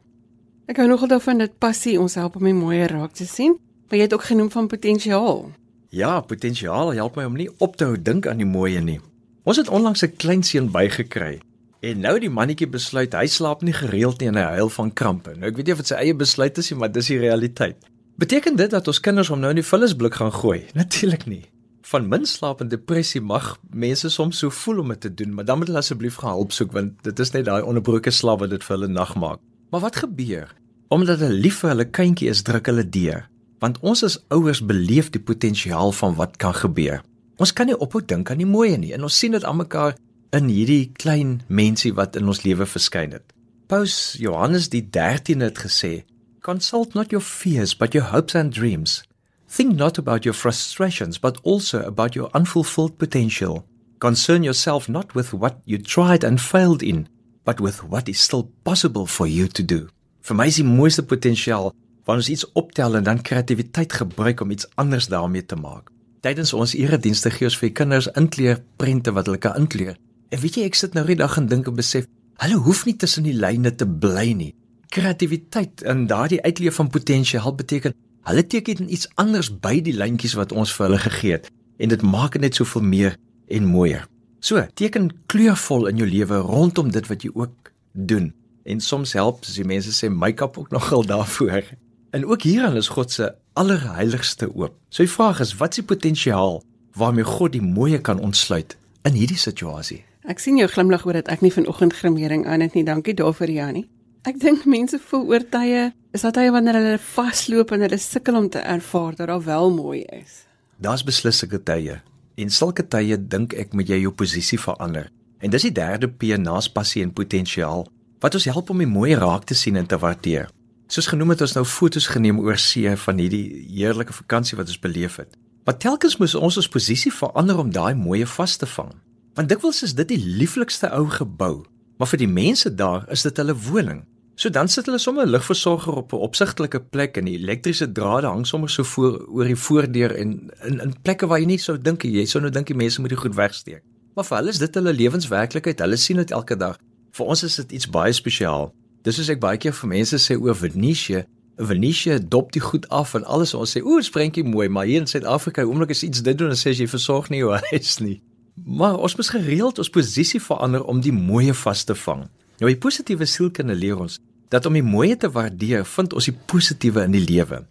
Ek 0.66 0.78
hou 0.82 0.88
nogal 0.88 1.08
daarvan 1.08 1.38
dat 1.38 1.58
passie 1.58 2.00
ons 2.02 2.16
help 2.16 2.36
om 2.36 2.44
die 2.44 2.54
mooie 2.54 2.88
raak 2.88 3.14
te 3.14 3.26
sien, 3.26 3.58
maar 3.88 3.98
jy 3.98 4.08
het 4.08 4.14
ook 4.14 4.24
genoem 4.24 4.52
van 4.52 4.68
potensiaal. 4.68 5.52
Ja, 5.90 6.20
potensiaal 6.22 6.94
help 6.94 7.16
my 7.16 7.24
om 7.24 7.36
nie 7.38 7.50
op 7.58 7.76
te 7.78 7.86
hou 7.86 8.02
dink 8.02 8.28
aan 8.28 8.42
die 8.42 8.50
mooie 8.50 8.82
nie. 8.82 9.00
Ons 9.44 9.58
het 9.58 9.70
onlangs 9.70 10.04
'n 10.04 10.16
klein 10.18 10.44
seun 10.44 10.72
bygekry 10.72 11.40
En 11.86 12.00
nou 12.02 12.16
die 12.18 12.32
mannetjie 12.34 12.68
besluit 12.72 13.14
hy 13.14 13.28
slaap 13.30 13.62
nie 13.66 13.74
gereeld 13.76 14.22
nie 14.22 14.32
en 14.32 14.40
hy 14.40 14.46
huil 14.58 14.72
van 14.74 14.94
krampe. 15.02 15.36
Nou 15.38 15.52
ek 15.52 15.60
weet 15.60 15.68
nie 15.70 15.76
of 15.76 15.82
dit 15.84 15.92
sy 15.92 15.98
eie 16.02 16.16
besluit 16.18 16.58
is 16.58 16.72
nie, 16.72 16.78
maar 16.82 16.94
dis 16.94 17.12
die 17.12 17.20
realiteit. 17.22 17.78
Beteken 18.22 18.56
dit 18.58 18.72
dat 18.72 18.88
ons 18.90 19.02
kinders 19.04 19.30
hom 19.30 19.44
nou 19.44 19.52
in 19.54 19.60
die 19.60 19.68
vullisblik 19.68 20.18
gaan 20.18 20.34
gooi? 20.34 20.64
Natuurlik 20.80 21.28
nie. 21.30 21.44
Van 21.86 22.08
min 22.10 22.26
slaap 22.26 22.64
en 22.64 22.72
depressie 22.72 23.22
mag 23.22 23.52
mense 23.70 24.10
soms 24.10 24.40
so 24.42 24.50
voel 24.64 24.82
om 24.82 24.96
dit 24.96 25.04
te 25.06 25.14
doen, 25.14 25.36
maar 25.36 25.46
dan 25.46 25.62
moet 25.62 25.70
hulle 25.70 25.84
asseblief 25.84 26.18
gaan 26.24 26.34
hulp 26.40 26.56
soek 26.56 26.74
want 26.74 26.96
dit 27.06 27.22
is 27.22 27.34
net 27.36 27.46
daai 27.46 27.62
onderbroke 27.62 28.10
slaap 28.10 28.42
wat 28.42 28.56
dit 28.56 28.66
vir 28.66 28.78
hulle 28.80 28.90
nag 28.90 29.14
maak. 29.22 29.44
Maar 29.70 29.82
wat 29.82 29.96
gebeur? 29.96 30.54
Omdat 30.88 31.20
hulle 31.20 31.42
lief 31.46 31.60
vir 31.64 31.74
hulle 31.74 31.90
kindjie 31.90 32.30
is, 32.30 32.44
druk 32.46 32.70
hulle 32.70 32.86
deur. 32.90 33.26
Want 33.60 33.80
ons 33.82 34.04
as 34.04 34.20
ouers 34.30 34.62
beleef 34.66 35.10
die 35.12 35.22
potensiaal 35.22 35.92
van 35.92 36.16
wat 36.20 36.38
kan 36.38 36.54
gebeur. 36.54 37.02
Ons 37.42 37.52
kan 37.54 37.68
nie 37.68 37.78
ophou 37.78 38.02
dink 38.06 38.30
aan 38.32 38.40
die 38.40 38.48
mooie 38.48 38.78
nie 38.80 38.94
en 38.96 39.04
ons 39.04 39.18
sien 39.20 39.34
dit 39.36 39.44
aan 39.44 39.60
mekaar 39.60 39.98
in 40.36 40.48
hierdie 40.52 40.92
klein 40.96 41.42
mensie 41.48 41.94
wat 41.96 42.16
in 42.20 42.28
ons 42.32 42.44
lewe 42.46 42.68
verskyn 42.68 43.16
het. 43.16 43.26
Paus 43.68 44.16
Johannes 44.22 44.70
die 44.70 44.84
13 44.84 45.42
het 45.42 45.60
gesê: 45.60 46.06
"Consult 46.42 46.94
not 46.94 47.12
your 47.12 47.24
fears 47.24 47.76
but 47.76 47.94
your 47.94 48.12
hopes 48.12 48.36
and 48.36 48.54
dreams. 48.54 49.04
Think 49.50 49.76
not 49.76 49.98
about 49.98 50.24
your 50.24 50.34
frustrations 50.34 51.20
but 51.20 51.40
also 51.44 51.82
about 51.84 52.16
your 52.16 52.30
unfulfilled 52.34 52.98
potential. 52.98 53.66
Concern 54.00 54.44
yourself 54.44 54.88
not 54.90 55.16
with 55.16 55.34
what 55.34 55.56
you 55.66 55.78
tried 55.78 56.24
and 56.24 56.42
failed 56.42 56.84
in, 56.84 57.08
but 57.46 57.62
with 57.64 57.82
what 57.90 58.10
is 58.12 58.24
still 58.24 58.50
possible 58.64 59.06
for 59.06 59.30
you 59.30 59.48
to 59.48 59.64
do." 59.66 59.88
Vir 60.26 60.36
my 60.36 60.48
is 60.50 60.58
die 60.58 60.66
mooiste 60.66 61.04
potensiaal 61.06 61.72
waar 62.06 62.18
ons 62.22 62.30
iets 62.30 62.46
optel 62.54 62.96
en 62.96 63.04
dan 63.04 63.22
kreatiwiteit 63.22 63.94
gebruik 63.94 64.42
om 64.42 64.52
iets 64.52 64.68
anders 64.76 65.08
daarmee 65.08 65.46
te 65.46 65.56
maak. 65.56 65.90
Tydens 66.26 66.54
ons 66.54 66.74
eredienste 66.74 67.30
gee 67.30 67.46
ons 67.46 67.58
vir 67.62 67.72
kinders 67.78 68.08
inkleer 68.18 68.62
prente 68.82 69.14
wat 69.14 69.30
hulle 69.30 69.42
kan 69.42 69.58
inkleer. 69.62 69.98
En 70.34 70.42
weet 70.42 70.58
jy, 70.58 70.64
ek 70.66 70.78
sit 70.78 70.96
nou 70.98 71.06
die 71.06 71.18
dag 71.20 71.38
en 71.38 71.50
dink 71.50 71.68
en 71.70 71.78
besef, 71.78 72.08
hulle 72.42 72.58
hoef 72.66 72.86
nie 72.88 72.96
tussen 72.98 73.28
die 73.28 73.36
lyne 73.38 73.76
te 73.78 73.86
bly 73.86 74.32
nie. 74.38 74.52
Kreatiwiteit 74.94 75.84
en 75.86 76.08
daardie 76.10 76.42
uitleef 76.42 76.80
van 76.82 76.90
potensiaal 76.90 77.54
beteken 77.58 77.94
hulle 78.26 78.48
teken 78.50 78.90
iets 78.90 79.06
anders 79.22 79.52
by 79.62 79.78
die 79.86 79.94
lyntjies 79.94 80.34
wat 80.40 80.54
ons 80.56 80.74
vir 80.74 80.88
hulle 80.88 81.02
gegee 81.06 81.38
het 81.38 81.52
en 81.78 81.92
dit 81.94 82.02
maak 82.02 82.38
dit 82.38 82.46
net 82.48 82.58
soveel 82.58 82.86
meer 82.86 83.18
en 83.54 83.70
mooier. 83.70 84.08
So, 84.46 84.62
teken 84.78 85.08
kleurvol 85.26 85.88
in 85.90 85.98
jou 85.98 86.06
lewe 86.06 86.38
rondom 86.46 86.92
dit 86.94 87.08
wat 87.10 87.24
jy 87.26 87.32
ook 87.34 87.72
doen. 87.98 88.28
En 88.70 88.82
soms 88.82 89.16
help 89.18 89.42
as 89.42 89.58
die 89.58 89.66
mense 89.66 89.90
sê 89.98 90.12
make-up 90.14 90.60
ook 90.62 90.70
nogal 90.76 91.06
daarvoor. 91.10 91.72
En 92.14 92.28
ook 92.30 92.46
hierin 92.46 92.78
is 92.78 92.92
God 92.94 93.12
se 93.12 93.32
allerheiligste 93.58 94.52
oop. 94.54 94.78
So 94.94 95.02
die 95.02 95.12
vraag 95.12 95.42
is, 95.42 95.56
wat 95.58 95.74
is 95.74 95.82
die 95.82 95.88
potensiaal 95.90 96.62
waarmee 96.94 97.26
God 97.26 97.58
die 97.58 97.64
mooie 97.66 97.98
kan 97.98 98.22
ontsluit 98.22 98.78
in 99.10 99.18
hierdie 99.18 99.42
situasie? 99.42 100.04
Ek 100.30 100.40
sien 100.40 100.62
jou 100.62 100.70
glimlag 100.70 101.10
oor 101.10 101.18
dit 101.18 101.34
ek 101.34 101.42
nie 101.42 101.54
vanoggend 101.54 101.98
grimering 101.98 102.46
aan 102.46 102.62
het 102.62 102.78
nie. 102.78 102.86
Dankie 102.86 103.18
daarvoor 103.18 103.50
Janie. 103.50 103.88
Ek 104.30 104.38
dink 104.42 104.70
mense 104.70 105.02
voel 105.10 105.26
oor 105.34 105.50
tye 105.50 105.90
is 106.14 106.22
dat 106.22 106.38
hy 106.38 106.52
wanneer 106.54 106.78
hulle 106.78 106.98
vasloop 107.02 107.74
en 107.74 107.90
hulle 107.90 107.98
sukkel 107.98 108.38
om 108.38 108.54
te 108.54 108.62
ervaar 108.62 109.18
dat 109.18 109.34
daar 109.34 109.48
wel 109.50 109.74
mooi 109.74 110.04
is. 110.22 110.44
Daar's 110.78 111.06
beslissende 111.06 111.64
tye. 111.66 112.04
En 112.36 112.50
sulke 112.52 112.84
tye 112.84 113.18
dink 113.18 113.54
ek 113.56 113.74
moet 113.74 113.88
jy 113.90 114.02
jou 114.04 114.12
posisie 114.12 114.60
verander. 114.60 115.08
En 115.40 115.52
dis 115.54 115.68
die 115.68 115.76
derde 115.76 116.10
P 116.12 116.36
naas 116.40 116.68
passie 116.72 117.04
en 117.04 117.14
potensiaal 117.16 117.86
wat 118.24 118.36
ons 118.36 118.48
help 118.50 118.72
om 118.74 118.82
die 118.82 118.90
mooi 118.90 119.14
raak 119.16 119.46
te 119.46 119.56
sien 119.56 119.76
en 119.78 119.86
te 119.86 119.98
waardeer. 120.00 120.50
Soos 120.92 121.08
genoem 121.12 121.34
het 121.34 121.42
ons 121.46 121.56
nou 121.58 121.64
fotos 121.66 122.08
geneem 122.12 122.40
oor 122.42 122.58
see 122.62 122.92
van 123.06 123.22
hierdie 123.22 123.66
heerlike 123.70 124.14
vakansie 124.14 124.58
wat 124.58 124.72
ons 124.72 124.82
beleef 124.82 125.20
het. 125.22 125.32
Maar 125.66 125.78
telkens 125.82 126.18
moes 126.22 126.36
ons 126.36 126.58
ons 126.62 126.70
posisie 126.70 127.12
verander 127.14 127.58
om 127.62 127.72
daai 127.74 127.96
mooie 127.98 128.28
vas 128.36 128.58
te 128.58 128.68
vang. 128.70 128.92
Want 129.36 129.50
dikwels 129.50 129.84
is 129.88 129.96
dit 129.98 130.12
die 130.14 130.22
lieflikste 130.22 130.92
ou 130.94 131.08
gebou, 131.12 131.66
maar 131.98 132.10
vir 132.12 132.22
die 132.22 132.30
mense 132.32 132.70
daar 132.70 133.08
is 133.12 133.26
dit 133.26 133.42
hulle 133.42 133.56
woning. 133.68 134.04
So 134.36 134.50
dan 134.50 134.68
sit 134.68 134.86
hulle 134.86 135.00
sommer 135.00 135.26
'n 135.26 135.30
ligversorger 135.30 135.96
op 135.96 136.14
'n 136.14 136.16
opsigtelike 136.28 136.80
plek 136.80 137.18
en 137.18 137.26
die 137.26 137.38
elektriese 137.38 137.92
drade 137.92 138.28
hang 138.28 138.48
sommer 138.48 138.70
so 138.70 138.84
voor 138.84 139.26
oor 139.28 139.46
die 139.46 139.56
voordeur 139.56 140.16
en 140.16 140.52
in 140.64 140.80
in 140.80 140.96
plekke 141.02 141.28
waar 141.28 141.40
jy 141.40 141.46
nie 141.46 141.58
sou 141.58 141.82
dink 141.82 142.04
jy 142.04 142.26
sou 142.26 142.42
nou 142.42 142.52
dink 142.52 142.68
die 142.68 142.76
mense 142.76 143.02
moet 143.02 143.10
dit 143.10 143.20
goed 143.20 143.36
wegsteek. 143.36 143.84
Maar 144.16 144.26
vir 144.26 144.38
hulle 144.38 144.50
is 144.50 144.58
dit 144.58 144.76
hulle 144.76 144.94
lewenswerklikheid. 144.94 145.80
Hulle 145.80 145.96
sien 145.96 146.18
dit 146.18 146.32
elke 146.32 146.56
dag. 146.56 146.78
Vir 147.12 147.26
ons 147.26 147.44
is 147.44 147.56
dit 147.56 147.72
iets 147.72 147.90
baie 147.90 148.14
spesiaal. 148.14 148.74
Dis 149.04 149.16
soos 149.16 149.30
ek 149.30 149.40
baie 149.40 149.58
keer 149.58 149.74
vir 149.74 149.90
mense 149.90 150.18
sê 150.18 150.38
oor 150.40 150.56
Venesië. 150.56 151.26
Venesië 151.58 152.20
dop 152.28 152.52
die 152.52 152.62
goed 152.62 152.90
af 152.90 153.14
en 153.14 153.24
alles 153.24 153.54
ons 153.54 153.78
sê 153.78 153.84
o, 153.84 154.02
sprentjie 154.02 154.44
mooi, 154.44 154.68
maar 154.68 154.86
hier 154.86 155.00
in 155.00 155.08
Suid-Afrika, 155.08 155.64
oomblik 155.64 155.90
as 155.90 156.04
iets 156.04 156.22
dit 156.22 156.38
doen, 156.38 156.48
dan 156.52 156.58
sê 156.58 156.74
jy 156.76 156.88
versorg 156.88 157.30
nie 157.30 157.40
jou 157.40 157.52
huis 157.72 158.00
nie. 158.00 158.22
Maar 158.56 158.98
ons 158.98 159.16
moet 159.16 159.30
gereeld 159.30 159.80
ons 159.80 159.90
posisie 159.90 160.42
verander 160.42 160.84
om 160.84 161.02
die 161.02 161.14
mooie 161.14 161.54
vas 161.54 161.84
te 161.84 161.96
vang. 161.96 162.26
Nou 162.62 162.72
die 162.72 162.80
positiewe 162.80 163.28
sielkunde 163.28 163.76
leer 163.76 164.00
ons 164.00 164.20
dat 164.54 164.66
om 164.66 164.78
die 164.78 164.86
mooie 164.86 165.18
te 165.18 165.30
waardeer, 165.32 165.86
vind 165.86 166.14
ons 166.14 166.30
die 166.30 166.36
positiewe 166.48 167.04
in 167.04 167.16
die 167.16 167.24
lewe. 167.26 167.64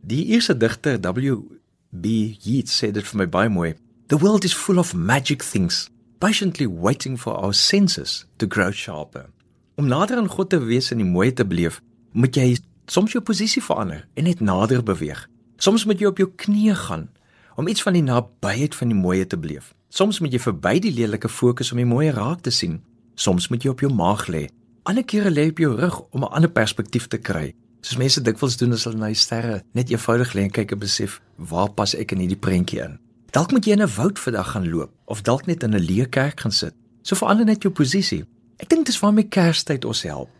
Die 0.00 0.22
Ierse 0.32 0.54
digter 0.56 1.00
W.B. 1.02 2.06
Yeats 2.40 2.78
sê 2.80 2.92
dit 2.94 3.04
vir 3.04 3.18
my 3.18 3.26
baie 3.28 3.50
mooi. 3.50 3.74
The 4.08 4.18
world 4.18 4.46
is 4.46 4.54
full 4.56 4.78
of 4.78 4.94
magic 4.94 5.42
things, 5.42 5.88
patiently 6.18 6.66
waiting 6.66 7.18
for 7.18 7.34
our 7.34 7.52
senses 7.52 8.24
to 8.38 8.46
grow 8.46 8.72
sharper 8.72 9.28
om 9.80 9.88
nader 9.88 10.18
aan 10.20 10.28
God 10.28 10.50
te 10.52 10.58
wees 10.60 10.90
en 10.92 11.00
die 11.00 11.08
mooi 11.08 11.30
te 11.32 11.46
beleef, 11.48 11.80
moet 12.12 12.36
jy 12.36 12.58
soms 12.90 13.14
jou 13.14 13.22
posisie 13.24 13.62
verander 13.64 14.04
en 14.18 14.26
net 14.28 14.42
nader 14.44 14.82
beweeg. 14.84 15.22
Soms 15.60 15.86
moet 15.88 16.02
jy 16.02 16.10
op 16.10 16.20
jou 16.20 16.28
knieë 16.44 16.76
gaan 16.84 17.08
om 17.56 17.68
iets 17.68 17.84
van 17.84 17.96
die 17.96 18.04
nabyheid 18.04 18.76
van 18.76 18.92
die 18.92 18.98
mooi 18.98 19.24
te 19.28 19.38
beleef. 19.40 19.72
Soms 19.88 20.20
moet 20.20 20.36
jy 20.36 20.40
verby 20.40 20.74
die 20.84 20.92
lelike 20.96 21.28
fokus 21.32 21.72
om 21.72 21.80
die 21.80 21.88
mooi 21.88 22.10
raak 22.12 22.44
te 22.44 22.52
sien. 22.54 22.78
Soms 23.20 23.50
moet 23.52 23.64
jy 23.64 23.72
op 23.74 23.82
jou 23.84 23.90
maag 23.92 24.28
lê. 24.32 24.46
Ander 24.88 25.04
kere 25.04 25.28
lê 25.28 25.44
jy 25.44 25.52
op 25.52 25.58
jou 25.60 25.74
rug 25.76 25.96
om 26.10 26.24
'n 26.24 26.32
ander 26.32 26.50
perspektief 26.50 27.06
te 27.06 27.18
kry. 27.18 27.52
Soos 27.80 27.98
mense 27.98 28.20
dikwels 28.20 28.56
doen 28.56 28.72
as 28.72 28.84
hulle 28.84 28.96
na 28.96 29.06
die 29.06 29.14
sterre 29.14 29.62
net 29.72 29.90
eenvoudig 29.90 30.32
lê 30.32 30.42
en 30.42 30.50
kyk 30.50 30.72
en 30.72 30.78
besef, 30.78 31.20
waar 31.36 31.68
pas 31.68 31.94
ek 31.94 32.12
in 32.12 32.18
hierdie 32.18 32.40
prentjie 32.40 32.80
in? 32.80 32.98
Dalk 33.30 33.52
moet 33.52 33.64
jy 33.64 33.72
in 33.72 33.82
'n 33.82 33.94
woud 33.96 34.18
vandag 34.18 34.50
gaan 34.50 34.70
loop 34.70 34.90
of 35.06 35.22
dalk 35.22 35.46
net 35.46 35.62
in 35.62 35.74
'n 35.74 35.86
leë 35.86 36.08
kerk 36.08 36.40
gaan 36.40 36.52
sit. 36.52 36.74
So 37.02 37.14
verander 37.14 37.44
net 37.44 37.62
jou 37.62 37.72
posisie. 37.72 38.24
Ek 38.56 38.68
dink 38.68 38.86
dis 38.86 39.00
waarmee 39.00 39.28
Kerstyd 39.28 39.84
ons 39.84 40.02
help 40.02 40.30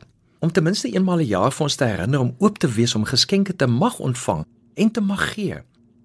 om 0.40 0.52
ten 0.52 0.62
minste 0.62 0.88
eenmal 0.88 1.20
'n 1.20 1.26
jaar 1.26 1.52
vir 1.52 1.62
ons 1.62 1.76
te 1.76 1.84
herinner 1.84 2.20
om 2.20 2.34
oop 2.38 2.58
te 2.58 2.68
wees 2.68 2.94
om 2.94 3.04
geskenke 3.04 3.56
te 3.56 3.66
mag 3.66 3.98
ontvang 3.98 4.44
en 4.74 4.90
te 4.90 5.00
mag 5.00 5.34
gee. 5.34 5.56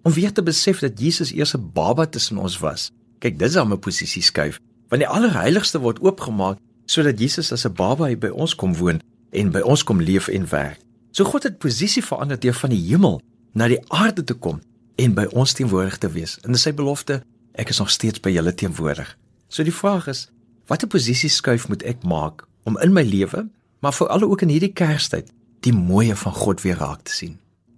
Om 0.04 0.12
weer 0.12 0.32
te 0.32 0.44
besef 0.44 0.80
dat 0.80 1.00
Jesus 1.00 1.32
eers 1.32 1.56
'n 1.56 1.72
baba 1.74 2.06
tussen 2.06 2.38
ons 2.38 2.60
was. 2.60 2.92
Kyk, 3.20 3.40
dis 3.40 3.56
aan 3.56 3.68
my 3.68 3.78
posisie 3.78 4.22
skuif. 4.22 4.60
Want 4.90 5.02
die 5.02 5.10
allerheiligste 5.10 5.80
word 5.80 6.00
oopgemaak 6.00 6.60
sodat 6.86 7.20
Jesus 7.20 7.52
as 7.52 7.66
'n 7.66 7.74
baba 7.74 8.16
by 8.16 8.30
ons 8.30 8.56
kom 8.56 8.76
woon 8.76 9.02
en 9.32 9.52
by 9.52 9.60
ons 9.60 9.84
kom 9.84 10.02
leef 10.02 10.28
en 10.28 10.50
werk. 10.50 10.80
So 11.12 11.24
God 11.24 11.44
het 11.44 11.58
posisie 11.58 12.04
verander 12.04 12.40
deur 12.40 12.54
van 12.54 12.70
die 12.70 12.82
hemel 12.88 13.22
na 13.54 13.68
die 13.68 13.80
aarde 13.88 14.24
te 14.24 14.34
kom 14.34 14.62
en 14.96 15.14
by 15.14 15.26
ons 15.32 15.54
teenwoordig 15.54 15.98
te 15.98 16.10
wees. 16.12 16.38
En 16.44 16.56
sy 16.56 16.74
belofte, 16.74 17.22
ek 17.56 17.70
is 17.70 17.80
nog 17.80 17.90
steeds 17.90 18.20
by 18.20 18.30
julle 18.36 18.54
teenwoordig. 18.54 19.18
So 19.48 19.64
die 19.64 19.76
vraag 19.76 20.08
is, 20.08 20.28
watter 20.68 20.88
posisie 20.88 21.30
skuif 21.30 21.68
moet 21.68 21.84
ek 21.84 22.04
maak 22.04 22.46
om 22.64 22.78
in 22.84 22.94
my 22.94 23.04
lewe, 23.04 23.46
maar 23.80 23.94
veral 23.94 24.24
ook 24.24 24.42
in 24.42 24.50
hierdie 24.50 24.74
Kerstyd, 24.74 25.32
die 25.60 25.74
mooie 25.74 26.16
van 26.16 26.34
God 26.34 26.62
weer 26.62 26.78
raak 26.78 27.06
te 27.06 27.12
sien? 27.12 27.38